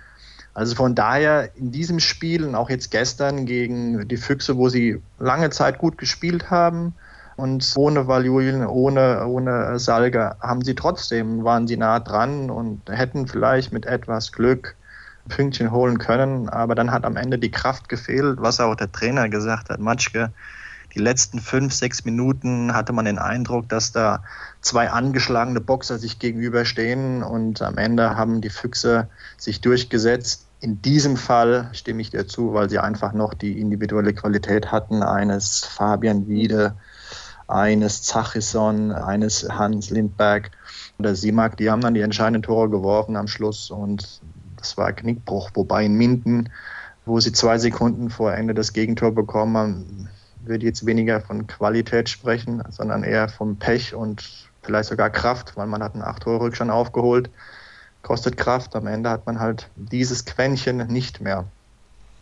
Also 0.54 0.76
von 0.76 0.94
daher 0.94 1.50
in 1.56 1.72
diesem 1.72 1.98
Spiel 1.98 2.44
und 2.44 2.54
auch 2.54 2.70
jetzt 2.70 2.92
gestern 2.92 3.44
gegen 3.44 4.06
die 4.06 4.16
Füchse, 4.16 4.56
wo 4.56 4.68
sie 4.68 5.02
lange 5.18 5.50
Zeit 5.50 5.78
gut 5.78 5.98
gespielt 5.98 6.48
haben, 6.48 6.94
und 7.42 7.72
ohne 7.74 8.06
Valuin, 8.06 8.64
ohne, 8.64 9.26
ohne 9.26 9.76
Salga 9.80 10.36
haben 10.40 10.62
sie 10.62 10.76
trotzdem, 10.76 11.42
waren 11.42 11.66
sie 11.66 11.76
nah 11.76 11.98
dran 11.98 12.50
und 12.50 12.82
hätten 12.88 13.26
vielleicht 13.26 13.72
mit 13.72 13.84
etwas 13.84 14.30
Glück 14.30 14.76
Pünktchen 15.28 15.72
holen 15.72 15.98
können. 15.98 16.48
Aber 16.48 16.76
dann 16.76 16.92
hat 16.92 17.04
am 17.04 17.16
Ende 17.16 17.40
die 17.40 17.50
Kraft 17.50 17.88
gefehlt, 17.88 18.40
was 18.40 18.60
auch 18.60 18.76
der 18.76 18.92
Trainer 18.92 19.28
gesagt 19.28 19.70
hat, 19.70 19.80
Matschke. 19.80 20.30
Die 20.94 21.00
letzten 21.00 21.40
fünf, 21.40 21.72
sechs 21.74 22.04
Minuten 22.04 22.74
hatte 22.74 22.92
man 22.92 23.06
den 23.06 23.18
Eindruck, 23.18 23.68
dass 23.68 23.90
da 23.90 24.22
zwei 24.60 24.90
angeschlagene 24.90 25.60
Boxer 25.60 25.98
sich 25.98 26.20
gegenüberstehen 26.20 27.24
und 27.24 27.60
am 27.60 27.76
Ende 27.76 28.16
haben 28.16 28.40
die 28.40 28.50
Füchse 28.50 29.08
sich 29.36 29.60
durchgesetzt. 29.60 30.46
In 30.60 30.80
diesem 30.80 31.16
Fall 31.16 31.70
stimme 31.72 32.02
ich 32.02 32.10
dir 32.10 32.28
zu, 32.28 32.54
weil 32.54 32.70
sie 32.70 32.78
einfach 32.78 33.14
noch 33.14 33.34
die 33.34 33.60
individuelle 33.60 34.14
Qualität 34.14 34.70
hatten 34.70 35.02
eines 35.02 35.64
Fabian 35.64 36.28
Wiede, 36.28 36.76
eines 37.52 38.02
Zachisson, 38.02 38.92
eines 38.92 39.48
Hans 39.48 39.90
Lindberg 39.90 40.50
oder 40.98 41.14
Simak, 41.14 41.56
die 41.56 41.70
haben 41.70 41.82
dann 41.82 41.94
die 41.94 42.00
entscheidenden 42.00 42.42
Tore 42.42 42.70
geworfen 42.70 43.16
am 43.16 43.28
Schluss 43.28 43.70
und 43.70 44.20
das 44.56 44.76
war 44.76 44.92
Knickbruch, 44.92 45.50
wobei 45.54 45.84
in 45.84 45.94
Minden, 45.94 46.50
wo 47.04 47.20
sie 47.20 47.32
zwei 47.32 47.58
Sekunden 47.58 48.10
vor 48.10 48.32
Ende 48.32 48.54
das 48.54 48.72
Gegentor 48.72 49.12
bekommen 49.12 49.56
haben, 49.56 50.08
würde 50.44 50.64
jetzt 50.64 50.86
weniger 50.86 51.20
von 51.20 51.46
Qualität 51.46 52.08
sprechen, 52.08 52.62
sondern 52.70 53.04
eher 53.04 53.28
vom 53.28 53.56
Pech 53.56 53.94
und 53.94 54.48
vielleicht 54.62 54.88
sogar 54.88 55.10
Kraft, 55.10 55.56
weil 55.56 55.66
man 55.66 55.82
hat 55.82 55.94
einen 55.94 56.02
acht 56.02 56.22
Tore 56.22 56.40
Rückstand 56.40 56.70
aufgeholt, 56.70 57.30
kostet 58.02 58.36
Kraft. 58.36 58.74
Am 58.76 58.86
Ende 58.86 59.10
hat 59.10 59.26
man 59.26 59.40
halt 59.40 59.68
dieses 59.76 60.24
Quäntchen 60.24 60.78
nicht 60.88 61.20
mehr. 61.20 61.44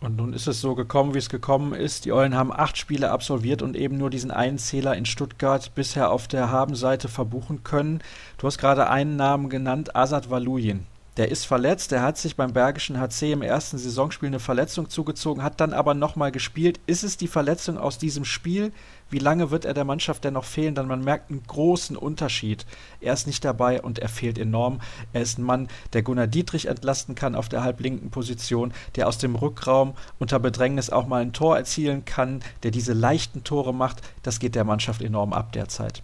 Und 0.01 0.17
nun 0.17 0.33
ist 0.33 0.47
es 0.47 0.59
so 0.59 0.73
gekommen, 0.73 1.13
wie 1.13 1.19
es 1.19 1.29
gekommen 1.29 1.73
ist. 1.73 2.05
Die 2.05 2.11
Eulen 2.11 2.35
haben 2.35 2.51
acht 2.51 2.75
Spiele 2.75 3.11
absolviert 3.11 3.61
und 3.61 3.75
eben 3.75 3.97
nur 3.97 4.09
diesen 4.09 4.31
einen 4.31 4.57
Zähler 4.57 4.95
in 4.95 5.05
Stuttgart 5.05 5.75
bisher 5.75 6.09
auf 6.09 6.27
der 6.27 6.49
Habenseite 6.49 7.07
verbuchen 7.07 7.63
können. 7.63 8.01
Du 8.39 8.47
hast 8.47 8.57
gerade 8.57 8.89
einen 8.89 9.15
Namen 9.15 9.47
genannt, 9.49 9.95
Asad 9.95 10.31
Valuyin. 10.31 10.87
Der 11.17 11.29
ist 11.29 11.45
verletzt, 11.45 11.91
der 11.91 12.03
hat 12.03 12.17
sich 12.17 12.37
beim 12.37 12.53
Bergischen 12.53 12.97
HC 12.97 13.33
im 13.33 13.41
ersten 13.41 13.77
Saisonspiel 13.77 14.27
eine 14.27 14.39
Verletzung 14.39 14.89
zugezogen, 14.89 15.43
hat 15.43 15.59
dann 15.59 15.73
aber 15.73 15.93
nochmal 15.93 16.31
gespielt. 16.31 16.79
Ist 16.87 17.03
es 17.03 17.17
die 17.17 17.27
Verletzung 17.27 17.77
aus 17.77 17.97
diesem 17.97 18.23
Spiel? 18.23 18.71
Wie 19.09 19.19
lange 19.19 19.51
wird 19.51 19.65
er 19.65 19.73
der 19.73 19.83
Mannschaft 19.83 20.23
denn 20.23 20.35
noch 20.35 20.45
fehlen? 20.45 20.73
Dann 20.73 20.87
man 20.87 21.03
merkt 21.03 21.29
einen 21.29 21.43
großen 21.43 21.97
Unterschied. 21.97 22.65
Er 23.01 23.11
ist 23.11 23.27
nicht 23.27 23.43
dabei 23.43 23.81
und 23.81 23.99
er 23.99 24.07
fehlt 24.07 24.37
enorm. 24.37 24.79
Er 25.11 25.21
ist 25.21 25.37
ein 25.37 25.43
Mann, 25.43 25.67
der 25.91 26.01
Gunnar 26.01 26.27
Dietrich 26.27 26.67
entlasten 26.67 27.13
kann 27.13 27.35
auf 27.35 27.49
der 27.49 27.61
halblinken 27.61 28.09
Position, 28.09 28.73
der 28.95 29.09
aus 29.09 29.17
dem 29.17 29.35
Rückraum 29.35 29.95
unter 30.17 30.39
Bedrängnis 30.39 30.89
auch 30.89 31.07
mal 31.07 31.21
ein 31.21 31.33
Tor 31.33 31.57
erzielen 31.57 32.05
kann, 32.05 32.41
der 32.63 32.71
diese 32.71 32.93
leichten 32.93 33.43
Tore 33.43 33.73
macht. 33.73 34.01
Das 34.23 34.39
geht 34.39 34.55
der 34.55 34.63
Mannschaft 34.63 35.01
enorm 35.01 35.33
ab 35.33 35.51
derzeit. 35.51 36.03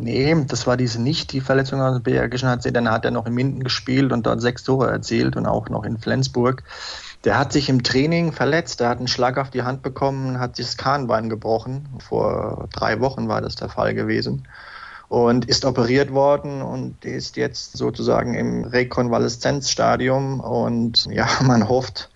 Nee, 0.00 0.44
das 0.46 0.68
war 0.68 0.76
diese 0.76 1.02
nicht 1.02 1.32
die 1.32 1.40
Verletzung 1.40 1.80
aus 1.80 1.94
dem 1.96 2.04
Bergischen 2.04 2.48
HC. 2.48 2.70
Dann 2.70 2.88
hat 2.88 3.04
er 3.04 3.10
noch 3.10 3.26
in 3.26 3.34
Minden 3.34 3.64
gespielt 3.64 4.12
und 4.12 4.26
dort 4.26 4.40
sechs 4.40 4.62
Tore 4.62 4.88
erzielt 4.88 5.36
und 5.36 5.46
auch 5.46 5.68
noch 5.68 5.82
in 5.82 5.98
Flensburg. 5.98 6.62
Der 7.24 7.36
hat 7.36 7.52
sich 7.52 7.68
im 7.68 7.82
Training 7.82 8.30
verletzt. 8.30 8.78
Der 8.78 8.90
hat 8.90 8.98
einen 8.98 9.08
Schlag 9.08 9.38
auf 9.38 9.50
die 9.50 9.64
Hand 9.64 9.82
bekommen, 9.82 10.38
hat 10.38 10.54
sich 10.54 10.66
das 10.66 10.76
Kahnbein 10.76 11.28
gebrochen. 11.28 11.88
Vor 11.98 12.68
drei 12.72 13.00
Wochen 13.00 13.26
war 13.26 13.40
das 13.40 13.56
der 13.56 13.68
Fall 13.68 13.92
gewesen. 13.92 14.46
Und 15.08 15.46
ist 15.46 15.64
operiert 15.64 16.12
worden 16.12 16.62
und 16.62 17.04
ist 17.04 17.36
jetzt 17.36 17.76
sozusagen 17.76 18.34
im 18.34 18.62
Rekonvaleszenzstadium. 18.62 20.38
Und 20.38 21.06
ja, 21.06 21.26
man 21.42 21.68
hofft, 21.68 22.08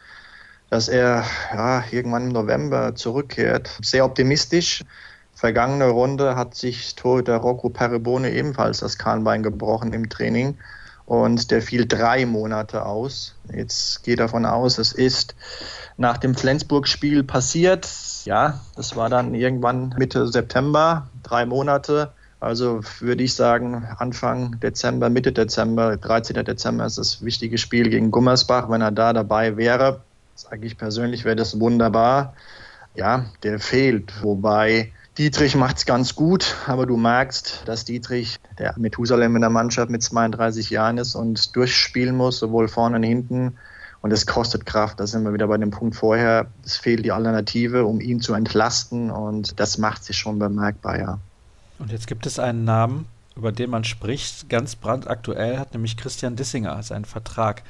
dass 0.70 0.88
er 0.88 1.24
ja, 1.52 1.82
irgendwann 1.90 2.26
im 2.26 2.32
November 2.32 2.94
zurückkehrt. 2.94 3.76
Sehr 3.82 4.04
optimistisch. 4.04 4.84
Vergangene 5.42 5.88
Runde 5.88 6.36
hat 6.36 6.54
sich 6.54 6.94
Torhüter 6.94 7.38
Rocco 7.38 7.68
Perebone 7.68 8.30
ebenfalls 8.30 8.78
das 8.78 8.96
Kahnbein 8.96 9.42
gebrochen 9.42 9.92
im 9.92 10.08
Training 10.08 10.56
und 11.04 11.50
der 11.50 11.62
fiel 11.62 11.84
drei 11.84 12.26
Monate 12.26 12.86
aus. 12.86 13.34
Jetzt 13.52 14.04
geht 14.04 14.20
davon 14.20 14.46
aus, 14.46 14.78
es 14.78 14.92
ist 14.92 15.34
nach 15.96 16.18
dem 16.18 16.36
Flensburg-Spiel 16.36 17.24
passiert. 17.24 17.88
Ja, 18.24 18.60
das 18.76 18.94
war 18.94 19.08
dann 19.08 19.34
irgendwann 19.34 19.96
Mitte 19.98 20.28
September, 20.28 21.08
drei 21.24 21.44
Monate. 21.44 22.12
Also 22.38 22.82
würde 23.00 23.24
ich 23.24 23.34
sagen, 23.34 23.84
Anfang 23.98 24.60
Dezember, 24.60 25.10
Mitte 25.10 25.32
Dezember, 25.32 25.96
13. 25.96 26.44
Dezember 26.44 26.86
ist 26.86 26.98
das 26.98 27.24
wichtige 27.24 27.58
Spiel 27.58 27.90
gegen 27.90 28.12
Gummersbach. 28.12 28.70
Wenn 28.70 28.80
er 28.80 28.92
da 28.92 29.12
dabei 29.12 29.56
wäre, 29.56 30.02
sage 30.36 30.66
ich 30.66 30.78
persönlich, 30.78 31.24
wäre 31.24 31.34
das 31.34 31.58
wunderbar. 31.58 32.36
Ja, 32.94 33.24
der 33.42 33.58
fehlt. 33.58 34.22
Wobei 34.22 34.92
Dietrich 35.18 35.56
macht 35.56 35.76
es 35.76 35.84
ganz 35.84 36.14
gut, 36.14 36.56
aber 36.66 36.86
du 36.86 36.96
merkst, 36.96 37.62
dass 37.66 37.84
Dietrich 37.84 38.40
der 38.58 38.74
Methusalem 38.78 39.36
in 39.36 39.42
der 39.42 39.50
Mannschaft 39.50 39.90
mit 39.90 40.02
32 40.02 40.70
Jahren 40.70 40.96
ist 40.96 41.14
und 41.14 41.54
durchspielen 41.54 42.16
muss, 42.16 42.38
sowohl 42.38 42.66
vorne 42.66 42.96
und 42.96 43.02
hinten. 43.02 43.58
Und 44.00 44.10
es 44.10 44.26
kostet 44.26 44.64
Kraft. 44.64 44.98
Da 44.98 45.06
sind 45.06 45.22
wir 45.24 45.34
wieder 45.34 45.46
bei 45.46 45.58
dem 45.58 45.70
Punkt 45.70 45.96
vorher. 45.96 46.46
Es 46.64 46.76
fehlt 46.76 47.04
die 47.04 47.12
Alternative, 47.12 47.84
um 47.84 48.00
ihn 48.00 48.20
zu 48.20 48.32
entlasten. 48.32 49.10
Und 49.10 49.60
das 49.60 49.78
macht 49.78 50.02
sich 50.02 50.16
schon 50.16 50.38
bemerkbar, 50.38 50.98
ja. 50.98 51.18
Und 51.78 51.92
jetzt 51.92 52.06
gibt 52.06 52.26
es 52.26 52.38
einen 52.38 52.64
Namen, 52.64 53.06
über 53.36 53.52
den 53.52 53.70
man 53.70 53.84
spricht, 53.84 54.48
ganz 54.48 54.76
brandaktuell, 54.76 55.58
hat 55.58 55.72
nämlich 55.72 55.96
Christian 55.96 56.36
Dissinger 56.36 56.82
seinen 56.82 57.04
Vertrag 57.04 57.62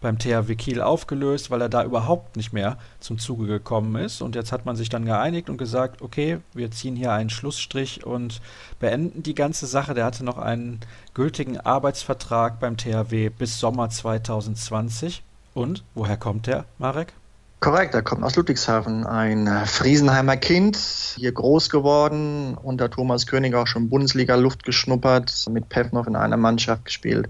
beim 0.00 0.18
THW 0.18 0.54
Kiel 0.54 0.80
aufgelöst, 0.80 1.50
weil 1.50 1.60
er 1.60 1.68
da 1.68 1.84
überhaupt 1.84 2.36
nicht 2.36 2.52
mehr 2.52 2.78
zum 3.00 3.18
Zuge 3.18 3.46
gekommen 3.46 3.96
ist. 3.96 4.22
Und 4.22 4.34
jetzt 4.34 4.52
hat 4.52 4.64
man 4.64 4.76
sich 4.76 4.88
dann 4.88 5.04
geeinigt 5.04 5.50
und 5.50 5.58
gesagt, 5.58 6.02
okay, 6.02 6.38
wir 6.54 6.70
ziehen 6.70 6.96
hier 6.96 7.12
einen 7.12 7.30
Schlussstrich 7.30 8.04
und 8.04 8.40
beenden 8.78 9.22
die 9.22 9.34
ganze 9.34 9.66
Sache. 9.66 9.94
Der 9.94 10.04
hatte 10.04 10.24
noch 10.24 10.38
einen 10.38 10.80
gültigen 11.14 11.60
Arbeitsvertrag 11.60 12.60
beim 12.60 12.76
THW 12.76 13.28
bis 13.28 13.58
Sommer 13.60 13.90
2020. 13.90 15.22
Und 15.52 15.84
woher 15.94 16.16
kommt 16.16 16.46
der, 16.46 16.64
Marek? 16.78 17.12
Korrekt, 17.60 17.94
er 17.94 18.02
kommt 18.02 18.24
aus 18.24 18.36
Ludwigshafen, 18.36 19.06
ein 19.06 19.46
Friesenheimer 19.66 20.38
Kind, 20.38 20.76
hier 20.76 21.30
groß 21.30 21.68
geworden, 21.68 22.56
unter 22.56 22.90
Thomas 22.90 23.26
König 23.26 23.54
auch 23.54 23.66
schon 23.66 23.90
Bundesliga-Luft 23.90 24.64
geschnuppert, 24.64 25.46
mit 25.50 25.68
Pevnov 25.68 26.06
in 26.06 26.16
einer 26.16 26.38
Mannschaft 26.38 26.86
gespielt. 26.86 27.28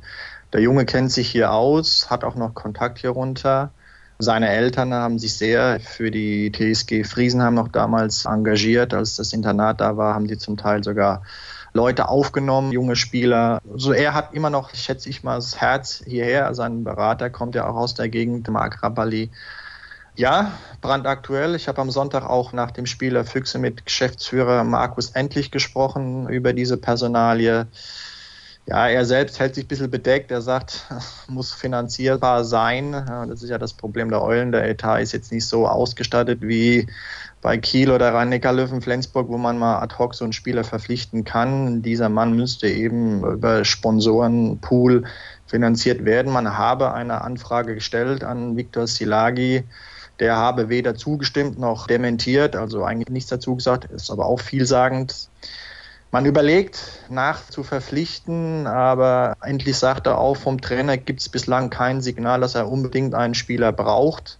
Der 0.53 0.61
Junge 0.61 0.85
kennt 0.85 1.11
sich 1.11 1.29
hier 1.29 1.53
aus, 1.53 2.11
hat 2.11 2.23
auch 2.23 2.37
noch 2.37 2.55
Kontakt 2.55 3.01
hier 3.01 3.11
runter 3.11 3.73
Seine 4.23 4.51
Eltern 4.51 4.93
haben 4.93 5.19
sich 5.19 5.39
sehr 5.39 5.81
für 5.81 6.11
die 6.11 6.53
TSG 6.53 7.05
Friesenheim 7.05 7.55
noch 7.55 7.69
damals 7.69 8.27
engagiert. 8.27 8.93
Als 8.93 9.17
das 9.17 9.33
Internat 9.33 9.81
da 9.81 9.97
war, 9.97 10.15
haben 10.15 10.29
die 10.29 10.37
zum 10.37 10.59
Teil 10.59 10.85
sogar 10.85 11.23
Leute 11.73 12.07
aufgenommen, 12.09 12.71
junge 12.71 12.97
Spieler. 12.97 13.63
So 13.75 13.95
er 13.95 14.13
hat 14.13 14.35
immer 14.35 14.51
noch, 14.51 14.75
schätze 14.75 15.09
ich 15.09 15.25
mal, 15.25 15.37
das 15.37 15.59
Herz 15.59 16.03
hierher. 16.07 16.55
Sein 16.55 16.85
Berater 16.85 17.31
kommt 17.31 17.55
ja 17.55 17.67
auch 17.67 17.77
aus 17.77 17.95
der 17.95 18.11
Gegend, 18.11 18.47
Marc 18.51 18.83
Rabali. 18.83 19.31
Ja, 20.21 20.53
brandaktuell. 20.83 21.55
Ich 21.55 21.67
habe 21.67 21.81
am 21.81 21.91
Sonntag 21.91 22.29
auch 22.29 22.53
nach 22.53 22.73
dem 22.73 22.85
Spiel 22.85 23.15
der 23.15 23.25
Füchse 23.25 23.59
mit 23.59 23.87
Geschäftsführer 23.87 24.65
Markus 24.65 25.13
Endlich 25.13 25.51
gesprochen 25.51 26.29
über 26.29 26.53
diese 26.53 26.77
Personalie. 26.77 27.67
Ja, 28.67 28.87
er 28.87 29.07
selbst 29.07 29.41
hält 29.41 29.55
sich 29.55 29.65
ein 29.65 29.69
bisschen 29.69 29.91
bedeckt. 29.91 30.31
Er 30.31 30.43
sagt, 30.43 30.85
muss 31.29 31.55
finanzierbar 31.55 32.45
sein. 32.45 32.93
Das 32.93 33.43
ist 33.43 33.49
ja 33.49 33.57
das 33.57 33.73
Problem 33.73 34.11
der 34.11 34.21
Eulen. 34.21 34.53
Der 34.53 34.69
Etat 34.69 34.99
ist 35.01 35.13
jetzt 35.13 35.33
nicht 35.33 35.47
so 35.47 35.67
ausgestattet 35.67 36.43
wie 36.43 36.87
bei 37.41 37.57
Kiel 37.57 37.91
oder 37.91 38.13
Rhein-Neckar-Löwen 38.13 38.83
Flensburg, 38.83 39.29
wo 39.29 39.39
man 39.39 39.59
mal 39.59 39.79
ad 39.79 39.95
hoc 39.97 40.15
so 40.15 40.25
einen 40.25 40.35
Spieler 40.35 40.65
verpflichten 40.65 41.25
kann. 41.25 41.81
Dieser 41.81 42.11
Mann 42.11 42.37
müsste 42.37 42.69
eben 42.69 43.25
über 43.25 43.65
Sponsorenpool 43.65 45.05
finanziert 45.47 46.05
werden. 46.05 46.31
Man 46.31 46.59
habe 46.59 46.93
eine 46.93 47.23
Anfrage 47.23 47.75
gestellt 47.75 48.23
an 48.23 48.59
Viktor 48.59 48.87
Silagi. 48.87 49.65
Der 50.21 50.37
habe 50.37 50.69
weder 50.69 50.95
zugestimmt 50.95 51.59
noch 51.59 51.87
dementiert, 51.87 52.55
also 52.55 52.85
eigentlich 52.85 53.09
nichts 53.09 53.31
dazu 53.31 53.57
gesagt, 53.57 53.87
ist 53.87 54.11
aber 54.11 54.27
auch 54.27 54.41
vielsagend. 54.41 55.31
Man 56.13 56.27
überlegt, 56.27 57.05
nach 57.09 57.47
zu 57.49 57.63
verpflichten, 57.63 58.67
aber 58.67 59.37
endlich 59.43 59.79
sagt 59.79 60.07
er 60.07 60.19
auch, 60.19 60.37
vom 60.37 60.61
Trainer 60.61 60.97
gibt 60.99 61.21
es 61.21 61.29
bislang 61.29 61.71
kein 61.71 62.03
Signal, 62.03 62.41
dass 62.41 62.55
er 62.55 62.71
unbedingt 62.71 63.15
einen 63.15 63.35
Spieler 63.35 63.73
braucht. 63.73 64.39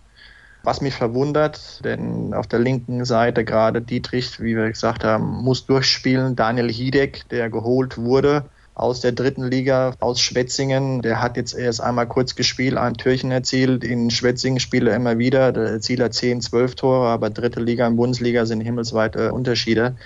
Was 0.63 0.83
mich 0.83 0.95
verwundert, 0.95 1.83
denn 1.85 2.35
auf 2.35 2.47
der 2.47 2.59
linken 2.59 3.07
Seite 3.07 3.47
gerade 3.47 3.81
Dietrich, 3.81 4.41
wie 4.41 4.57
wir 4.57 4.69
gesagt 4.69 5.05
haben, 5.05 5.25
muss 5.43 5.65
durchspielen. 5.65 6.37
Daniel 6.37 6.71
Hidek, 6.71 7.27
der 7.31 7.49
geholt 7.49 7.97
wurde 7.97 8.45
aus 8.81 9.01
der 9.01 9.13
dritten 9.13 9.45
Liga, 9.45 9.95
aus 10.01 10.21
Schwetzingen, 10.21 11.03
der 11.03 11.21
hat 11.21 11.37
jetzt 11.37 11.55
erst 11.55 11.83
einmal 11.83 12.07
kurz 12.07 12.35
gespielt, 12.35 12.79
ein 12.79 12.95
Türchen 12.95 13.31
erzielt. 13.31 13.85
In 13.85 14.11
Schwetzingen 14.11 14.59
spielt 14.59 14.89
er 14.89 14.97
immer 14.97 15.19
wieder, 15.19 15.53
da 15.53 15.65
erzielt 15.65 16.01
er 16.01 16.11
10, 16.11 16.41
12 16.41 16.75
Tore, 16.77 17.09
aber 17.09 17.29
dritte 17.29 17.61
Liga 17.61 17.87
und 17.87 17.97
Bundesliga 17.97 18.47
sind 18.47 18.63
himmelsweite 18.63 19.33
Unterschiede. 19.33 19.97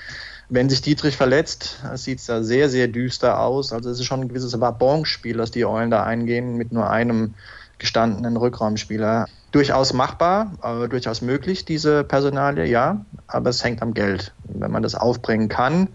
Wenn 0.48 0.68
sich 0.68 0.82
Dietrich 0.82 1.16
verletzt, 1.16 1.78
sieht 1.94 2.18
es 2.18 2.26
da 2.26 2.42
sehr, 2.42 2.68
sehr 2.68 2.88
düster 2.88 3.40
aus. 3.40 3.72
Also 3.72 3.90
es 3.90 4.00
ist 4.00 4.06
schon 4.06 4.22
ein 4.22 4.28
gewisses 4.28 4.60
Wabonspiel, 4.60 5.36
dass 5.36 5.52
die 5.52 5.64
Eulen 5.64 5.90
da 5.90 6.02
eingehen 6.02 6.56
mit 6.56 6.72
nur 6.72 6.90
einem 6.90 7.34
gestandenen 7.78 8.36
Rückraumspieler 8.36 9.26
durchaus 9.52 9.92
machbar, 9.92 10.52
äh, 10.62 10.88
durchaus 10.88 11.22
möglich, 11.22 11.64
diese 11.64 12.02
Personalie, 12.02 12.66
ja, 12.66 13.04
aber 13.28 13.50
es 13.50 13.62
hängt 13.62 13.82
am 13.82 13.94
Geld. 13.94 14.32
Wenn 14.48 14.72
man 14.72 14.82
das 14.82 14.96
aufbringen 14.96 15.48
kann 15.48 15.88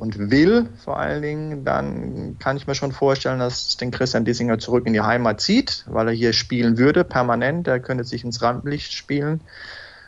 und 0.00 0.30
will, 0.30 0.68
vor 0.82 0.98
allen 0.98 1.20
Dingen, 1.20 1.64
dann 1.64 2.36
kann 2.38 2.56
ich 2.56 2.66
mir 2.66 2.74
schon 2.74 2.92
vorstellen, 2.92 3.38
dass 3.38 3.76
den 3.76 3.90
Christian 3.90 4.24
Dissinger 4.24 4.58
zurück 4.58 4.86
in 4.86 4.94
die 4.94 5.02
Heimat 5.02 5.40
zieht, 5.40 5.84
weil 5.86 6.08
er 6.08 6.14
hier 6.14 6.32
spielen 6.32 6.78
würde, 6.78 7.04
permanent. 7.04 7.68
Er 7.68 7.80
könnte 7.80 8.04
sich 8.04 8.24
ins 8.24 8.40
Rampenlicht 8.40 8.92
spielen. 8.94 9.42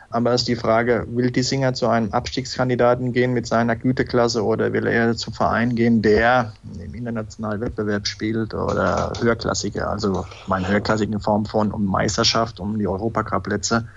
Aber 0.09 0.33
ist 0.33 0.47
die 0.47 0.55
Frage, 0.55 1.05
will 1.09 1.31
Dissinger 1.31 1.73
zu 1.73 1.87
einem 1.87 2.11
Abstiegskandidaten 2.11 3.13
gehen 3.13 3.33
mit 3.33 3.47
seiner 3.47 3.75
Güteklasse 3.75 4.43
oder 4.43 4.73
will 4.73 4.85
er 4.85 5.15
zum 5.15 5.33
Verein 5.33 5.75
gehen, 5.75 6.01
der 6.01 6.53
im 6.83 6.93
internationalen 6.93 7.61
Wettbewerb 7.61 8.05
spielt 8.05 8.53
oder 8.53 9.13
höherklassige, 9.19 9.87
also 9.87 10.25
meine 10.47 10.67
höherklassige 10.67 11.19
Form 11.19 11.45
von 11.45 11.71
um 11.71 11.85
Meisterschaft, 11.85 12.59
um 12.59 12.77
die 12.77 12.87
Europacup-Plätze. 12.87 13.87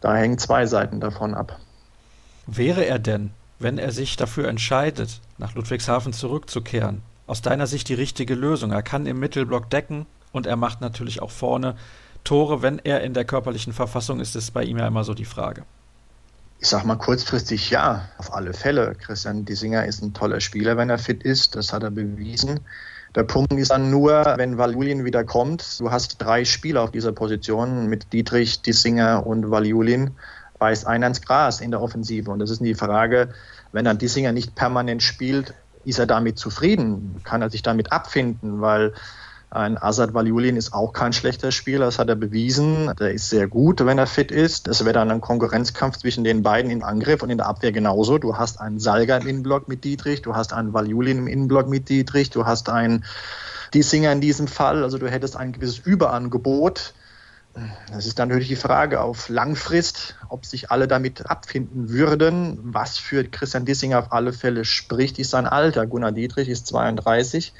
Da 0.00 0.16
hängen 0.16 0.38
zwei 0.38 0.66
Seiten 0.66 0.98
davon 0.98 1.34
ab. 1.34 1.58
Wäre 2.46 2.84
er 2.84 2.98
denn, 2.98 3.30
wenn 3.60 3.78
er 3.78 3.92
sich 3.92 4.16
dafür 4.16 4.48
entscheidet, 4.48 5.20
nach 5.38 5.54
Ludwigshafen 5.54 6.12
zurückzukehren, 6.12 7.02
aus 7.28 7.42
deiner 7.42 7.68
Sicht 7.68 7.88
die 7.88 7.94
richtige 7.94 8.34
Lösung? 8.34 8.72
Er 8.72 8.82
kann 8.82 9.06
im 9.06 9.20
Mittelblock 9.20 9.70
decken 9.70 10.06
und 10.32 10.46
er 10.46 10.56
macht 10.56 10.80
natürlich 10.80 11.22
auch 11.22 11.30
vorne 11.30 11.76
Tore, 12.24 12.62
wenn 12.62 12.78
er 12.80 13.02
in 13.02 13.14
der 13.14 13.24
körperlichen 13.24 13.72
Verfassung 13.72 14.20
ist, 14.20 14.36
ist 14.36 14.50
bei 14.52 14.64
ihm 14.64 14.78
ja 14.78 14.86
immer 14.86 15.04
so 15.04 15.14
die 15.14 15.24
Frage. 15.24 15.64
Ich 16.58 16.68
sag 16.68 16.84
mal 16.84 16.96
kurzfristig 16.96 17.70
ja, 17.70 18.08
auf 18.18 18.34
alle 18.34 18.52
Fälle. 18.52 18.94
Christian 18.94 19.46
Dissinger 19.46 19.86
ist 19.86 20.02
ein 20.02 20.12
toller 20.12 20.40
Spieler, 20.40 20.76
wenn 20.76 20.90
er 20.90 20.98
fit 20.98 21.22
ist. 21.22 21.56
Das 21.56 21.72
hat 21.72 21.82
er 21.82 21.90
bewiesen. 21.90 22.60
Der 23.14 23.24
Punkt 23.24 23.52
ist 23.54 23.70
dann 23.70 23.90
nur, 23.90 24.34
wenn 24.36 24.58
Valjulin 24.58 25.04
wieder 25.04 25.24
kommt, 25.24 25.80
du 25.80 25.90
hast 25.90 26.18
drei 26.18 26.44
Spieler 26.44 26.82
auf 26.82 26.92
dieser 26.92 27.12
Position 27.12 27.88
mit 27.88 28.12
Dietrich, 28.12 28.62
Dissinger 28.62 29.26
und 29.26 29.50
Valjulin, 29.50 30.12
beißt 30.60 30.86
einer 30.86 31.08
ins 31.08 31.20
Gras 31.22 31.60
in 31.60 31.72
der 31.72 31.82
Offensive. 31.82 32.30
Und 32.30 32.38
das 32.38 32.50
ist 32.50 32.60
die 32.60 32.74
Frage, 32.74 33.30
wenn 33.72 33.84
dann 33.84 33.98
Dissinger 33.98 34.30
nicht 34.30 34.54
permanent 34.54 35.02
spielt, 35.02 35.54
ist 35.84 35.98
er 35.98 36.06
damit 36.06 36.38
zufrieden? 36.38 37.20
Kann 37.24 37.42
er 37.42 37.50
sich 37.50 37.62
damit 37.62 37.90
abfinden? 37.90 38.60
Weil 38.60 38.92
ein 39.50 39.82
Azad 39.82 40.14
Valjulin 40.14 40.56
ist 40.56 40.72
auch 40.72 40.92
kein 40.92 41.12
schlechter 41.12 41.50
Spieler, 41.50 41.86
das 41.86 41.98
hat 41.98 42.08
er 42.08 42.14
bewiesen. 42.14 42.92
Der 43.00 43.12
ist 43.12 43.30
sehr 43.30 43.48
gut, 43.48 43.84
wenn 43.84 43.98
er 43.98 44.06
fit 44.06 44.30
ist. 44.30 44.68
Es 44.68 44.84
wäre 44.84 44.92
dann 44.92 45.10
ein 45.10 45.20
Konkurrenzkampf 45.20 45.96
zwischen 45.96 46.22
den 46.22 46.44
beiden 46.44 46.70
im 46.70 46.84
Angriff 46.84 47.22
und 47.24 47.30
in 47.30 47.38
der 47.38 47.48
Abwehr 47.48 47.72
genauso. 47.72 48.18
Du 48.18 48.36
hast 48.36 48.60
einen 48.60 48.78
Salga 48.78 49.16
im 49.16 49.26
Innenblock 49.26 49.66
mit 49.66 49.82
Dietrich, 49.82 50.22
du 50.22 50.36
hast 50.36 50.52
einen 50.52 50.72
Valjulin 50.72 51.18
im 51.18 51.26
Innenblock 51.26 51.68
mit 51.68 51.88
Dietrich, 51.88 52.30
du 52.30 52.46
hast 52.46 52.68
einen 52.68 53.04
Diesinger 53.74 54.12
in 54.12 54.20
diesem 54.20 54.46
Fall. 54.46 54.84
Also 54.84 54.98
du 54.98 55.10
hättest 55.10 55.36
ein 55.36 55.50
gewisses 55.50 55.78
Überangebot. 55.78 56.94
Das 57.92 58.06
ist 58.06 58.18
natürlich 58.18 58.48
die 58.48 58.56
Frage 58.56 59.00
auf 59.00 59.28
Langfrist, 59.28 60.16
ob 60.28 60.46
sich 60.46 60.70
alle 60.70 60.86
damit 60.86 61.28
abfinden 61.28 61.90
würden. 61.90 62.58
Was 62.62 62.96
für 62.98 63.24
Christian 63.24 63.64
Dissinger 63.64 63.98
auf 63.98 64.12
alle 64.12 64.32
Fälle 64.32 64.64
spricht, 64.64 65.18
ist 65.18 65.30
sein 65.30 65.46
Alter. 65.46 65.86
Gunnar 65.86 66.12
Dietrich 66.12 66.48
ist 66.48 66.66
32 66.68 67.52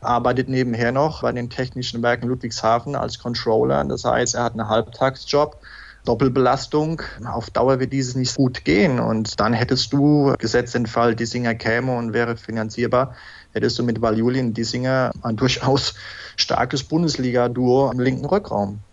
arbeitet 0.00 0.48
nebenher 0.48 0.92
noch 0.92 1.22
bei 1.22 1.32
den 1.32 1.50
Technischen 1.50 2.02
Werken 2.02 2.28
Ludwigshafen 2.28 2.94
als 2.94 3.18
Controller. 3.18 3.84
Das 3.84 4.04
heißt, 4.04 4.34
er 4.34 4.44
hat 4.44 4.52
einen 4.52 4.68
Halbtagsjob. 4.68 5.60
Doppelbelastung. 6.04 7.02
Auf 7.24 7.50
Dauer 7.50 7.80
wird 7.80 7.92
dieses 7.92 8.14
nicht 8.14 8.36
gut 8.36 8.64
gehen. 8.64 9.00
Und 9.00 9.40
dann 9.40 9.52
hättest 9.52 9.92
du, 9.92 10.34
gesetzt 10.38 10.74
den 10.74 10.86
Fall, 10.86 11.16
Dissinger 11.16 11.56
käme 11.56 11.96
und 11.96 12.12
wäre 12.12 12.36
finanzierbar, 12.36 13.16
hättest 13.52 13.78
du 13.78 13.82
mit 13.82 14.00
Valjulin 14.00 14.54
Dissinger 14.54 15.10
ein 15.22 15.34
durchaus 15.36 15.94
starkes 16.36 16.84
Bundesliga-Duo 16.84 17.90
im 17.90 17.98
linken 17.98 18.24
Rückraum. 18.24 18.84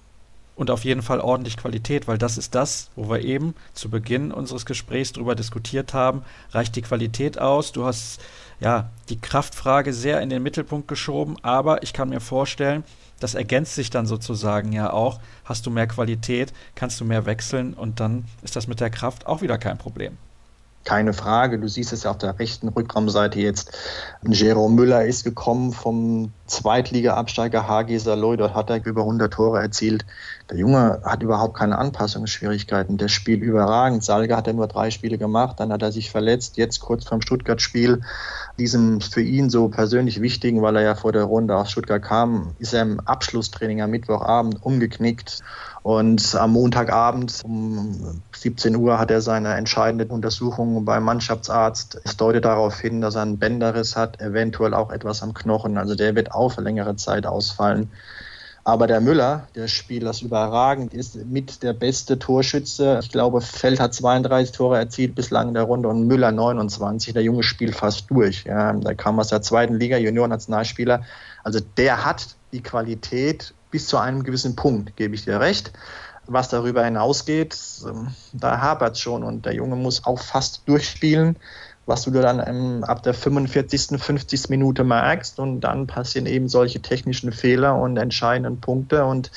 Und 0.56 0.70
auf 0.70 0.86
jeden 0.86 1.02
Fall 1.02 1.20
ordentlich 1.20 1.58
Qualität, 1.58 2.08
weil 2.08 2.20
das 2.20 2.38
ist 2.38 2.54
das, 2.54 2.89
wo 2.96 3.10
wir 3.10 3.22
eben 3.22 3.56
zu 3.74 3.89
Beginn 3.89 4.32
unseres 4.32 4.66
Gesprächs 4.66 5.12
darüber 5.12 5.34
diskutiert 5.34 5.94
haben. 5.94 6.22
Reicht 6.52 6.76
die 6.76 6.84
Qualität 6.84 7.39
aus? 7.39 7.72
Du 7.72 7.86
hast 7.86 8.20
ja, 8.60 8.89
die 9.10 9.20
Kraftfrage 9.20 9.94
sehr 9.94 10.22
in 10.22 10.30
den 10.30 10.44
Mittelpunkt 10.44 10.88
geschoben, 10.88 11.38
aber 11.42 11.84
ich 11.84 11.92
kann 11.92 12.10
mir 12.10 12.22
vorstellen, 12.22 12.84
das 13.20 13.36
ergänzt 13.36 13.76
sich 13.76 13.89
dann 13.89 14.06
sozusagen 14.06 14.72
ja 14.72 14.92
auch. 14.92 15.20
Hast 15.46 15.66
du 15.66 15.70
mehr 15.70 15.88
Qualität, 15.88 16.54
kannst 16.76 17.00
du 17.00 17.06
mehr 17.06 17.26
wechseln 17.26 17.74
und 17.74 18.00
dann 18.00 18.26
ist 18.42 18.56
das 18.56 18.68
mit 18.68 18.80
der 18.80 18.89
Kraft 18.89 19.28
auch 19.28 19.42
wieder 19.42 19.58
kein 19.58 19.78
Problem. 19.78 20.18
Keine 20.84 21.13
Frage. 21.13 21.60
Du 21.60 21.70
siehst 21.70 21.94
es 21.94 22.04
ja 22.04 22.12
auf 22.12 22.18
der 22.18 22.38
rechten 22.38 22.68
Rückraumseite 22.68 23.39
jetzt. 23.39 23.72
Jerome 24.24 24.76
Müller 24.76 25.06
ist 25.06 25.24
gekommen 25.24 25.72
vom 25.72 26.34
Zweitliga-Absteiger 26.48 27.68
HG 27.70 27.98
Saloy. 28.00 28.36
Dort 28.36 28.54
hat 28.54 28.70
er 28.70 28.86
über 28.86 29.02
100 29.02 29.34
Tore 29.34 29.62
erzielt. 29.62 30.06
Der 30.49 30.58
Junge 30.58 31.01
hat 31.03 31.23
überhaupt 31.23 31.58
keine 31.58 31.77
Anpassungsschwierigkeiten. 31.77 32.97
Der 32.97 33.08
spielt 33.08 33.41
überragend. 33.41 34.03
Salga 34.03 34.36
hat 34.38 34.47
er 34.47 34.53
nur 34.53 34.67
drei 34.67 34.91
Spiele 34.91 35.17
gemacht. 35.17 35.60
Dann 35.60 35.71
hat 35.71 35.82
er 35.82 35.91
sich 35.91 36.12
verletzt. 36.12 36.58
Jetzt 36.58 36.82
kurz 36.82 37.08
vorm 37.08 37.21
Stuttgart-Spiel, 37.21 38.01
diesem 38.58 38.99
für 38.99 39.21
ihn 39.21 39.49
so 39.49 39.69
persönlich 39.69 40.21
wichtigen, 40.21 40.62
weil 40.62 40.75
er 40.75 40.84
ja 40.84 40.95
vor 40.95 41.12
der 41.13 41.23
Runde 41.23 41.56
aus 41.56 41.71
Stuttgart 41.71 42.01
kam, 42.01 42.56
ist 42.60 42.73
er 42.73 42.82
im 42.82 42.99
Abschlusstraining 42.99 43.82
am 43.82 43.91
Mittwochabend 43.91 44.62
umgeknickt 44.62 45.41
und 45.84 46.36
am 46.36 46.51
Montagabend 46.51 47.41
um 47.43 48.21
17 48.34 48.75
Uhr 48.75 48.99
hat 48.99 49.12
er 49.12 49.21
seine 49.21 49.56
entscheidende 49.56 50.06
Untersuchung 50.08 50.86
beim 50.86 51.03
Mannschaftsarzt. 51.03 51.99
Es 52.06 52.15
deutet 52.15 52.45
darauf 52.45 52.79
hin, 52.79 53.01
dass 53.01 53.15
er 53.15 53.23
einen 53.23 53.38
Bänderriss 53.38 53.97
hat, 53.97 54.21
eventuell 54.21 54.73
auch 54.73 54.91
etwas 54.91 55.23
am 55.23 55.34
Knochen. 55.34 55.77
Also 55.77 55.95
der 55.95 56.15
wird 56.15 56.32
auch 56.32 56.53
für 56.53 56.62
längere 56.62 56.95
Zeit 56.95 57.25
ausfallen. 57.25 57.91
Aber 58.65 58.88
der 58.88 59.02
Müller, 59.02 59.47
der 59.56 59.68
Spieler, 59.68 60.07
das 60.07 60.22
überragend 60.22 60.93
ist, 60.93 61.16
mit 61.26 61.64
der 61.64 61.74
beste 61.74 62.18
Torschütze. 62.18 62.99
Ich 63.01 63.11
glaube, 63.11 63.41
Feld 63.41 63.82
hat 63.82 63.93
32 63.93 64.55
Tore 64.55 64.78
erzielt 64.78 65.16
bislang 65.16 65.49
in 65.49 65.53
der 65.53 65.64
Runde 65.64 65.89
und 65.89 66.07
Müller 66.07 66.32
29. 66.32 67.14
Der 67.14 67.24
Junge 67.24 67.43
spielt 67.43 67.76
fast 67.76 68.09
durch. 68.09 68.45
Ja, 68.45 68.72
der 68.72 68.95
kam 68.95 69.20
aus 69.20 69.28
der 69.28 69.41
zweiten 69.41 69.76
Liga, 69.76 69.97
Junior-Nationalspieler. 69.97 71.03
Also 71.43 71.59
der 71.76 72.05
hat 72.05 72.38
die 72.53 72.64
Qualität 72.64 73.53
bis 73.70 73.88
zu 73.88 73.97
einem 73.97 74.24
gewissen 74.24 74.55
Punkt, 74.55 74.95
gebe 74.95 75.14
ich 75.14 75.26
dir 75.26 75.41
recht. 75.41 75.74
Was 76.26 76.47
darüber 76.47 76.86
hinausgeht, 76.86 77.57
ähm, 77.86 78.07
da 78.32 78.61
hapert 78.61 78.95
es 78.95 79.01
schon 79.01 79.24
und 79.24 79.45
der 79.45 79.55
Junge 79.55 79.76
muss 79.76 80.05
auch 80.05 80.20
fast 80.20 80.61
durchspielen, 80.70 81.36
was 81.86 82.03
du 82.03 82.11
dann 82.11 82.84
ab 82.84 83.03
der 83.03 83.13
45., 83.13 84.01
50. 84.01 84.49
Minute 84.49 84.84
merkst 84.84 85.39
und 85.39 85.61
dann 85.61 85.88
passieren 85.88 86.25
eben 86.25 86.47
solche 86.47 86.81
technischen 86.81 87.31
Fehler 87.31 87.75
und 87.75 87.97
entscheidenden 87.97 88.61
Punkte 88.61 89.05
und 89.05 89.31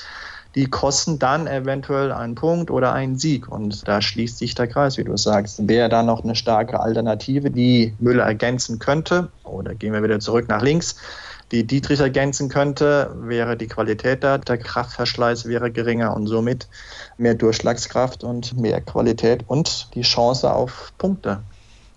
die 0.55 0.71
kosten 0.71 1.19
dann 1.19 1.47
eventuell 1.47 2.13
einen 2.13 2.35
Punkt 2.35 2.71
oder 2.71 2.95
einen 2.95 3.19
Sieg. 3.19 3.47
Und 3.47 3.87
da 3.87 4.01
schließt 4.01 4.39
sich 4.39 4.55
der 4.55 4.67
Kreis, 4.67 4.97
wie 4.97 5.05
du 5.05 5.15
sagst. 5.19 5.69
Wäre 5.69 5.91
da 5.91 6.03
noch 6.03 6.25
eine 6.25 6.35
starke 6.35 6.81
Alternative, 6.81 7.51
die 7.51 7.95
Müller 7.99 8.25
ergänzen 8.25 8.79
könnte, 8.79 9.29
oder 9.45 9.75
gehen 9.75 9.93
wir 9.93 10.03
wieder 10.03 10.19
zurück 10.19 10.49
nach 10.49 10.63
links, 10.63 10.97
die 11.53 11.65
Dietrich 11.65 12.01
ergänzen 12.01 12.49
könnte, 12.49 13.15
wäre 13.21 13.57
die 13.57 13.69
Qualität 13.69 14.25
da, 14.25 14.39
der 14.39 14.59
Kraftverschleiß 14.59 15.45
wäre 15.47 15.71
geringer 15.71 16.17
und 16.17 16.27
somit 16.27 16.67
mehr 17.19 17.35
Durchschlagskraft 17.35 18.25
und 18.25 18.59
mehr 18.59 18.81
Qualität 18.81 19.45
und 19.47 19.95
die 19.95 20.03
Chance 20.03 20.53
auf 20.53 20.93
Punkte. 20.99 21.43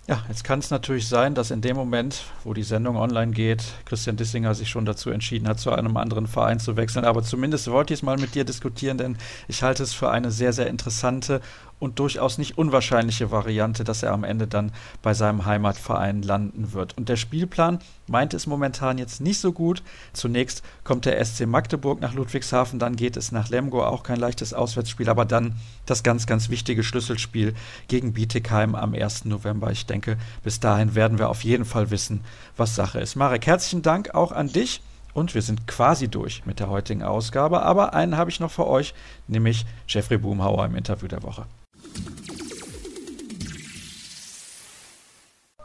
Ja, 0.10 0.24
jetzt 0.28 0.43
kann 0.43 0.57
es 0.57 0.72
natürlich 0.72 1.07
sein, 1.07 1.36
dass 1.36 1.51
in 1.51 1.62
dem 1.62 1.76
Moment, 1.76 2.24
wo 2.43 2.55
die 2.55 2.64
Sendung 2.64 2.97
online 2.97 3.32
geht, 3.32 3.64
Christian 3.86 4.18
Dissinger 4.18 4.55
sich 4.55 4.68
schon 4.68 4.84
dazu 4.84 5.12
entschieden 5.12 5.47
hat, 5.47 5.60
zu 5.60 5.72
einem 5.72 5.95
anderen 5.97 6.26
Verein 6.26 6.60
zu 6.60 6.76
wechseln. 6.78 7.05
Aber 7.05 7.22
zumindest 7.22 7.70
wollte 7.70 7.93
ich 7.93 7.99
es 7.99 8.03
mal 8.03 8.18
mit 8.18 8.34
dir 8.34 8.43
diskutieren, 8.43 8.97
denn 8.97 9.20
ich 9.47 9.62
halte 9.62 9.84
es 9.84 9.93
für 9.93 10.10
eine 10.10 10.32
sehr, 10.32 10.51
sehr 10.51 10.66
interessante 10.66 11.41
und 11.80 11.99
durchaus 11.99 12.38
nicht 12.38 12.57
unwahrscheinliche 12.57 13.32
Variante, 13.32 13.84
dass 13.84 14.03
er 14.03 14.11
am 14.11 14.23
Ende 14.23 14.47
dann 14.47 14.71
bei 15.01 15.13
seinem 15.13 15.45
Heimatverein 15.45 16.21
landen 16.21 16.73
wird. 16.73 16.97
Und 16.97 17.09
der 17.09 17.15
Spielplan 17.15 17.80
meint 18.07 18.34
es 18.34 18.47
momentan 18.47 18.97
jetzt 18.97 19.21
nicht 19.21 19.39
so 19.39 19.53
gut. 19.53 19.82
Zunächst 20.13 20.61
kommt 20.84 21.05
der 21.05 21.23
SC 21.23 21.45
Magdeburg 21.45 22.01
nach 22.01 22.13
Ludwigshafen, 22.13 22.80
dann 22.80 22.95
geht 22.95 23.17
es 23.17 23.32
nach 23.32 23.49
Lemgo, 23.49 23.84
auch 23.84 24.03
kein 24.03 24.19
leichtes 24.19 24.53
Auswärtsspiel, 24.53 25.09
aber 25.09 25.25
dann 25.25 25.55
das 25.86 26.03
ganz, 26.03 26.25
ganz 26.27 26.49
wichtige 26.49 26.84
Schlüsselspiel 26.84 27.55
gegen 27.88 28.13
Bietigheim 28.13 28.75
am 28.75 28.93
1. 28.93 29.25
November. 29.25 29.71
Ich 29.71 29.86
denke, 29.86 30.17
bis 30.43 30.59
dahin 30.59 30.95
werden 30.95 31.17
wir 31.17 31.30
auf 31.30 31.43
jeden 31.43 31.65
Fall 31.65 31.91
wissen, 31.91 32.21
was 32.57 32.75
Sache 32.75 32.99
ist. 32.99 33.15
Marek, 33.15 33.47
herzlichen 33.47 33.82
Dank 33.82 34.13
auch 34.13 34.32
an 34.32 34.47
dich. 34.47 34.82
Und 35.11 35.34
wir 35.34 35.41
sind 35.41 35.65
quasi 35.65 36.07
durch 36.07 36.45
mit 36.45 36.59
der 36.59 36.69
heutigen 36.69 37.01
Ausgabe, 37.01 37.63
aber 37.63 37.93
einen 37.93 38.15
habe 38.15 38.30
ich 38.30 38.39
noch 38.39 38.51
für 38.51 38.67
euch, 38.67 38.93
nämlich 39.27 39.65
Jeffrey 39.88 40.19
Boomhauer 40.19 40.65
im 40.65 40.75
Interview 40.75 41.07
der 41.07 41.23
Woche. 41.23 41.45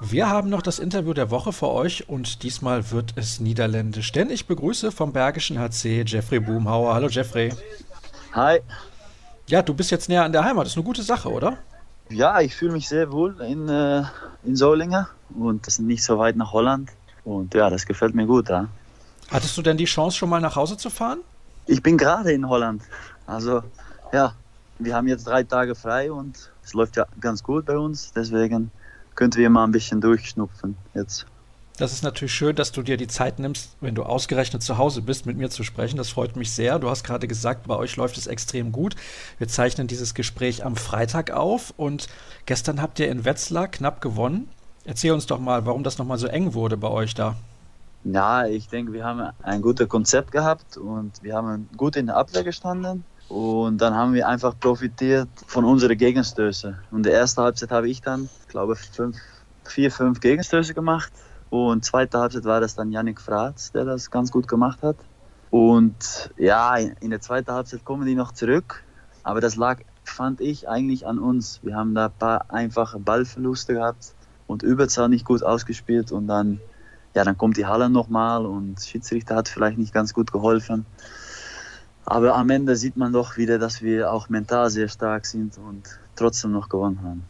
Wir 0.00 0.28
haben 0.28 0.50
noch 0.50 0.62
das 0.62 0.78
Interview 0.78 1.12
der 1.14 1.30
Woche 1.30 1.52
für 1.52 1.70
euch 1.70 2.08
und 2.08 2.42
diesmal 2.42 2.90
wird 2.90 3.14
es 3.16 3.40
niederländisch, 3.40 4.12
denn 4.12 4.30
ich 4.30 4.46
begrüße 4.46 4.92
vom 4.92 5.12
Bergischen 5.12 5.58
HC 5.58 6.04
Jeffrey 6.06 6.40
Boomhauer. 6.40 6.94
Hallo 6.94 7.08
Jeffrey. 7.08 7.52
Hi. 8.32 8.60
Ja, 9.48 9.62
du 9.62 9.74
bist 9.74 9.90
jetzt 9.90 10.08
näher 10.08 10.24
an 10.24 10.32
der 10.32 10.44
Heimat. 10.44 10.66
Das 10.66 10.72
ist 10.72 10.76
eine 10.76 10.84
gute 10.84 11.02
Sache, 11.02 11.30
oder? 11.30 11.58
Ja, 12.10 12.40
ich 12.40 12.54
fühle 12.54 12.72
mich 12.72 12.88
sehr 12.88 13.10
wohl 13.12 13.40
in, 13.40 13.68
äh, 13.68 14.04
in 14.44 14.56
Solingen 14.56 15.06
und 15.38 15.66
das 15.66 15.74
ist 15.74 15.80
nicht 15.80 16.04
so 16.04 16.18
weit 16.18 16.36
nach 16.36 16.52
Holland. 16.52 16.90
Und 17.24 17.54
ja, 17.54 17.70
das 17.70 17.86
gefällt 17.86 18.14
mir 18.14 18.26
gut. 18.26 18.50
Ja. 18.50 18.68
Hattest 19.30 19.56
du 19.56 19.62
denn 19.62 19.76
die 19.76 19.86
Chance, 19.86 20.18
schon 20.18 20.28
mal 20.28 20.40
nach 20.40 20.54
Hause 20.54 20.76
zu 20.76 20.90
fahren? 20.90 21.20
Ich 21.66 21.82
bin 21.82 21.96
gerade 21.96 22.32
in 22.32 22.48
Holland. 22.48 22.82
Also 23.26 23.62
ja, 24.12 24.34
wir 24.78 24.94
haben 24.94 25.08
jetzt 25.08 25.26
drei 25.26 25.42
Tage 25.42 25.74
frei 25.74 26.10
und 26.10 26.50
es 26.64 26.74
läuft 26.74 26.96
ja 26.96 27.06
ganz 27.20 27.42
gut 27.42 27.66
bei 27.66 27.76
uns. 27.76 28.12
Deswegen 28.12 28.70
könnten 29.14 29.38
wir 29.38 29.50
mal 29.50 29.64
ein 29.64 29.72
bisschen 29.72 30.00
durchschnupfen 30.00 30.76
jetzt. 30.94 31.26
Das 31.76 31.92
ist 31.92 32.04
natürlich 32.04 32.32
schön, 32.32 32.54
dass 32.54 32.70
du 32.70 32.82
dir 32.82 32.96
die 32.96 33.08
Zeit 33.08 33.40
nimmst, 33.40 33.76
wenn 33.80 33.96
du 33.96 34.04
ausgerechnet 34.04 34.62
zu 34.62 34.78
Hause 34.78 35.02
bist, 35.02 35.26
mit 35.26 35.36
mir 35.36 35.50
zu 35.50 35.64
sprechen. 35.64 35.96
Das 35.96 36.08
freut 36.08 36.36
mich 36.36 36.52
sehr. 36.52 36.78
Du 36.78 36.88
hast 36.88 37.02
gerade 37.02 37.26
gesagt, 37.26 37.66
bei 37.66 37.74
euch 37.74 37.96
läuft 37.96 38.16
es 38.16 38.28
extrem 38.28 38.70
gut. 38.70 38.94
Wir 39.38 39.48
zeichnen 39.48 39.88
dieses 39.88 40.14
Gespräch 40.14 40.64
am 40.64 40.76
Freitag 40.76 41.32
auf 41.32 41.74
und 41.76 42.06
gestern 42.46 42.80
habt 42.80 43.00
ihr 43.00 43.10
in 43.10 43.24
Wetzlar 43.24 43.66
knapp 43.66 44.00
gewonnen. 44.00 44.48
Erzähl 44.84 45.10
uns 45.12 45.26
doch 45.26 45.40
mal, 45.40 45.66
warum 45.66 45.82
das 45.82 45.98
nochmal 45.98 46.18
so 46.18 46.28
eng 46.28 46.54
wurde 46.54 46.76
bei 46.76 46.88
euch 46.88 47.14
da. 47.14 47.34
Ja, 48.04 48.46
ich 48.46 48.68
denke, 48.68 48.92
wir 48.92 49.04
haben 49.04 49.32
ein 49.42 49.62
gutes 49.62 49.88
Konzept 49.88 50.30
gehabt 50.30 50.76
und 50.76 51.22
wir 51.22 51.34
haben 51.34 51.68
gut 51.76 51.96
in 51.96 52.06
der 52.06 52.16
Abwehr 52.16 52.44
gestanden. 52.44 53.02
Und 53.28 53.78
dann 53.78 53.94
haben 53.94 54.12
wir 54.12 54.28
einfach 54.28 54.58
profitiert 54.58 55.28
von 55.46 55.64
unseren 55.64 55.96
Gegenstößen. 55.96 56.78
Und 56.90 56.98
in 56.98 57.02
der 57.04 57.14
ersten 57.14 57.40
Halbzeit 57.42 57.70
habe 57.70 57.88
ich 57.88 58.02
dann, 58.02 58.28
glaube, 58.48 58.76
fünf, 58.76 59.16
vier, 59.64 59.90
fünf 59.90 60.20
Gegenstöße 60.20 60.74
gemacht. 60.74 61.12
Und 61.50 61.84
zweite 61.84 62.18
Halbzeit 62.18 62.44
war 62.44 62.60
das 62.60 62.74
dann 62.74 62.92
Yannick 62.92 63.20
Fratz, 63.20 63.72
der 63.72 63.84
das 63.84 64.10
ganz 64.10 64.30
gut 64.30 64.48
gemacht 64.48 64.82
hat. 64.82 64.96
Und 65.50 66.30
ja, 66.36 66.76
in 66.76 67.10
der 67.10 67.20
zweiten 67.20 67.52
Halbzeit 67.52 67.84
kommen 67.84 68.06
die 68.06 68.14
noch 68.14 68.32
zurück. 68.32 68.82
Aber 69.22 69.40
das 69.40 69.56
lag, 69.56 69.80
fand 70.02 70.40
ich, 70.40 70.68
eigentlich 70.68 71.06
an 71.06 71.18
uns. 71.18 71.60
Wir 71.62 71.76
haben 71.76 71.94
da 71.94 72.06
ein 72.06 72.18
paar 72.18 72.50
einfache 72.50 72.98
Ballverluste 72.98 73.74
gehabt 73.74 74.14
und 74.46 74.62
Überzahl 74.62 75.08
nicht 75.08 75.24
gut 75.24 75.42
ausgespielt. 75.42 76.12
Und 76.12 76.26
dann, 76.26 76.60
ja, 77.14 77.24
dann 77.24 77.38
kommt 77.38 77.56
die 77.56 77.66
Halle 77.66 77.88
nochmal 77.88 78.44
und 78.44 78.80
Schiedsrichter 78.80 79.36
hat 79.36 79.48
vielleicht 79.48 79.78
nicht 79.78 79.94
ganz 79.94 80.12
gut 80.12 80.32
geholfen. 80.32 80.86
Aber 82.06 82.34
am 82.34 82.50
Ende 82.50 82.76
sieht 82.76 82.96
man 82.96 83.12
doch 83.12 83.36
wieder, 83.36 83.58
dass 83.58 83.82
wir 83.82 84.12
auch 84.12 84.28
mental 84.28 84.70
sehr 84.70 84.88
stark 84.88 85.26
sind 85.26 85.56
und 85.58 85.82
trotzdem 86.16 86.52
noch 86.52 86.68
gewonnen 86.68 87.00
haben. 87.02 87.24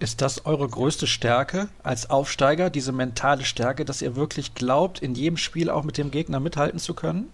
Ist 0.00 0.22
das 0.22 0.46
eure 0.46 0.68
größte 0.68 1.06
Stärke 1.06 1.68
als 1.82 2.08
Aufsteiger, 2.08 2.70
diese 2.70 2.92
mentale 2.92 3.44
Stärke, 3.44 3.84
dass 3.84 4.00
ihr 4.00 4.14
wirklich 4.14 4.54
glaubt, 4.54 5.00
in 5.00 5.14
jedem 5.14 5.36
Spiel 5.36 5.70
auch 5.70 5.82
mit 5.82 5.98
dem 5.98 6.10
Gegner 6.10 6.38
mithalten 6.38 6.78
zu 6.78 6.94
können? 6.94 7.28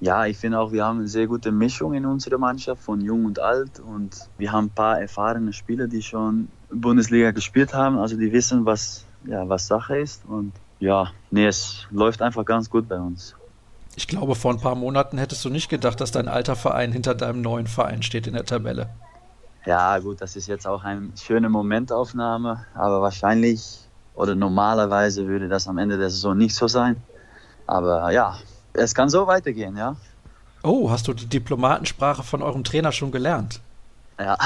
Ja, 0.00 0.26
ich 0.26 0.38
finde 0.38 0.58
auch, 0.58 0.72
wir 0.72 0.84
haben 0.84 0.98
eine 0.98 1.08
sehr 1.08 1.26
gute 1.26 1.52
Mischung 1.52 1.94
in 1.94 2.04
unserer 2.04 2.38
Mannschaft 2.38 2.82
von 2.82 3.00
jung 3.00 3.26
und 3.26 3.38
alt 3.38 3.80
und 3.80 4.28
wir 4.38 4.50
haben 4.50 4.66
ein 4.66 4.70
paar 4.70 5.00
erfahrene 5.00 5.52
Spieler, 5.52 5.86
die 5.86 6.02
schon 6.02 6.48
Bundesliga 6.70 7.30
gespielt 7.30 7.74
haben, 7.74 7.98
also 7.98 8.16
die 8.16 8.32
wissen, 8.32 8.66
was, 8.66 9.04
ja, 9.24 9.48
was 9.48 9.66
Sache 9.66 9.98
ist 9.98 10.24
und 10.26 10.52
ja, 10.80 11.12
nee, 11.30 11.46
es 11.46 11.86
läuft 11.90 12.20
einfach 12.22 12.44
ganz 12.44 12.68
gut 12.68 12.88
bei 12.88 12.98
uns. 12.98 13.34
Ich 13.96 14.08
glaube, 14.08 14.34
vor 14.34 14.52
ein 14.52 14.60
paar 14.60 14.74
Monaten 14.74 15.18
hättest 15.18 15.44
du 15.44 15.50
nicht 15.50 15.68
gedacht, 15.68 16.00
dass 16.00 16.10
dein 16.10 16.28
alter 16.28 16.56
Verein 16.56 16.92
hinter 16.92 17.14
deinem 17.14 17.40
neuen 17.42 17.66
Verein 17.66 18.02
steht 18.02 18.26
in 18.26 18.34
der 18.34 18.44
Tabelle. 18.44 18.88
Ja, 19.66 19.98
gut, 19.98 20.20
das 20.20 20.36
ist 20.36 20.46
jetzt 20.46 20.66
auch 20.66 20.84
eine 20.84 21.10
schöne 21.16 21.48
Momentaufnahme, 21.48 22.66
aber 22.74 23.00
wahrscheinlich 23.00 23.80
oder 24.14 24.34
normalerweise 24.34 25.26
würde 25.26 25.48
das 25.48 25.66
am 25.68 25.78
Ende 25.78 25.98
der 25.98 26.10
Saison 26.10 26.36
nicht 26.36 26.54
so 26.54 26.68
sein. 26.68 27.02
Aber 27.66 28.12
ja, 28.12 28.36
es 28.72 28.94
kann 28.94 29.08
so 29.08 29.26
weitergehen, 29.26 29.76
ja. 29.76 29.96
Oh, 30.62 30.90
hast 30.90 31.08
du 31.08 31.12
die 31.12 31.26
Diplomatensprache 31.26 32.22
von 32.22 32.42
eurem 32.42 32.64
Trainer 32.64 32.92
schon 32.92 33.10
gelernt? 33.10 33.60
Ja, 34.18 34.38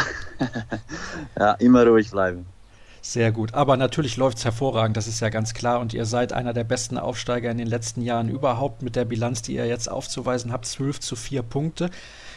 ja 1.39 1.53
immer 1.55 1.87
ruhig 1.87 2.11
bleiben. 2.11 2.47
Sehr 3.01 3.33
gut. 3.33 3.55
Aber 3.55 3.77
natürlich 3.77 4.17
läuft 4.17 4.39
es 4.39 4.45
hervorragend, 4.45 4.97
das 4.97 5.07
ist 5.07 5.21
ja 5.21 5.29
ganz 5.29 5.55
klar. 5.55 5.81
Und 5.81 5.95
ihr 5.95 6.05
seid 6.05 6.33
einer 6.33 6.53
der 6.53 6.65
besten 6.65 6.99
Aufsteiger 6.99 7.51
in 7.51 7.59
den 7.59 7.67
letzten 7.67 8.03
Jahren 8.03 8.29
überhaupt 8.29 8.83
mit 8.83 8.97
der 8.97 9.05
Bilanz, 9.05 9.43
die 9.43 9.55
ihr 9.55 9.67
jetzt 9.67 9.91
aufzuweisen 9.91 10.53
habt, 10.53 10.67
12 10.67 11.01
zu 11.01 11.17
4 11.17 11.43
Punkte. 11.43 11.91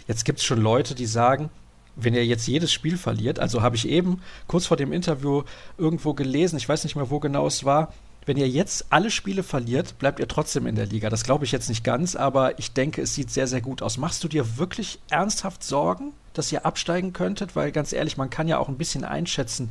Jetzt 0.08 0.26
gibt 0.26 0.40
es 0.40 0.46
schon 0.46 0.62
Leute, 0.62 0.96
die 0.96 1.06
sagen, 1.06 1.50
wenn 1.96 2.14
ihr 2.14 2.26
jetzt 2.26 2.48
jedes 2.48 2.72
Spiel 2.72 2.98
verliert, 2.98 3.40
also 3.40 3.62
habe 3.62 3.76
ich 3.76 3.88
eben 3.88 4.22
kurz 4.48 4.66
vor 4.66 4.78
dem 4.78 4.94
Interview 4.94 5.44
irgendwo 5.78 6.14
gelesen, 6.14 6.58
ich 6.58 6.70
weiß 6.70 6.84
nicht 6.84 6.96
mehr, 6.96 7.10
wo 7.10 7.20
genau 7.20 7.48
es 7.48 7.66
war, 7.66 7.94
wenn 8.26 8.38
ihr 8.38 8.48
jetzt 8.48 8.86
alle 8.92 9.10
Spiele 9.10 9.42
verliert, 9.42 9.98
bleibt 9.98 10.20
ihr 10.20 10.28
trotzdem 10.28 10.68
in 10.68 10.76
der 10.76 10.86
Liga. 10.86 11.10
Das 11.10 11.24
glaube 11.24 11.44
ich 11.44 11.52
jetzt 11.52 11.70
nicht 11.70 11.84
ganz, 11.84 12.16
aber 12.16 12.60
ich 12.60 12.72
denke, 12.72 13.02
es 13.02 13.16
sieht 13.16 13.32
sehr, 13.32 13.48
sehr 13.48 13.62
gut 13.62 13.82
aus. 13.82 13.98
Machst 13.98 14.24
du 14.24 14.28
dir 14.28 14.58
wirklich 14.58 15.00
ernsthaft 15.10 15.64
Sorgen, 15.64 16.14
dass 16.34 16.52
ihr 16.52 16.66
absteigen 16.66 17.14
könntet? 17.14 17.56
Weil 17.56 17.72
ganz 17.72 17.94
ehrlich, 17.94 18.18
man 18.18 18.30
kann 18.30 18.48
ja 18.48 18.60
auch 18.60 18.70
ein 18.70 18.78
bisschen 18.78 19.04
einschätzen, 19.04 19.70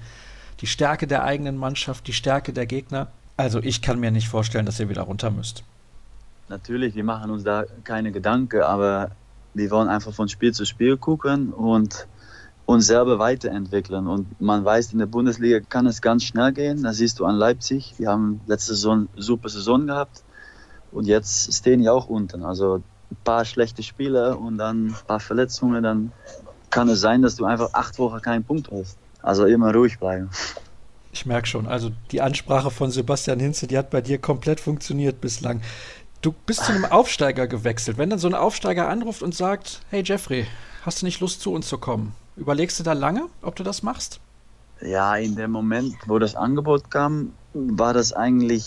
die 0.61 0.67
Stärke 0.67 1.07
der 1.07 1.25
eigenen 1.25 1.57
Mannschaft, 1.57 2.07
die 2.07 2.13
Stärke 2.13 2.53
der 2.53 2.67
Gegner. 2.67 3.09
Also 3.37 3.61
ich 3.61 3.81
kann 3.83 3.99
mir 3.99 4.11
nicht 4.11 4.29
vorstellen, 4.29 4.67
dass 4.67 4.79
ihr 4.81 4.89
wieder 4.89 5.03
runter 5.03 5.31
müsst. 5.31 5.65
Natürlich, 6.49 6.95
wir 6.95 7.05
machen 7.05 7.31
uns 7.31 7.45
da 7.45 7.65
keine 7.85 8.13
Gedanken, 8.13 8.63
aber 8.63 9.13
wir 9.55 9.71
wollen 9.71 9.89
einfach 9.89 10.13
von 10.13 10.29
Spiel 10.29 10.53
zu 10.53 10.65
Spiel 10.65 10.97
gucken 10.97 11.53
und 11.53 12.07
uns 12.67 12.87
selber 12.87 13.19
weiterentwickeln. 13.19 14.07
Und 14.07 14.41
man 14.41 14.65
weiß, 14.65 14.93
in 14.93 14.99
der 14.99 15.07
Bundesliga 15.07 15.61
kann 15.61 15.87
es 15.87 16.03
ganz 16.03 16.25
schnell 16.25 16.53
gehen. 16.53 16.83
Da 16.83 16.93
siehst 16.93 17.19
du 17.19 17.25
an 17.25 17.37
Leipzig, 17.37 17.95
die 17.99 18.07
haben 18.07 18.41
letzte 18.47 18.75
Saison 18.75 19.09
eine 19.13 19.23
super 19.23 19.49
Saison 19.49 19.87
gehabt 19.87 20.23
und 20.93 21.07
jetzt 21.07 21.53
stehen 21.53 21.81
die 21.81 21.89
auch 21.89 22.09
unten. 22.09 22.45
Also 22.45 22.83
ein 23.11 23.17
paar 23.25 23.45
schlechte 23.45 23.83
Spiele 23.83 24.37
und 24.37 24.59
dann 24.59 24.89
ein 24.89 24.97
paar 25.07 25.21
Verletzungen, 25.21 25.83
dann 25.83 26.13
kann 26.71 26.89
es 26.89 27.01
sein, 27.01 27.23
dass 27.23 27.37
du 27.37 27.45
einfach 27.45 27.71
acht 27.73 27.99
Wochen 27.99 28.21
keinen 28.23 28.45
Punkt 28.45 28.71
hast. 28.71 28.97
Also 29.23 29.47
immer 29.47 29.75
ruhig 29.75 29.99
bleiben. 29.99 30.31
Ich 31.13 31.27
merke 31.27 31.47
schon, 31.47 31.67
also 31.67 31.91
die 32.13 32.21
Ansprache 32.21 32.71
von 32.71 32.91
Sebastian 32.91 33.41
Hinze, 33.41 33.67
die 33.67 33.77
hat 33.77 33.91
bei 33.91 34.01
dir 34.01 34.19
komplett 34.19 34.61
funktioniert 34.61 35.21
bislang. 35.21 35.61
Du 36.23 36.33
bist 36.47 36.65
zu 36.65 36.73
einem 36.73 36.85
Aufsteiger 36.85 37.47
gewechselt. 37.47 37.99
Wenn 37.99 38.11
dann 38.11 38.19
so 38.19 38.29
ein 38.29 38.35
Aufsteiger 38.35 38.89
anruft 38.89 39.23
und 39.23 39.35
sagt, 39.35 39.81
hey 39.91 40.03
Jeffrey, 40.05 40.47
hast 40.83 41.03
du 41.03 41.07
nicht 41.07 41.21
Lust 41.21 41.41
zu 41.41 41.53
uns 41.53 41.69
zu 41.69 41.79
kommen? 41.79 42.15
Überlegst 42.37 42.79
du 42.79 42.85
da 42.85 42.93
lange, 42.93 43.27
ob 43.43 43.57
du 43.57 43.63
das 43.63 43.83
machst? 43.83 44.21
Ja, 44.81 45.17
in 45.17 45.37
dem 45.37 45.51
Moment, 45.51 45.95
wo 46.07 46.19
das 46.19 46.35
Angebot 46.35 46.91
kam, 46.91 47.33
war 47.53 47.93
das 47.93 48.13
eigentlich, 48.13 48.65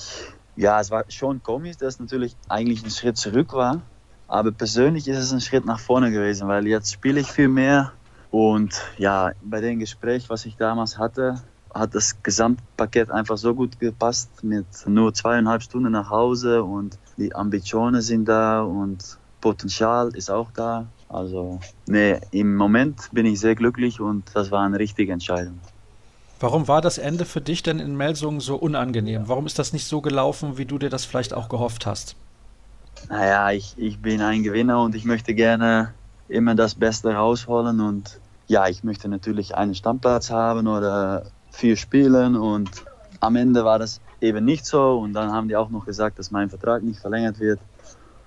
ja, 0.55 0.79
es 0.79 0.91
war 0.91 1.05
schon 1.09 1.41
komisch, 1.41 1.77
dass 1.77 1.95
es 1.95 1.99
natürlich 1.99 2.35
eigentlich 2.49 2.83
ein 2.83 2.91
Schritt 2.91 3.17
zurück 3.17 3.53
war. 3.53 3.81
Aber 4.27 4.51
persönlich 4.51 5.07
ist 5.07 5.17
es 5.17 5.31
ein 5.31 5.41
Schritt 5.41 5.65
nach 5.65 5.79
vorne 5.79 6.11
gewesen, 6.11 6.47
weil 6.47 6.67
jetzt 6.67 6.91
spiele 6.91 7.19
ich 7.19 7.31
viel 7.31 7.47
mehr, 7.47 7.93
und 8.34 8.81
ja, 8.97 9.34
bei 9.43 9.61
dem 9.61 9.77
Gespräch, 9.77 10.27
was 10.27 10.47
ich 10.47 10.55
damals 10.55 10.97
hatte, 10.97 11.36
hat 11.71 11.93
das 11.93 12.23
Gesamtpaket 12.23 13.11
einfach 13.11 13.38
so 13.38 13.53
gut 13.53 13.79
gepasst 13.79 14.43
mit 14.43 14.65
nur 14.88 15.13
zweieinhalb 15.13 15.61
Stunden 15.61 15.91
nach 15.91 16.09
Hause 16.09 16.63
und 16.63 16.97
die 17.15 17.36
Ambitionen 17.36 18.01
sind 18.01 18.25
da 18.25 18.63
und 18.63 19.19
Potenzial 19.39 20.15
ist 20.15 20.31
auch 20.31 20.49
da. 20.55 20.88
Also, 21.09 21.59
nee, 21.86 22.19
im 22.31 22.55
Moment 22.55 23.07
bin 23.11 23.27
ich 23.27 23.39
sehr 23.39 23.53
glücklich 23.53 23.99
und 23.99 24.23
das 24.34 24.49
war 24.49 24.65
eine 24.65 24.79
richtige 24.79 25.13
Entscheidung. 25.13 25.59
Warum 26.39 26.67
war 26.67 26.81
das 26.81 26.97
Ende 26.97 27.25
für 27.25 27.39
dich 27.39 27.61
denn 27.61 27.77
in 27.77 27.95
Melsungen 27.95 28.39
so 28.39 28.55
unangenehm? 28.55 29.25
Warum 29.27 29.45
ist 29.45 29.59
das 29.59 29.73
nicht 29.73 29.86
so 29.86 30.01
gelaufen, 30.01 30.57
wie 30.57 30.65
du 30.65 30.79
dir 30.79 30.89
das 30.89 31.05
vielleicht 31.05 31.36
auch 31.36 31.49
gehofft 31.49 31.86
hast? 31.86 32.15
Naja, 33.09 33.51
ich, 33.51 33.75
ich 33.77 33.99
bin 33.99 34.21
ein 34.21 34.41
Gewinner 34.41 34.81
und 34.81 34.95
ich 34.95 35.05
möchte 35.05 35.36
gerne 35.36 35.93
immer 36.29 36.55
das 36.55 36.73
Beste 36.73 37.13
rausholen 37.13 37.79
und 37.79 38.19
ja, 38.47 38.67
ich 38.67 38.83
möchte 38.83 39.09
natürlich 39.09 39.55
einen 39.55 39.75
Stammplatz 39.75 40.29
haben 40.29 40.67
oder 40.67 41.23
vier 41.51 41.77
Spielen 41.77 42.35
und 42.35 42.69
am 43.19 43.35
Ende 43.35 43.63
war 43.63 43.79
das 43.79 44.01
eben 44.21 44.43
nicht 44.43 44.65
so 44.65 44.99
und 44.99 45.13
dann 45.13 45.31
haben 45.31 45.47
die 45.47 45.55
auch 45.55 45.69
noch 45.69 45.85
gesagt, 45.85 46.19
dass 46.19 46.31
mein 46.31 46.49
Vertrag 46.49 46.83
nicht 46.83 46.99
verlängert 46.99 47.39
wird. 47.39 47.59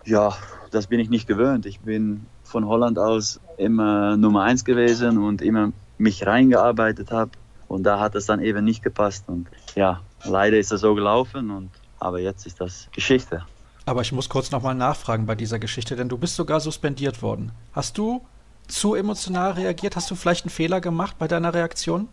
Ja, 0.05 0.35
das 0.71 0.87
bin 0.87 1.01
ich 1.01 1.11
nicht 1.11 1.27
gewöhnt. 1.27 1.67
Ich 1.67 1.81
bin 1.81 2.27
von 2.45 2.67
Holland 2.67 2.99
aus 2.99 3.41
immer 3.59 4.17
Nummer 4.17 4.43
eins 4.43 4.65
gewesen 4.65 5.19
und 5.19 5.43
immer 5.43 5.73
mich 5.99 6.27
reingearbeitet 6.27 7.11
habe 7.11 7.33
und 7.69 7.83
da 7.83 7.99
hat 7.99 8.15
es 8.15 8.27
dann 8.27 8.41
eben 8.41 8.65
nicht 8.65 8.83
gepasst 8.83 9.25
und 9.29 9.49
ja, 9.75 10.01
leider 10.25 10.59
ist 10.59 10.73
das 10.73 10.81
so 10.81 10.95
gelaufen 10.95 11.51
und 11.51 11.71
aber 11.99 12.21
jetzt 12.21 12.47
ist 12.47 12.61
das 12.61 12.89
Geschichte. 12.93 13.45
Aber 13.87 14.03
ich 14.03 14.13
muss 14.13 14.29
kurz 14.29 14.51
nochmal 14.51 14.75
nachfragen 14.75 15.27
bei 15.27 15.35
dieser 15.35 15.59
Geschichte, 15.59 15.97
denn 15.97 16.09
du 16.09 16.19
bist 16.19 16.37
sogar 16.37 16.61
suspendiert 16.61 17.23
worden. 17.23 17.53
Hast 17.73 17.97
du 17.97 18.21
zu 18.69 18.95
emotional 18.95 19.53
reagiert? 19.53 19.97
Hast 19.97 20.11
du 20.11 20.15
vielleicht 20.15 20.45
einen 20.45 20.51
Fehler 20.51 20.81
gemacht 20.81 21.17
bei 21.19 21.29
deiner 21.29 21.55
Reaktion? 21.55 22.09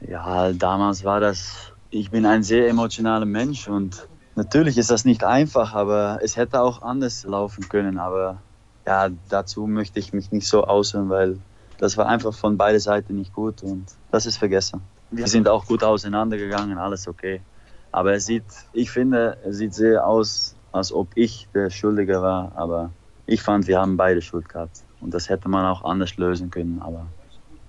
Ja, 0.00 0.52
damals 0.52 1.04
war 1.04 1.20
das, 1.20 1.72
ich 1.90 2.10
bin 2.10 2.26
ein 2.26 2.42
sehr 2.42 2.68
emotionaler 2.68 3.26
Mensch 3.26 3.68
und 3.68 4.08
natürlich 4.34 4.78
ist 4.78 4.90
das 4.90 5.04
nicht 5.04 5.24
einfach, 5.24 5.74
aber 5.74 6.20
es 6.22 6.36
hätte 6.36 6.62
auch 6.62 6.82
anders 6.82 7.24
laufen 7.24 7.68
können. 7.68 7.98
Aber 7.98 8.38
ja, 8.86 9.08
dazu 9.28 9.66
möchte 9.66 9.98
ich 9.98 10.12
mich 10.12 10.32
nicht 10.32 10.46
so 10.46 10.64
aushören, 10.64 11.10
weil 11.10 11.38
das 11.78 11.96
war 11.96 12.06
einfach 12.06 12.34
von 12.34 12.56
beiden 12.56 12.80
Seiten 12.80 13.16
nicht 13.16 13.32
gut 13.32 13.62
und 13.62 13.86
das 14.10 14.26
ist 14.26 14.36
vergessen. 14.38 14.80
Wir 15.10 15.26
sind 15.26 15.48
auch 15.48 15.66
gut 15.66 15.82
auseinandergegangen, 15.82 16.78
alles 16.78 17.08
okay. 17.08 17.40
Aber 17.92 18.12
es 18.14 18.26
sieht, 18.26 18.44
ich 18.72 18.90
finde, 18.90 19.36
es 19.44 19.56
sieht 19.56 19.74
sehr 19.74 20.06
aus, 20.06 20.54
als 20.72 20.92
ob 20.92 21.08
ich 21.16 21.48
der 21.52 21.70
Schuldige 21.70 22.22
war. 22.22 22.52
Aber 22.54 22.90
ich 23.26 23.42
fand, 23.42 23.66
wir 23.66 23.80
haben 23.80 23.96
beide 23.96 24.22
Schuld 24.22 24.48
gehabt. 24.48 24.82
Und 25.00 25.14
das 25.14 25.28
hätte 25.28 25.48
man 25.48 25.64
auch 25.64 25.84
anders 25.84 26.16
lösen 26.16 26.50
können. 26.50 26.80
Aber 26.82 27.06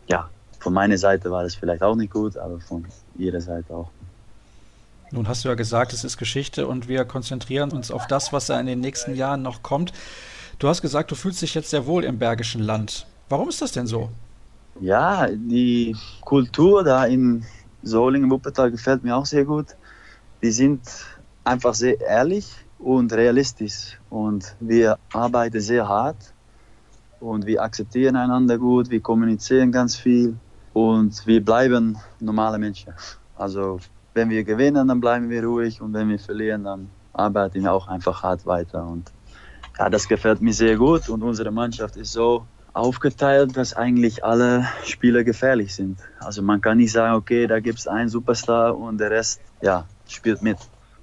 ja, 0.08 0.30
von 0.60 0.74
meiner 0.74 0.98
Seite 0.98 1.32
war 1.32 1.44
das 1.44 1.56
vielleicht 1.56 1.82
auch 1.82 1.96
nicht 1.96 2.12
gut, 2.12 2.38
aber 2.38 2.60
von 2.60 2.86
ihrer 3.18 3.42
Seite 3.42 3.74
auch. 3.74 3.90
Nun 5.12 5.28
hast 5.28 5.44
du 5.44 5.50
ja 5.50 5.56
gesagt, 5.56 5.92
es 5.92 6.04
ist 6.04 6.18
Geschichte 6.18 6.68
und 6.68 6.88
wir 6.88 7.04
konzentrieren 7.04 7.72
uns 7.72 7.92
auf 7.92 8.08
das, 8.08 8.32
was 8.32 8.46
da 8.46 8.60
in 8.60 8.66
den 8.66 8.80
nächsten 8.80 9.14
Jahren 9.14 9.42
noch 9.42 9.62
kommt. 9.62 9.92
Du 10.58 10.70
hast 10.70 10.82
gesagt, 10.82 11.12
du 11.12 11.16
fühlst 11.16 11.42
dich 11.42 11.54
jetzt 11.54 11.70
sehr 11.70 11.86
wohl 11.86 12.06
im 12.06 12.18
Bergischen 12.18 12.62
Land. 12.62 13.06
Warum 13.28 13.50
ist 13.50 13.62
das 13.62 13.74
denn 13.74 13.88
so? 13.88 14.10
Ja, 14.80 15.28
die 15.28 15.96
Kultur 16.22 16.84
da 16.84 17.06
in 17.06 17.44
Solingen-Wuppertal 17.84 18.72
gefällt 18.72 19.04
mir 19.04 19.16
auch 19.16 19.26
sehr 19.26 19.44
gut. 19.44 19.68
Die 20.42 20.52
sind 20.52 20.82
einfach 21.44 21.74
sehr 21.74 22.00
ehrlich 22.00 22.48
und 22.80 23.12
realistisch 23.12 24.00
und 24.10 24.56
wir 24.60 24.98
arbeiten 25.14 25.60
sehr 25.60 25.88
hart 25.88 26.31
und 27.22 27.46
wir 27.46 27.62
akzeptieren 27.62 28.16
einander 28.16 28.58
gut, 28.58 28.90
wir 28.90 29.02
kommunizieren 29.02 29.72
ganz 29.72 29.96
viel 29.96 30.36
und 30.74 31.26
wir 31.26 31.44
bleiben 31.44 31.98
normale 32.20 32.58
Menschen. 32.58 32.94
Also 33.38 33.80
wenn 34.14 34.30
wir 34.30 34.44
gewinnen, 34.44 34.88
dann 34.88 35.00
bleiben 35.00 35.30
wir 35.30 35.44
ruhig 35.44 35.82
und 35.82 35.94
wenn 35.94 36.10
wir 36.10 36.20
verlieren, 36.20 36.64
dann 36.64 36.90
arbeiten 37.14 37.64
wir 37.64 37.72
auch 37.72 37.88
einfach 37.88 38.24
hart 38.24 38.46
weiter 38.46 38.86
und 38.86 39.12
ja, 39.78 39.90
das 39.90 40.08
gefällt 40.08 40.42
mir 40.42 40.54
sehr 40.54 40.78
gut 40.78 41.10
und 41.10 41.24
unsere 41.24 41.52
Mannschaft 41.52 41.96
ist 41.96 42.12
so 42.12 42.46
aufgeteilt, 42.74 43.58
dass 43.58 43.74
eigentlich 43.74 44.24
alle 44.24 44.68
Spieler 44.86 45.24
gefährlich 45.24 45.76
sind. 45.76 46.00
Also 46.20 46.42
man 46.42 46.62
kann 46.62 46.78
nicht 46.78 46.92
sagen, 46.92 47.16
okay, 47.16 47.48
da 47.48 47.60
gibt 47.60 47.80
es 47.80 47.88
einen 47.88 48.10
Superstar 48.10 48.78
und 48.78 48.98
der 48.98 49.12
Rest, 49.12 49.42
ja, 49.62 49.86
spielt 50.08 50.42
mit. 50.42 50.58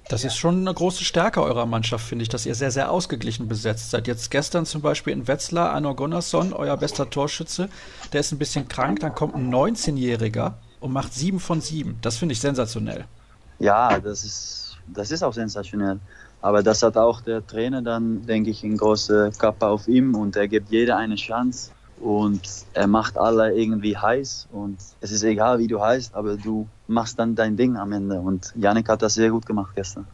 Das 0.09 0.23
ist 0.23 0.35
schon 0.35 0.61
eine 0.61 0.73
große 0.73 1.03
Stärke 1.03 1.43
eurer 1.43 1.67
Mannschaft, 1.67 2.03
finde 2.03 2.23
ich, 2.23 2.29
dass 2.29 2.47
ihr 2.47 2.55
sehr, 2.55 2.71
sehr 2.71 2.89
ausgeglichen 2.89 3.47
besetzt 3.47 3.91
seid. 3.91 4.07
Jetzt 4.07 4.31
gestern 4.31 4.65
zum 4.65 4.81
Beispiel 4.81 5.13
in 5.13 5.27
Wetzlar, 5.27 5.69
Arno 5.69 5.93
Gunnarsson, 5.93 6.51
euer 6.51 6.77
bester 6.77 7.07
Torschütze, 7.07 7.69
der 8.11 8.21
ist 8.21 8.31
ein 8.31 8.39
bisschen 8.39 8.67
krank, 8.67 9.01
dann 9.01 9.13
kommt 9.13 9.35
ein 9.35 9.53
19-Jähriger 9.53 10.53
und 10.79 10.93
macht 10.93 11.13
sieben 11.13 11.39
von 11.39 11.61
sieben. 11.61 11.99
Das 12.01 12.17
finde 12.17 12.33
ich 12.33 12.39
sensationell. 12.39 13.05
Ja, 13.59 13.99
das 13.99 14.23
ist, 14.23 14.77
das 14.87 15.11
ist 15.11 15.21
auch 15.21 15.33
sensationell. 15.33 15.99
Aber 16.41 16.63
das 16.63 16.81
hat 16.81 16.97
auch 16.97 17.21
der 17.21 17.45
Trainer 17.45 17.83
dann, 17.83 18.25
denke 18.25 18.49
ich, 18.49 18.63
eine 18.63 18.77
große 18.77 19.31
Kappe 19.37 19.67
auf 19.67 19.87
ihm 19.87 20.15
und 20.15 20.35
er 20.35 20.47
gibt 20.47 20.71
jeder 20.71 20.97
eine 20.97 21.17
Chance 21.17 21.69
und 22.01 22.41
er 22.73 22.87
macht 22.87 23.17
alle 23.17 23.53
irgendwie 23.53 23.97
heiß 23.97 24.47
und 24.51 24.77
es 25.01 25.11
ist 25.11 25.23
egal, 25.23 25.59
wie 25.59 25.67
du 25.67 25.81
heißt, 25.81 26.15
aber 26.15 26.37
du 26.37 26.67
machst 26.87 27.19
dann 27.19 27.35
dein 27.35 27.57
Ding 27.57 27.77
am 27.77 27.91
Ende 27.91 28.19
und 28.19 28.53
Janik 28.55 28.89
hat 28.89 29.01
das 29.01 29.13
sehr 29.13 29.29
gut 29.29 29.45
gemacht 29.45 29.71
gestern. 29.75 30.07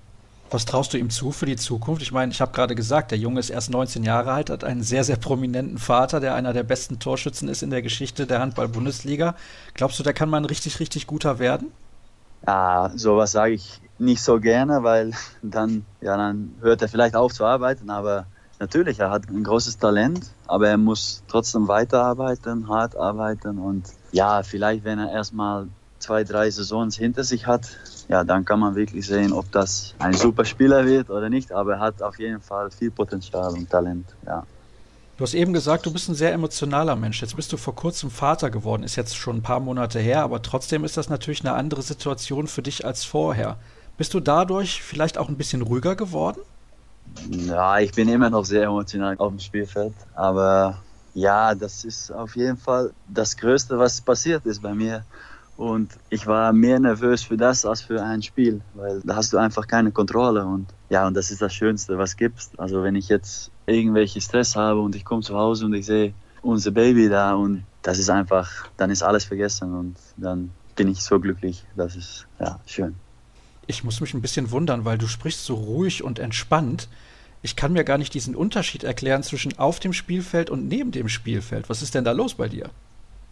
Was 0.51 0.65
traust 0.65 0.93
du 0.93 0.97
ihm 0.97 1.09
zu 1.09 1.31
für 1.31 1.47
die 1.47 1.55
Zukunft? 1.55 2.01
Ich 2.01 2.11
meine, 2.11 2.31
ich 2.31 2.39
habe 2.39 2.51
gerade 2.51 2.75
gesagt, 2.75 3.11
der 3.11 3.17
Junge 3.17 3.39
ist 3.39 3.49
erst 3.49 3.71
19 3.71 4.03
Jahre 4.03 4.31
alt, 4.31 4.49
hat 4.49 4.63
einen 4.63 4.83
sehr, 4.83 5.03
sehr 5.03 5.17
prominenten 5.17 5.79
Vater, 5.79 6.19
der 6.19 6.35
einer 6.35 6.53
der 6.53 6.63
besten 6.63 6.99
Torschützen 6.99 7.49
ist 7.49 7.63
in 7.63 7.71
der 7.71 7.81
Geschichte 7.81 8.27
der 8.27 8.39
Handball-Bundesliga. 8.39 9.35
Glaubst 9.73 9.99
du, 9.99 10.03
der 10.03 10.13
kann 10.13 10.29
mal 10.29 10.37
ein 10.37 10.45
richtig, 10.45 10.79
richtig 10.79 11.07
guter 11.07 11.39
werden? 11.39 11.71
Ja, 12.45 12.91
sowas 12.95 13.31
sage 13.31 13.55
ich 13.55 13.81
nicht 13.97 14.21
so 14.21 14.39
gerne, 14.39 14.83
weil 14.83 15.13
dann, 15.41 15.85
ja, 16.01 16.15
dann 16.15 16.53
hört 16.61 16.81
er 16.81 16.89
vielleicht 16.89 17.15
auf 17.15 17.33
zu 17.33 17.43
arbeiten, 17.43 17.89
aber 17.89 18.27
natürlich, 18.59 18.99
er 18.99 19.09
hat 19.09 19.29
ein 19.29 19.43
großes 19.43 19.77
Talent, 19.77 20.27
aber 20.47 20.69
er 20.69 20.77
muss 20.77 21.23
trotzdem 21.27 21.67
weiterarbeiten, 21.67 22.67
hart 22.67 22.95
arbeiten 22.95 23.57
und 23.57 23.85
ja, 24.11 24.43
vielleicht, 24.43 24.83
wenn 24.83 24.99
er 24.99 25.11
erstmal 25.11 25.67
zwei, 25.99 26.23
drei 26.23 26.49
Saisons 26.49 26.97
hinter 26.97 27.23
sich 27.23 27.47
hat, 27.47 27.77
ja, 28.07 28.23
dann 28.23 28.45
kann 28.45 28.59
man 28.59 28.75
wirklich 28.75 29.07
sehen, 29.07 29.33
ob 29.33 29.51
das 29.51 29.95
ein 29.99 30.13
super 30.13 30.45
Spieler 30.45 30.85
wird 30.85 31.09
oder 31.09 31.29
nicht, 31.29 31.51
aber 31.51 31.73
er 31.73 31.79
hat 31.79 32.01
auf 32.01 32.19
jeden 32.19 32.41
Fall 32.41 32.69
viel 32.71 32.91
Potenzial 32.91 33.53
und 33.53 33.69
Talent, 33.69 34.05
ja. 34.25 34.45
Du 35.17 35.23
hast 35.23 35.33
eben 35.33 35.53
gesagt, 35.53 35.85
du 35.85 35.93
bist 35.93 36.09
ein 36.09 36.15
sehr 36.15 36.33
emotionaler 36.33 36.97
Mensch. 36.97 37.21
Jetzt 37.21 37.37
bist 37.37 37.53
du 37.53 37.55
vor 37.55 37.73
kurzem 37.73 38.11
Vater 38.11 38.49
geworden, 38.49 38.83
ist 38.83 38.97
jetzt 38.97 39.15
schon 39.15 39.37
ein 39.37 39.41
paar 39.41 39.61
Monate 39.61 39.97
her, 39.97 40.23
aber 40.23 40.41
trotzdem 40.41 40.83
ist 40.83 40.97
das 40.97 41.07
natürlich 41.07 41.39
eine 41.39 41.53
andere 41.53 41.81
Situation 41.83 42.47
für 42.47 42.61
dich 42.61 42.85
als 42.85 43.05
vorher. 43.05 43.57
Bist 43.97 44.13
du 44.13 44.19
dadurch 44.19 44.83
vielleicht 44.83 45.17
auch 45.17 45.29
ein 45.29 45.37
bisschen 45.37 45.61
ruhiger 45.61 45.95
geworden? 45.95 46.41
Ja, 47.29 47.79
ich 47.79 47.91
bin 47.91 48.07
immer 48.09 48.29
noch 48.29 48.45
sehr 48.45 48.63
emotional 48.63 49.15
auf 49.17 49.29
dem 49.29 49.39
Spielfeld, 49.39 49.93
aber 50.13 50.83
ja, 51.13 51.55
das 51.55 51.83
ist 51.83 52.11
auf 52.11 52.35
jeden 52.35 52.57
Fall 52.57 52.93
das 53.07 53.37
Größte, 53.37 53.79
was 53.79 54.01
passiert 54.01 54.45
ist 54.45 54.61
bei 54.61 54.73
mir. 54.73 55.05
Und 55.57 55.97
ich 56.09 56.27
war 56.27 56.51
mehr 56.51 56.79
nervös 56.79 57.23
für 57.23 57.37
das 57.37 57.65
als 57.65 57.81
für 57.81 58.03
ein 58.03 58.21
Spiel, 58.21 58.61
weil 58.73 59.01
da 59.05 59.15
hast 59.15 59.31
du 59.31 59.37
einfach 59.37 59.65
keine 59.67 59.91
Kontrolle. 59.91 60.45
Und 60.45 60.67
ja, 60.89 61.07
und 61.07 61.13
das 61.13 61.31
ist 61.31 61.41
das 61.41 61.53
Schönste, 61.53 61.97
was 61.97 62.17
gibt. 62.17 62.49
Also 62.57 62.83
wenn 62.83 62.95
ich 62.95 63.07
jetzt 63.07 63.51
irgendwelche 63.65 64.19
Stress 64.19 64.57
habe 64.57 64.81
und 64.81 64.95
ich 64.95 65.05
komme 65.05 65.21
zu 65.21 65.37
Hause 65.37 65.65
und 65.65 65.73
ich 65.73 65.85
sehe 65.85 66.13
unser 66.41 66.71
Baby 66.71 67.07
da 67.07 67.33
und 67.33 67.63
das 67.81 67.99
ist 67.99 68.09
einfach, 68.09 68.67
dann 68.75 68.89
ist 68.89 69.01
alles 69.01 69.23
vergessen 69.23 69.73
und 69.73 69.95
dann 70.17 70.51
bin 70.75 70.89
ich 70.89 71.01
so 71.01 71.19
glücklich. 71.19 71.63
Das 71.75 71.95
ist 71.95 72.27
ja 72.39 72.59
schön. 72.65 72.95
Ich 73.67 73.83
muss 73.83 74.01
mich 74.01 74.13
ein 74.13 74.21
bisschen 74.21 74.51
wundern, 74.51 74.85
weil 74.85 74.97
du 74.97 75.07
sprichst 75.07 75.45
so 75.45 75.55
ruhig 75.55 76.03
und 76.03 76.19
entspannt. 76.19 76.87
Ich 77.41 77.55
kann 77.55 77.73
mir 77.73 77.83
gar 77.83 77.97
nicht 77.97 78.13
diesen 78.13 78.35
Unterschied 78.35 78.83
erklären 78.83 79.23
zwischen 79.23 79.57
auf 79.59 79.79
dem 79.79 79.93
Spielfeld 79.93 80.49
und 80.49 80.67
neben 80.67 80.91
dem 80.91 81.09
Spielfeld. 81.09 81.69
Was 81.69 81.81
ist 81.81 81.95
denn 81.95 82.03
da 82.03 82.11
los 82.11 82.35
bei 82.35 82.47
dir? 82.47 82.69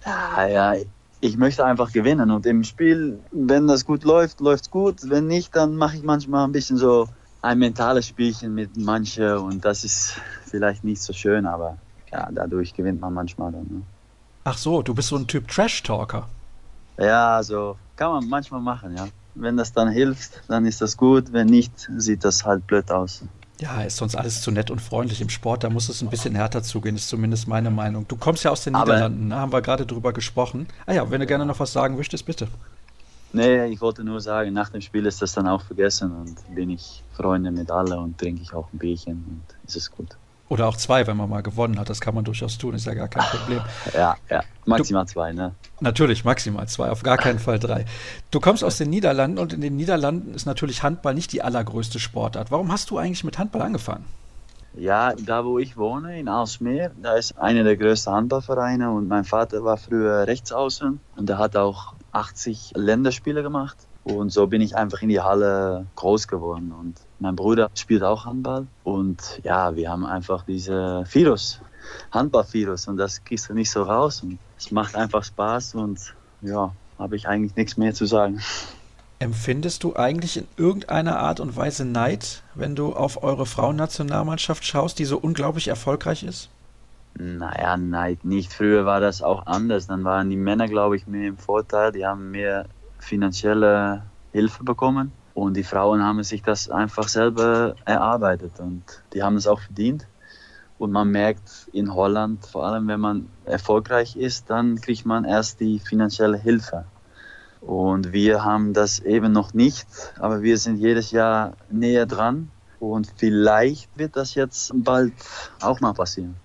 Ja, 0.06 0.48
ja, 0.48 0.76
ich 1.22 1.38
möchte 1.38 1.66
einfach 1.66 1.92
gewinnen 1.92 2.32
und 2.32 2.46
im 2.46 2.64
Spiel, 2.64 3.20
wenn 3.32 3.66
das 3.66 3.86
gut 3.86 4.04
läuft, 4.04 4.42
läuft 4.42 4.66
es 4.66 4.72
gut. 4.72 5.10
Wenn 5.10 5.28
nicht, 5.28 5.56
dann 5.56 5.78
mache 5.78 5.96
ich 5.96 6.04
manchmal 6.04 6.46
ein 6.46 6.52
bisschen 6.52 6.78
so 6.78 7.08
ein 7.42 7.60
mentales 7.60 8.08
Spielchen 8.08 8.54
mit 8.54 8.76
manchen 8.78 9.38
und 9.38 9.64
das 9.64 9.84
ist 9.84 10.16
vielleicht 10.46 10.84
nicht 10.84 11.02
so 11.02 11.14
schön, 11.14 11.46
aber 11.46 11.78
ja, 12.12 12.30
dadurch 12.32 12.74
gewinnt 12.74 13.02
man 13.02 13.14
manchmal 13.14 13.52
dann. 13.52 13.64
Ne? 13.64 13.82
Ach 14.44 14.58
so, 14.58 14.82
du 14.82 14.94
bist 14.94 15.08
so 15.08 15.16
ein 15.16 15.26
Typ 15.28 15.48
Trash-Talker. 15.48 16.28
Ja, 16.98 17.42
so 17.42 17.78
kann 17.96 18.12
man 18.12 18.28
manchmal 18.28 18.62
machen, 18.62 18.96
ja. 18.96 19.08
Wenn 19.36 19.58
das 19.58 19.74
dann 19.74 19.90
hilft, 19.90 20.42
dann 20.48 20.66
ist 20.66 20.82
das 20.82 20.98
gut. 20.98 21.34
Wenn 21.34 21.48
nicht, 21.48 21.72
sieht 21.98 22.24
das 22.24 22.46
halt 22.46 22.68
blöd 22.68 22.92
aus. 22.92 23.24
Ja, 23.60 23.82
ist 23.82 23.98
sonst 23.98 24.16
alles 24.16 24.42
zu 24.42 24.52
nett 24.52 24.72
und 24.72 24.82
freundlich 24.82 25.22
im 25.22 25.30
Sport. 25.30 25.64
Da 25.64 25.70
muss 25.70 25.88
es 25.88 26.02
ein 26.02 26.10
bisschen 26.10 26.36
härter 26.36 26.64
zugehen, 26.64 26.96
ist 26.96 27.08
zumindest 27.08 27.48
meine 27.48 27.70
Meinung. 27.70 28.08
Du 28.08 28.16
kommst 28.16 28.44
ja 28.44 28.52
aus 28.52 28.64
den 28.64 28.76
Aber 28.76 28.94
Niederlanden, 28.94 29.28
ne? 29.30 29.36
haben 29.36 29.54
wir 29.54 29.62
gerade 29.62 29.86
drüber 29.86 30.12
gesprochen. 30.12 30.68
Ah 30.86 30.94
ja, 30.94 31.10
wenn 31.10 31.20
du 31.22 31.28
gerne 31.28 31.46
noch 31.46 31.60
was 31.60 31.72
sagen 31.72 31.96
möchtest, 31.96 32.26
bitte. 32.26 32.48
Nee, 33.32 33.66
ich 33.68 33.82
wollte 33.82 34.04
nur 34.04 34.20
sagen, 34.22 34.54
nach 34.54 34.70
dem 34.70 34.82
Spiel 34.82 35.06
ist 35.06 35.22
das 35.22 35.34
dann 35.34 35.48
auch 35.48 35.62
vergessen 35.64 36.12
und 36.12 36.56
bin 36.56 36.70
ich 36.70 37.04
Freunde 37.14 37.52
mit 37.52 37.72
alle 37.72 38.00
und 38.00 38.18
trinke 38.18 38.42
ich 38.44 38.54
auch 38.54 38.72
ein 38.74 38.78
Bierchen 38.78 39.14
und 39.14 39.68
ist 39.68 39.76
es 39.76 39.90
gut. 39.90 40.18
Oder 40.50 40.68
auch 40.68 40.78
zwei, 40.78 41.08
wenn 41.08 41.18
man 41.18 41.30
mal 41.30 41.42
gewonnen 41.42 41.80
hat. 41.80 41.90
Das 41.90 42.02
kann 42.02 42.14
man 42.14 42.26
durchaus 42.26 42.58
tun, 42.58 42.76
ist 42.76 42.86
ja 42.86 42.94
gar 42.94 43.08
kein 43.08 43.24
Problem. 43.24 43.62
Ja, 43.94 44.18
ja, 44.30 44.44
maximal 44.66 45.06
du, 45.06 45.12
zwei, 45.12 45.34
ne? 45.34 45.56
Natürlich, 45.80 46.26
maximal 46.26 46.68
zwei, 46.68 46.90
auf 46.90 47.02
gar 47.04 47.18
keinen 47.18 47.40
Fall 47.40 47.60
drei. 47.60 47.86
Du 48.30 48.40
kommst 48.40 48.64
aus 48.64 48.78
den 48.78 48.90
Niederlanden 48.90 49.40
und 49.40 49.54
in 49.54 49.62
den 49.62 49.76
Niederlanden 49.76 50.34
ist 50.34 50.46
natürlich 50.46 50.84
Handball 50.84 51.14
nicht 51.14 51.32
die 51.32 51.42
allergrößte 51.42 52.00
Sportart. 52.00 52.52
Warum 52.52 52.72
hast 52.72 52.90
du 52.90 52.98
eigentlich 52.98 53.24
mit 53.24 53.38
Handball 53.38 53.62
angefangen? 53.62 54.06
Ja, 54.76 55.14
da 55.14 55.46
wo 55.46 55.60
ich 55.60 55.78
wohne, 55.78 56.20
in 56.20 56.28
Aalsmeer, 56.28 56.92
da 57.02 57.14
ist 57.14 57.38
einer 57.38 57.64
der 57.64 57.78
größten 57.78 58.12
Handballvereine 58.12 58.92
und 58.92 59.08
mein 59.08 59.24
Vater 59.24 59.64
war 59.64 59.78
früher 59.78 60.26
Rechtsaußen 60.26 61.00
und 61.16 61.30
er 61.30 61.38
hat 61.38 61.56
auch 61.56 61.94
80 62.12 62.74
Länderspiele 62.76 63.44
gemacht. 63.44 63.78
Und 64.04 64.32
so 64.32 64.48
bin 64.48 64.62
ich 64.62 64.76
einfach 64.76 65.02
in 65.02 65.10
die 65.10 65.22
Halle 65.22 65.86
groß 65.96 66.28
geworden. 66.28 66.74
Und 66.78 66.96
mein 67.24 67.38
Bruder 67.38 67.72
spielt 67.74 68.04
auch 68.04 68.26
Handball. 68.26 68.68
Und 68.84 69.40
ja, 69.44 69.76
wir 69.78 69.90
haben 69.90 70.06
einfach 70.06 70.44
diese 70.44 71.06
Virus, 71.10 71.62
Handball-Virus. 72.12 72.90
Und 72.90 72.98
das 72.98 73.24
kriegst 73.24 73.50
du 73.50 73.54
nicht 73.54 73.72
so 73.72 73.84
raus. 73.84 74.22
Und 74.22 74.40
es 74.58 74.72
macht 74.72 74.96
einfach 74.96 75.24
Spaß. 75.24 75.76
Und 75.76 76.14
ja, 76.42 76.74
habe 77.00 77.16
ich 77.16 77.26
eigentlich 77.26 77.56
nichts 77.56 77.78
mehr 77.78 77.94
zu 77.94 78.06
sagen. 78.06 78.42
Empfindest 79.20 79.86
du 79.86 79.96
eigentlich 79.96 80.36
in 80.36 80.48
irgendeiner 80.58 81.18
Art 81.18 81.40
und 81.40 81.56
Weise 81.56 81.86
Neid, 81.86 82.44
wenn 82.56 82.76
du 82.76 82.94
auf 82.94 83.24
eure 83.24 83.46
Frauennationalmannschaft 83.46 84.66
schaust, 84.66 85.00
die 85.00 85.06
so 85.06 85.18
unglaublich 85.18 85.70
erfolgreich 85.70 86.24
ist? 86.24 86.50
Naja, 87.18 87.78
Neid 87.78 88.26
nicht. 88.26 88.52
Früher 88.52 88.86
war 88.86 89.00
das 89.00 89.22
auch 89.22 89.46
anders. 89.46 89.88
Dann 89.88 90.04
waren 90.04 90.30
die 90.30 90.36
Männer, 90.36 90.68
glaube 90.68 90.98
ich, 90.98 91.08
mehr 91.08 91.30
im 91.30 91.38
Vorteil. 91.38 91.94
Die 91.94 92.06
haben 92.06 92.32
mehr 92.32 92.66
finanzielle 93.00 94.04
Hilfe 94.34 94.66
bekommen. 94.66 95.14
Und 95.34 95.58
die 95.58 95.64
Frauen 95.64 96.04
haben 96.04 96.24
sich 96.24 96.44
das 96.44 96.70
einfach 96.70 97.08
selber 97.08 97.76
erarbeitet 97.86 98.60
und 98.60 98.84
die 99.14 99.24
haben 99.24 99.36
es 99.36 99.48
auch 99.48 99.60
verdient. 99.60 100.08
Und 100.78 100.92
man 100.92 101.10
merkt 101.10 101.70
in 101.72 101.94
Holland, 101.94 102.46
vor 102.46 102.66
allem 102.66 102.88
wenn 102.88 103.00
man 103.00 103.30
erfolgreich 103.46 104.16
ist, 104.16 104.50
dann 104.50 104.82
kriegt 104.82 105.06
man 105.06 105.26
erst 105.26 105.60
die 105.60 105.80
finanzielle 105.80 106.38
Hilfe. 106.38 106.86
Und 107.62 108.12
wir 108.12 108.44
haben 108.44 108.74
das 108.74 109.00
eben 109.00 109.32
noch 109.32 109.54
nicht, 109.54 109.88
aber 110.20 110.42
wir 110.42 110.58
sind 110.58 110.78
jedes 110.78 111.12
Jahr 111.12 111.54
näher 111.70 112.06
dran. 112.06 112.50
Und 112.80 113.12
vielleicht 113.16 113.90
wird 113.98 114.18
das 114.18 114.36
jetzt 114.36 114.74
bald 114.76 115.14
auch 115.62 115.80
mal 115.80 115.94
passieren. 115.94 116.36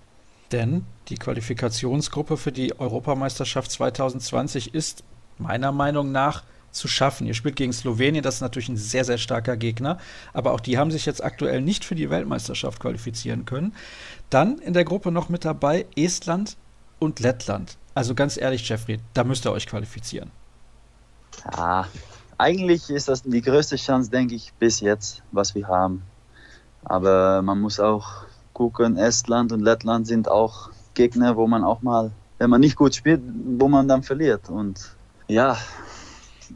Denn 0.53 0.85
die 1.09 1.17
Qualifikationsgruppe 1.17 2.37
für 2.37 2.53
die 2.53 2.79
Europameisterschaft 2.79 3.71
2020 3.71 4.73
ist 4.73 5.03
meiner 5.37 5.71
Meinung 5.71 6.11
nach 6.11 6.43
zu 6.71 6.87
schaffen. 6.87 7.27
Ihr 7.27 7.33
spielt 7.33 7.55
gegen 7.55 7.73
Slowenien, 7.73 8.23
das 8.23 8.35
ist 8.35 8.41
natürlich 8.41 8.69
ein 8.69 8.77
sehr, 8.77 9.05
sehr 9.05 9.17
starker 9.17 9.57
Gegner, 9.57 9.97
aber 10.33 10.53
auch 10.53 10.59
die 10.59 10.77
haben 10.77 10.91
sich 10.91 11.05
jetzt 11.05 11.23
aktuell 11.23 11.61
nicht 11.61 11.85
für 11.85 11.95
die 11.95 12.09
Weltmeisterschaft 12.09 12.79
qualifizieren 12.79 13.45
können. 13.45 13.73
Dann 14.29 14.59
in 14.59 14.73
der 14.73 14.85
Gruppe 14.85 15.11
noch 15.11 15.29
mit 15.29 15.45
dabei 15.45 15.85
Estland 15.95 16.57
und 16.99 17.19
Lettland. 17.19 17.77
Also 17.95 18.15
ganz 18.15 18.37
ehrlich, 18.37 18.67
Jeffrey, 18.67 18.99
da 19.13 19.23
müsst 19.23 19.45
ihr 19.45 19.51
euch 19.51 19.67
qualifizieren. 19.67 20.31
Ja, 21.55 21.87
eigentlich 22.37 22.89
ist 22.89 23.09
das 23.09 23.23
die 23.23 23.41
größte 23.41 23.75
Chance, 23.75 24.09
denke 24.09 24.35
ich, 24.35 24.53
bis 24.59 24.79
jetzt, 24.79 25.21
was 25.31 25.55
wir 25.55 25.67
haben. 25.67 26.03
Aber 26.83 27.41
man 27.41 27.59
muss 27.59 27.79
auch 27.79 28.23
gucken, 28.53 28.97
Estland 28.97 29.51
und 29.51 29.61
Lettland 29.61 30.07
sind 30.07 30.29
auch 30.29 30.69
Gegner, 30.93 31.35
wo 31.35 31.47
man 31.47 31.63
auch 31.63 31.81
mal, 31.81 32.11
wenn 32.37 32.49
man 32.49 32.61
nicht 32.61 32.75
gut 32.75 32.95
spielt, 32.95 33.21
wo 33.57 33.67
man 33.67 33.87
dann 33.87 34.03
verliert. 34.03 34.49
Und 34.49 34.95
ja, 35.27 35.57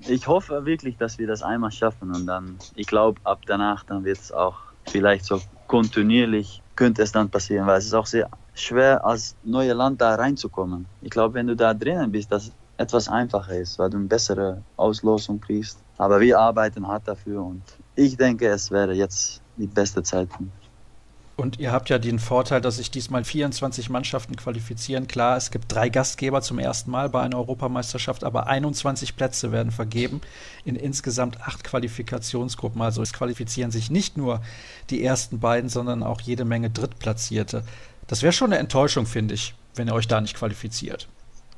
ich 0.08 0.28
hoffe 0.28 0.66
wirklich, 0.66 0.98
dass 0.98 1.18
wir 1.18 1.28
das 1.28 1.44
einmal 1.44 1.72
schaffen 1.72 2.14
und 2.14 2.26
dann, 2.26 2.58
ich 2.76 2.88
glaube, 2.88 3.20
ab 3.24 3.41
danach, 3.46 3.84
dann 3.84 4.04
wird 4.04 4.20
es 4.20 4.32
auch 4.32 4.58
vielleicht 4.86 5.26
so 5.26 5.41
kontinuierlich, 5.68 6.62
könnte 6.76 7.02
es 7.04 7.12
dann 7.12 7.30
passieren, 7.30 7.68
weil 7.68 7.78
es 7.78 7.86
ist 7.86 7.94
auch 7.94 8.06
sehr 8.06 8.30
schwer, 8.54 9.06
als 9.06 9.36
neues 9.44 9.74
Land 9.74 10.02
da 10.02 10.16
reinzukommen. 10.16 10.86
Ich 11.02 11.10
glaube, 11.10 11.36
wenn 11.36 11.48
du 11.48 11.56
da 11.56 11.74
drinnen 11.74 12.12
bist, 12.12 12.32
dass 12.32 12.52
etwas 12.78 13.08
einfacher 13.08 13.58
ist, 13.58 13.80
weil 13.80 13.89
du 13.89 13.98
eine 13.98 14.08
bessere 14.08 14.64
Auslosung 14.78 15.39
kriegst. 15.39 15.80
Aber 15.98 16.20
wir 16.20 16.39
arbeiten 16.39 16.88
hart 16.88 17.08
dafür 17.08 17.44
und 17.44 17.62
ich 17.96 18.18
denke, 18.18 18.48
es 18.48 18.72
wäre 18.72 18.94
jetzt 18.94 19.41
die 19.58 19.68
beste 19.68 20.02
Zeit. 20.02 20.28
Und 21.36 21.60
ihr 21.60 21.72
habt 21.72 21.90
ja 21.90 21.98
den 21.98 22.20
Vorteil, 22.20 22.62
dass 22.62 22.78
sich 22.78 22.92
diesmal 22.92 23.24
24 23.24 23.90
Mannschaften 23.90 24.36
qualifizieren. 24.36 25.08
Klar, 25.08 25.36
es 25.36 25.50
gibt 25.50 25.72
drei 25.72 25.90
Gastgeber 25.90 26.42
zum 26.42 26.60
ersten 26.60 26.92
Mal 26.92 27.10
bei 27.10 27.22
einer 27.22 27.38
Europameisterschaft, 27.38 28.24
aber 28.24 28.46
21 28.46 29.16
Plätze 29.16 29.52
werden 29.52 29.72
vergeben 29.72 30.22
in 30.64 30.76
insgesamt 30.76 31.42
acht 31.42 31.64
Qualifikationsgruppen. 31.64 32.82
Also 32.82 33.02
es 33.02 33.14
qualifizieren 33.14 33.72
sich 33.72 33.90
nicht 33.90 34.16
nur 34.16 34.42
die 34.92 35.04
ersten 35.04 35.40
beiden, 35.40 35.70
sondern 35.70 36.04
auch 36.04 36.22
jede 36.22 36.46
Menge 36.46 36.70
Drittplatzierte. 36.70 37.64
Das 38.06 38.22
wäre 38.22 38.34
schon 38.34 38.52
eine 38.52 38.60
Enttäuschung, 38.60 39.08
finde 39.08 39.34
ich, 39.34 39.56
wenn 39.74 39.88
ihr 39.88 39.96
euch 39.96 40.08
da 40.08 40.22
nicht 40.22 40.36
qualifiziert. 40.36 41.08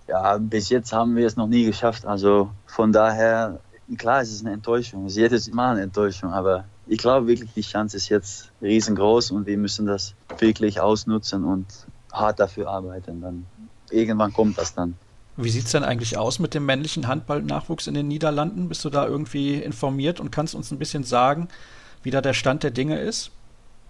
Ja, 0.07 0.38
bis 0.38 0.69
jetzt 0.69 0.93
haben 0.93 1.17
wir 1.17 1.28
es 1.28 1.36
noch 1.36 1.47
nie 1.47 1.65
geschafft. 1.65 2.05
Also 2.05 2.49
von 2.65 2.93
daher, 2.93 3.59
klar, 3.97 4.21
es 4.21 4.32
ist 4.32 4.45
eine 4.45 4.53
Enttäuschung. 4.53 5.05
Es 5.05 5.13
ist 5.13 5.17
jedes 5.17 5.51
Mal 5.51 5.71
eine 5.71 5.82
Enttäuschung, 5.82 6.32
aber 6.32 6.63
ich 6.88 6.99
glaube 6.99 7.27
wirklich, 7.27 7.51
die 7.53 7.61
Chance 7.61 7.97
ist 7.97 8.09
jetzt 8.09 8.51
riesengroß 8.61 9.31
und 9.31 9.45
wir 9.45 9.57
müssen 9.57 9.86
das 9.86 10.13
wirklich 10.39 10.79
ausnutzen 10.79 11.43
und 11.43 11.65
hart 12.11 12.39
dafür 12.39 12.69
arbeiten. 12.69 13.21
Dann 13.21 13.45
irgendwann 13.89 14.33
kommt 14.33 14.57
das 14.57 14.73
dann. 14.73 14.95
Wie 15.38 15.49
sieht 15.49 15.65
es 15.65 15.71
denn 15.71 15.83
eigentlich 15.83 16.17
aus 16.17 16.39
mit 16.39 16.53
dem 16.53 16.65
männlichen 16.65 17.07
Handballnachwuchs 17.07 17.88
in 17.88 17.93
den 17.93 18.07
Niederlanden? 18.07 18.69
Bist 18.69 18.86
du 18.86 18.89
da 18.89 19.05
irgendwie 19.05 19.55
informiert 19.55 20.19
und 20.19 20.31
kannst 20.31 20.55
uns 20.55 20.71
ein 20.71 20.79
bisschen 20.79 21.03
sagen, 21.03 21.49
wie 22.03 22.11
da 22.11 22.21
der 22.21 22.33
Stand 22.33 22.63
der 22.63 22.71
Dinge 22.71 22.99
ist? 22.99 23.31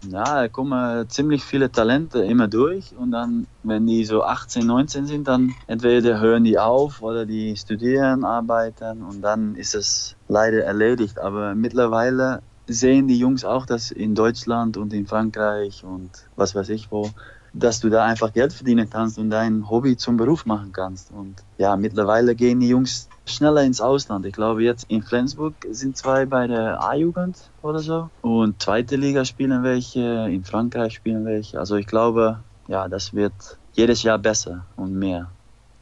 Ja, 0.10 0.24
da 0.24 0.48
kommen 0.48 1.08
ziemlich 1.10 1.43
viele 1.43 1.72
Talente 1.72 2.20
immer 2.20 2.48
durch 2.48 2.93
und 2.98 3.12
dann, 3.12 3.48
wenn 3.64 3.88
die 3.88 4.06
so 4.06 4.24
18, 4.24 4.66
19 4.66 5.08
sind, 5.08 5.28
dann 5.28 5.54
entweder 5.68 6.20
hören 6.20 6.43
die 6.43 6.60
auf 6.60 7.02
oder 7.02 7.26
die 7.26 7.56
studieren, 7.56 8.24
arbeiten 8.24 9.04
und 9.04 9.22
dann 9.22 9.56
ist 9.56 9.74
es 9.74 10.16
leider 10.28 10.64
erledigt. 10.64 11.20
Aber 11.20 11.56
mittlerweile 11.56 12.41
sehen 12.68 13.07
die 13.07 13.18
Jungs 13.18 13.45
auch, 13.45 13.66
dass 13.66 13.91
in 13.91 14.16
Deutschland 14.16 14.78
und 14.78 14.93
in 14.93 15.05
Frankreich 15.05 15.84
und 15.84 16.09
was 16.36 16.55
weiß 16.55 16.70
ich 16.70 16.91
wo, 16.91 17.09
dass 17.55 17.80
du 17.80 17.89
da 17.89 18.03
einfach 18.03 18.34
Geld 18.34 18.51
verdienen 18.51 18.89
kannst 18.89 19.18
und 19.18 19.30
dein 19.30 19.70
Hobby 19.70 19.95
zum 19.95 20.18
Beruf 20.18 20.45
machen 20.45 20.72
kannst. 20.74 21.11
Und 21.11 21.36
ja, 21.57 21.76
mittlerweile 21.78 22.36
gehen 22.36 22.59
die 22.59 22.68
Jungs 22.68 23.07
schneller 23.26 23.63
ins 23.63 23.82
Ausland. 23.82 24.26
Ich 24.26 24.34
glaube, 24.34 24.63
jetzt 24.63 24.86
in 24.89 25.01
Flensburg 25.01 25.53
sind 25.72 25.95
zwei 25.95 26.26
bei 26.26 26.47
der 26.47 26.84
A-Jugend 26.84 27.38
oder 27.61 27.80
so. 27.80 28.09
Und 28.22 28.61
zweite 28.61 28.97
Liga 28.97 29.24
spielen 29.24 29.63
welche, 29.63 30.28
in 30.30 30.43
Frankreich 30.43 30.95
spielen 30.95 31.26
welche. 31.26 31.57
Also 31.57 31.76
ich 31.76 31.88
glaube, 31.88 32.39
ja, 32.68 32.89
das 32.89 33.13
wird 33.13 33.34
jedes 33.74 34.03
Jahr 34.03 34.18
besser 34.18 34.66
und 34.76 34.93
mehr. 34.93 35.30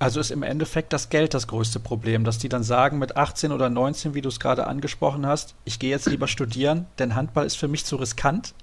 Also 0.04 0.20
ist 0.20 0.32
im 0.32 0.44
Endeffekt 0.44 0.92
das 0.92 1.08
Geld 1.08 1.34
das 1.34 1.48
größte 1.48 1.80
Problem, 1.80 2.26
dass 2.26 2.38
die 2.38 2.50
dann 2.50 2.64
sagen 2.64 3.00
mit 3.00 3.16
18 3.16 3.54
oder 3.54 3.70
19, 3.70 4.14
wie 4.14 4.20
du 4.20 4.28
es 4.28 4.42
gerade 4.42 4.68
angesprochen 4.68 5.26
hast, 5.26 5.56
ich 5.64 5.80
gehe 5.80 5.92
jetzt 5.92 6.08
lieber 6.08 6.28
studieren, 6.28 6.88
denn 7.00 7.16
Handball 7.16 7.46
ist 7.46 7.56
für 7.56 7.70
mich 7.70 7.86
zu 7.86 7.96
riskant. 7.96 8.54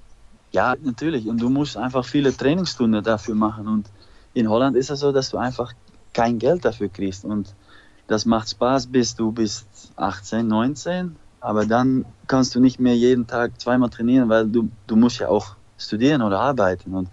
Ja, 0.52 0.74
natürlich. 0.82 1.26
Und 1.26 1.40
du 1.40 1.48
musst 1.48 1.78
einfach 1.78 2.04
viele 2.04 2.36
Trainingsstunden 2.36 3.02
dafür 3.02 3.34
machen. 3.34 3.68
Und 3.68 3.86
in 4.34 4.50
Holland 4.50 4.76
ist 4.76 4.90
es 4.90 5.00
so, 5.00 5.12
dass 5.12 5.30
du 5.30 5.38
einfach 5.38 5.72
kein 6.12 6.38
Geld 6.38 6.66
dafür 6.66 6.90
kriegst. 6.90 7.24
Und 7.24 7.54
das 8.06 8.26
macht 8.26 8.50
Spaß, 8.50 8.88
bis 8.88 9.16
du 9.16 9.32
bist 9.32 9.66
18, 9.96 10.46
19. 10.46 11.16
Aber 11.40 11.64
dann 11.64 12.04
kannst 12.26 12.54
du 12.54 12.60
nicht 12.60 12.78
mehr 12.78 12.94
jeden 12.94 13.26
Tag 13.26 13.58
zweimal 13.58 13.88
trainieren, 13.88 14.28
weil 14.28 14.46
du, 14.46 14.68
du 14.86 14.94
musst 14.94 15.20
ja 15.20 15.28
auch 15.28 15.56
studieren 15.78 16.20
oder 16.20 16.38
arbeiten. 16.38 16.92
Und 16.92 17.08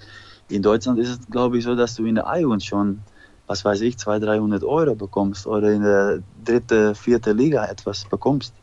in 0.49 0.61
Deutschland 0.61 0.99
ist 0.99 1.09
es, 1.11 1.30
glaube 1.30 1.59
ich, 1.59 1.63
so, 1.63 1.78
dass 1.78 1.95
du 1.95 2.05
in 2.05 2.15
der 2.15 2.28
A-Jugend 2.28 2.65
schon 2.65 2.99
was 3.47 3.63
weiß 3.63 3.81
ich, 3.81 3.97
200, 3.97 4.29
300 4.29 4.63
Euro 4.63 4.95
bekommst 4.95 5.47
oder 5.47 5.71
in 5.71 5.81
der 5.81 6.19
dritten, 6.43 6.93
vierten 6.93 7.37
Liga 7.37 7.65
etwas 7.65 8.05
bekommst. 8.05 8.53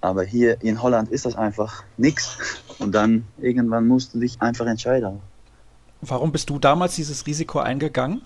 Aber 0.00 0.24
hier 0.24 0.60
in 0.60 0.82
Holland 0.82 1.08
ist 1.10 1.24
das 1.24 1.36
einfach 1.36 1.84
nichts. 1.96 2.36
Und 2.78 2.94
dann 2.94 3.24
irgendwann 3.38 3.86
musst 3.86 4.14
du 4.14 4.18
dich 4.18 4.42
einfach 4.42 4.66
entscheiden. 4.66 5.20
Warum 6.02 6.32
bist 6.32 6.50
du 6.50 6.58
damals 6.58 6.96
dieses 6.96 7.26
Risiko 7.26 7.60
eingegangen? 7.60 8.20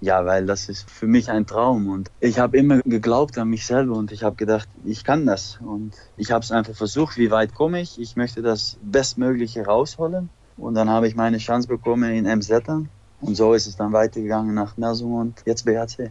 Ja, 0.00 0.26
weil 0.26 0.44
das 0.44 0.68
ist 0.68 0.90
für 0.90 1.06
mich 1.06 1.30
ein 1.30 1.46
Traum 1.46 1.88
und 1.88 2.10
ich 2.20 2.38
habe 2.38 2.58
immer 2.58 2.80
geglaubt 2.80 3.38
an 3.38 3.48
mich 3.48 3.64
selber 3.64 3.94
und 3.94 4.12
ich 4.12 4.22
habe 4.22 4.36
gedacht, 4.36 4.68
ich 4.84 5.02
kann 5.02 5.24
das 5.24 5.58
und 5.64 5.94
ich 6.18 6.30
habe 6.30 6.44
es 6.44 6.52
einfach 6.52 6.74
versucht, 6.74 7.16
wie 7.16 7.30
weit 7.30 7.54
komme 7.54 7.80
ich? 7.80 7.98
Ich 7.98 8.14
möchte 8.14 8.42
das 8.42 8.76
Bestmögliche 8.82 9.64
rausholen 9.64 10.28
und 10.58 10.74
dann 10.74 10.90
habe 10.90 11.08
ich 11.08 11.14
meine 11.14 11.38
Chance 11.38 11.68
bekommen 11.68 12.12
in 12.12 12.26
Emsdetten 12.26 12.90
und 13.26 13.34
so 13.36 13.54
ist 13.54 13.66
es 13.66 13.76
dann 13.76 13.92
weitergegangen 13.92 14.54
nach 14.54 14.76
Melsung 14.76 15.14
und 15.14 15.42
jetzt 15.46 15.64
BHC. 15.64 16.10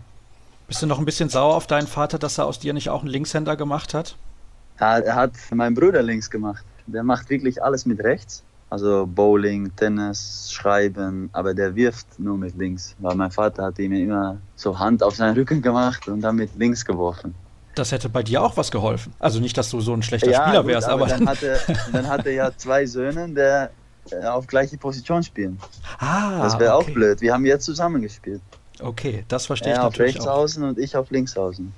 Bist 0.67 0.81
du 0.81 0.87
noch 0.87 0.99
ein 0.99 1.05
bisschen 1.05 1.29
sauer 1.29 1.55
auf 1.55 1.67
deinen 1.67 1.87
Vater, 1.87 2.17
dass 2.17 2.37
er 2.37 2.45
aus 2.45 2.59
dir 2.59 2.73
nicht 2.73 2.89
auch 2.89 3.01
einen 3.01 3.09
Linkshänder 3.09 3.55
gemacht 3.55 3.93
hat? 3.93 4.15
Ja, 4.79 4.97
er 4.97 5.15
hat 5.15 5.33
meinen 5.51 5.75
Bruder 5.75 6.01
links 6.01 6.29
gemacht. 6.29 6.63
Der 6.87 7.03
macht 7.03 7.29
wirklich 7.29 7.61
alles 7.61 7.85
mit 7.85 8.03
rechts. 8.03 8.43
Also 8.69 9.05
Bowling, 9.05 9.75
Tennis, 9.75 10.49
Schreiben, 10.51 11.29
aber 11.33 11.53
der 11.53 11.75
wirft 11.75 12.07
nur 12.17 12.37
mit 12.37 12.57
links. 12.57 12.95
Weil 12.97 13.15
mein 13.15 13.29
Vater 13.29 13.65
hat 13.65 13.77
ihm 13.77 13.93
immer 13.93 14.37
so 14.55 14.79
Hand 14.79 15.03
auf 15.03 15.15
seinen 15.15 15.35
Rücken 15.35 15.61
gemacht 15.61 16.07
und 16.07 16.21
dann 16.21 16.37
mit 16.37 16.55
links 16.55 16.83
geworfen. 16.83 17.35
Das 17.75 17.91
hätte 17.91 18.09
bei 18.09 18.23
dir 18.23 18.41
auch 18.41 18.57
was 18.57 18.71
geholfen. 18.71 19.13
Also 19.19 19.39
nicht, 19.39 19.57
dass 19.57 19.69
du 19.69 19.79
so 19.79 19.93
ein 19.93 20.01
schlechter 20.01 20.31
ja, 20.31 20.43
Spieler 20.43 20.65
wärst, 20.65 20.87
aber, 20.87 21.05
aber 21.05 21.17
dann, 21.17 21.29
hatte, 21.29 21.59
dann 21.91 22.07
hatte 22.07 22.29
er 22.29 22.35
ja 22.35 22.51
zwei 22.57 22.85
Söhne, 22.85 23.29
der 23.29 23.71
auf 24.23 24.47
gleiche 24.47 24.77
Position 24.77 25.23
spielen. 25.23 25.59
Ah, 25.99 26.41
das 26.41 26.59
wäre 26.59 26.75
okay. 26.75 26.91
auch 26.91 26.93
blöd. 26.93 27.21
Wir 27.21 27.33
haben 27.33 27.45
jetzt 27.45 27.65
zusammen 27.65 28.01
gespielt. 28.01 28.41
Okay, 28.79 29.23
das 29.27 29.45
verstehe 29.45 29.73
er 29.73 29.77
ich 29.77 29.83
natürlich 29.83 30.19
auf 30.19 30.25
rechts 30.25 30.27
außen 30.27 30.63
und 30.63 30.79
ich 30.79 30.97
auf 30.97 31.11
links 31.11 31.37
außen. 31.37 31.73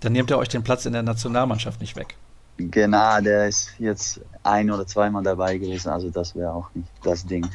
Dann 0.00 0.12
nehmt 0.12 0.30
ihr 0.30 0.38
euch 0.38 0.48
den 0.48 0.62
Platz 0.62 0.86
in 0.86 0.92
der 0.92 1.02
Nationalmannschaft 1.02 1.80
nicht 1.80 1.96
weg. 1.96 2.16
Genau, 2.58 3.20
der 3.20 3.48
ist 3.48 3.70
jetzt 3.78 4.20
ein 4.42 4.70
oder 4.70 4.86
zweimal 4.86 5.22
dabei 5.22 5.58
gewesen, 5.58 5.90
also 5.90 6.08
das 6.10 6.34
wäre 6.34 6.52
auch 6.52 6.70
nicht 6.74 6.88
das 7.02 7.26
Ding. 7.26 7.46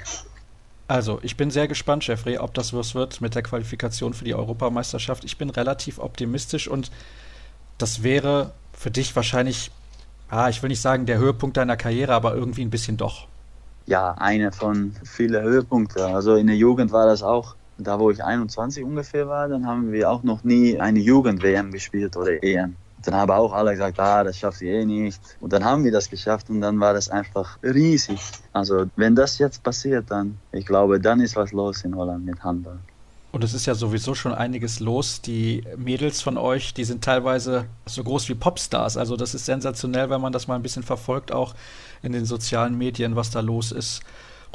Also, 0.88 1.20
ich 1.24 1.38
bin 1.38 1.50
sehr 1.50 1.68
gespannt, 1.68 2.06
Jeffrey, 2.06 2.38
ob 2.38 2.54
das 2.54 2.74
was 2.74 2.94
wird 2.94 3.22
mit 3.22 3.34
der 3.34 3.42
Qualifikation 3.42 4.14
für 4.14 4.26
die 4.26 4.36
Europameisterschaft. 4.36 5.24
Ich 5.24 5.38
bin 5.38 5.50
relativ 5.50 6.00
optimistisch 6.00 6.68
und 6.68 6.92
das 7.78 8.04
wäre 8.04 8.52
für 8.74 8.92
dich 8.92 9.16
wahrscheinlich, 9.16 9.72
ah, 10.30 10.50
ich 10.50 10.62
will 10.62 10.68
nicht 10.68 10.82
sagen 10.82 11.06
der 11.06 11.18
Höhepunkt 11.18 11.58
deiner 11.58 11.78
Karriere, 11.78 12.14
aber 12.14 12.36
irgendwie 12.36 12.62
ein 12.62 12.70
bisschen 12.70 12.98
doch. 12.98 13.28
Ja, 13.86 14.14
einer 14.14 14.52
von 14.52 14.96
vielen 15.04 15.44
Höhepunkten. 15.44 16.02
Also 16.02 16.36
in 16.36 16.48
der 16.48 16.56
Jugend 16.56 16.92
war 16.92 17.06
das 17.06 17.24
auch, 17.24 17.56
da 17.78 18.00
wo 18.00 18.12
ich 18.12 18.24
21 18.24 18.84
ungefähr 18.84 19.28
war, 19.28 19.48
dann 19.48 19.66
haben 19.66 19.92
wir 19.92 20.10
auch 20.10 20.24
noch 20.24 20.44
nie 20.44 20.80
eine 20.80 21.00
Jugend-WM 21.00 21.72
gespielt 21.72 22.16
oder 22.16 22.44
EM. 22.44 22.76
Dann 23.04 23.16
haben 23.16 23.32
auch 23.32 23.52
alle 23.54 23.72
gesagt, 23.72 24.00
ah, 24.00 24.24
das 24.24 24.38
schafft 24.38 24.62
ihr 24.62 24.74
eh 24.74 24.86
nicht. 24.86 25.20
Und 25.40 25.54
dann 25.54 25.66
haben 25.66 25.84
wir 25.84 25.92
das 25.92 26.10
geschafft 26.10 26.50
und 26.50 26.62
dann 26.62 26.80
war 26.80 26.94
das 26.94 27.10
einfach 27.10 27.58
riesig. 27.64 28.22
Also 28.54 28.86
wenn 28.96 29.16
das 29.16 29.40
jetzt 29.40 29.64
passiert, 29.64 30.06
dann, 30.10 30.38
ich 30.52 30.66
glaube, 30.66 31.00
dann 31.00 31.20
ist 31.20 31.36
was 31.36 31.52
los 31.52 31.84
in 31.84 31.96
Holland 31.96 32.26
mit 32.26 32.44
Handball. 32.44 32.78
Und 33.32 33.46
es 33.46 33.54
ist 33.54 33.66
ja 33.66 33.76
sowieso 33.76 34.14
schon 34.14 34.34
einiges 34.34 34.82
los. 34.82 35.22
Die 35.22 35.64
Mädels 35.78 36.22
von 36.22 36.38
euch, 36.38 36.74
die 36.74 36.84
sind 36.84 37.02
teilweise 37.02 37.66
so 37.86 38.04
groß 38.04 38.28
wie 38.28 38.36
Popstars. 38.36 38.98
Also 38.98 39.16
das 39.16 39.34
ist 39.34 39.46
sensationell, 39.46 40.10
wenn 40.10 40.20
man 40.20 40.34
das 40.34 40.48
mal 40.48 40.56
ein 40.56 40.62
bisschen 40.62 40.84
verfolgt, 40.84 41.32
auch 41.32 41.56
in 42.02 42.12
den 42.12 42.26
sozialen 42.26 42.78
Medien, 42.78 43.16
was 43.16 43.30
da 43.32 43.40
los 43.40 43.72
ist 43.72 44.02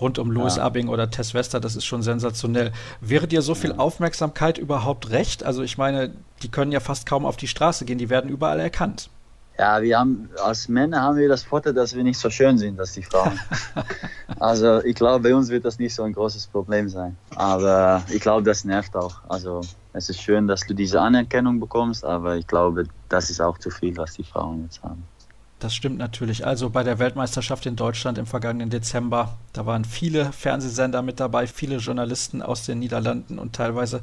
rund 0.00 0.18
um 0.18 0.30
Louis 0.30 0.56
ja. 0.56 0.64
Abing 0.64 0.88
oder 0.88 1.10
Tess 1.10 1.34
Wester, 1.34 1.60
das 1.60 1.76
ist 1.76 1.84
schon 1.84 2.02
sensationell. 2.02 2.72
Wäre 3.00 3.26
dir 3.26 3.42
so 3.42 3.54
viel 3.54 3.72
Aufmerksamkeit 3.72 4.58
überhaupt 4.58 5.10
recht? 5.10 5.44
Also 5.44 5.62
ich 5.62 5.78
meine, 5.78 6.12
die 6.42 6.50
können 6.50 6.72
ja 6.72 6.80
fast 6.80 7.06
kaum 7.06 7.24
auf 7.24 7.36
die 7.36 7.48
Straße 7.48 7.84
gehen, 7.84 7.98
die 7.98 8.10
werden 8.10 8.30
überall 8.30 8.60
erkannt. 8.60 9.10
Ja, 9.58 9.80
wir 9.80 9.98
haben 9.98 10.28
als 10.44 10.68
Männer 10.68 11.00
haben 11.00 11.16
wir 11.16 11.30
das 11.30 11.42
Vorteil, 11.42 11.72
dass 11.72 11.96
wir 11.96 12.04
nicht 12.04 12.18
so 12.18 12.28
schön 12.28 12.58
sind, 12.58 12.78
als 12.78 12.92
die 12.92 13.02
Frauen. 13.02 13.40
also 14.38 14.84
ich 14.84 14.94
glaube, 14.94 15.22
bei 15.22 15.34
uns 15.34 15.48
wird 15.48 15.64
das 15.64 15.78
nicht 15.78 15.94
so 15.94 16.02
ein 16.02 16.12
großes 16.12 16.48
Problem 16.48 16.90
sein. 16.90 17.16
Aber 17.34 18.02
ich 18.10 18.20
glaube, 18.20 18.42
das 18.42 18.66
nervt 18.66 18.94
auch. 18.94 19.22
Also 19.30 19.62
es 19.94 20.10
ist 20.10 20.20
schön, 20.20 20.46
dass 20.46 20.66
du 20.66 20.74
diese 20.74 21.00
Anerkennung 21.00 21.58
bekommst, 21.58 22.04
aber 22.04 22.36
ich 22.36 22.46
glaube, 22.46 22.84
das 23.08 23.30
ist 23.30 23.40
auch 23.40 23.56
zu 23.56 23.70
viel, 23.70 23.96
was 23.96 24.12
die 24.12 24.24
Frauen 24.24 24.64
jetzt 24.64 24.82
haben. 24.82 25.02
Das 25.58 25.74
stimmt 25.74 25.96
natürlich. 25.96 26.46
Also 26.46 26.68
bei 26.68 26.82
der 26.82 26.98
Weltmeisterschaft 26.98 27.64
in 27.64 27.76
Deutschland 27.76 28.18
im 28.18 28.26
vergangenen 28.26 28.68
Dezember, 28.68 29.38
da 29.54 29.64
waren 29.64 29.86
viele 29.86 30.30
Fernsehsender 30.30 31.00
mit 31.00 31.18
dabei, 31.18 31.46
viele 31.46 31.76
Journalisten 31.78 32.42
aus 32.42 32.66
den 32.66 32.78
Niederlanden 32.78 33.38
und 33.38 33.54
teilweise 33.54 34.02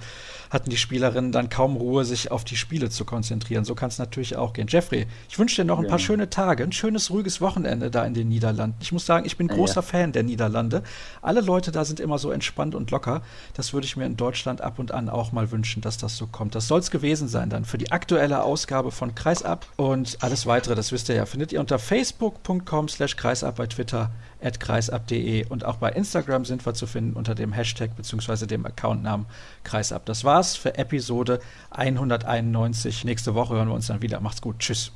hatten 0.50 0.72
die 0.72 0.78
Spielerinnen 0.78 1.32
dann 1.32 1.50
kaum 1.50 1.76
Ruhe, 1.76 2.06
sich 2.06 2.32
auf 2.32 2.44
die 2.44 2.56
Spiele 2.56 2.90
zu 2.90 3.06
konzentrieren. 3.06 3.66
So 3.66 3.76
kann 3.76 3.90
es 3.90 4.00
natürlich 4.00 4.36
auch 4.36 4.54
gehen. 4.54 4.66
Jeffrey, 4.68 5.06
ich 5.30 5.38
wünsche 5.38 5.62
dir 5.62 5.66
noch 5.66 5.78
ein 5.78 5.84
ja. 5.84 5.92
paar 5.92 6.00
schöne 6.00 6.32
Tage, 6.32 6.64
ein 6.64 6.72
schönes, 6.72 7.12
ruhiges 7.12 7.40
Wochenende 7.40 7.92
da 7.92 8.04
in 8.04 8.16
den 8.16 8.30
Niederlanden. 8.30 8.78
Ich 8.82 8.92
muss 8.92 9.06
sagen, 9.06 9.28
ich 9.28 9.38
bin 9.38 9.48
großer 9.48 9.76
ja. 9.76 9.82
Fan 9.84 10.12
der 10.12 10.24
Niederlande. 10.24 10.82
Alle 11.22 11.42
Leute 11.42 11.72
da 11.72 11.86
sind 11.86 12.00
immer 12.00 12.18
so 12.18 12.32
entspannt 12.32 12.74
und 12.74 12.90
locker. 12.90 13.22
Das 13.54 13.74
würde 13.74 13.86
ich 13.86 13.96
mir 13.96 14.08
in 14.08 14.18
Deutschland 14.18 14.62
ab 14.62 14.80
und 14.80 14.92
an 14.92 15.08
auch 15.08 15.32
mal 15.32 15.52
wünschen, 15.52 15.82
dass 15.82 16.00
das 16.00 16.18
so 16.18 16.26
kommt. 16.26 16.56
Das 16.56 16.68
soll 16.68 16.80
es 16.80 16.90
gewesen 16.90 17.28
sein 17.28 17.52
dann 17.52 17.64
für 17.64 17.78
die 17.78 17.92
aktuelle 17.92 18.42
Ausgabe 18.42 18.90
von 18.90 19.14
Kreisab 19.14 19.68
und 19.76 20.18
alles 20.22 20.48
weitere, 20.48 20.74
das 20.74 20.92
wisst 20.92 21.10
ihr 21.10 21.16
ja, 21.16 21.28
findet 21.28 21.43
findet 21.44 21.52
ihr 21.52 21.60
unter 21.60 21.78
facebook.com 21.78 22.88
slash 22.88 23.18
kreisab, 23.18 23.58
bei 23.58 23.68
Twitter 23.68 24.12
at 24.42 24.62
kreisab.de 24.62 25.46
und 25.50 25.66
auch 25.66 25.76
bei 25.76 25.90
Instagram 25.90 26.46
sind 26.46 26.66
wir 26.66 26.74
zu 26.74 26.88
finden 26.88 27.18
unter 27.18 27.36
dem 27.36 27.52
Hashtag 27.52 27.98
bzw. 27.98 28.46
dem 28.46 28.66
Accountnamen 28.66 29.26
kreisab. 29.66 30.06
Das 30.06 30.24
war's 30.24 30.56
für 30.56 30.78
Episode 30.78 31.42
191. 31.72 33.04
Nächste 33.04 33.36
Woche 33.36 33.56
hören 33.56 33.68
wir 33.68 33.76
uns 33.76 33.88
dann 33.88 34.02
wieder. 34.02 34.22
Macht's 34.22 34.42
gut. 34.42 34.60
Tschüss. 34.60 34.94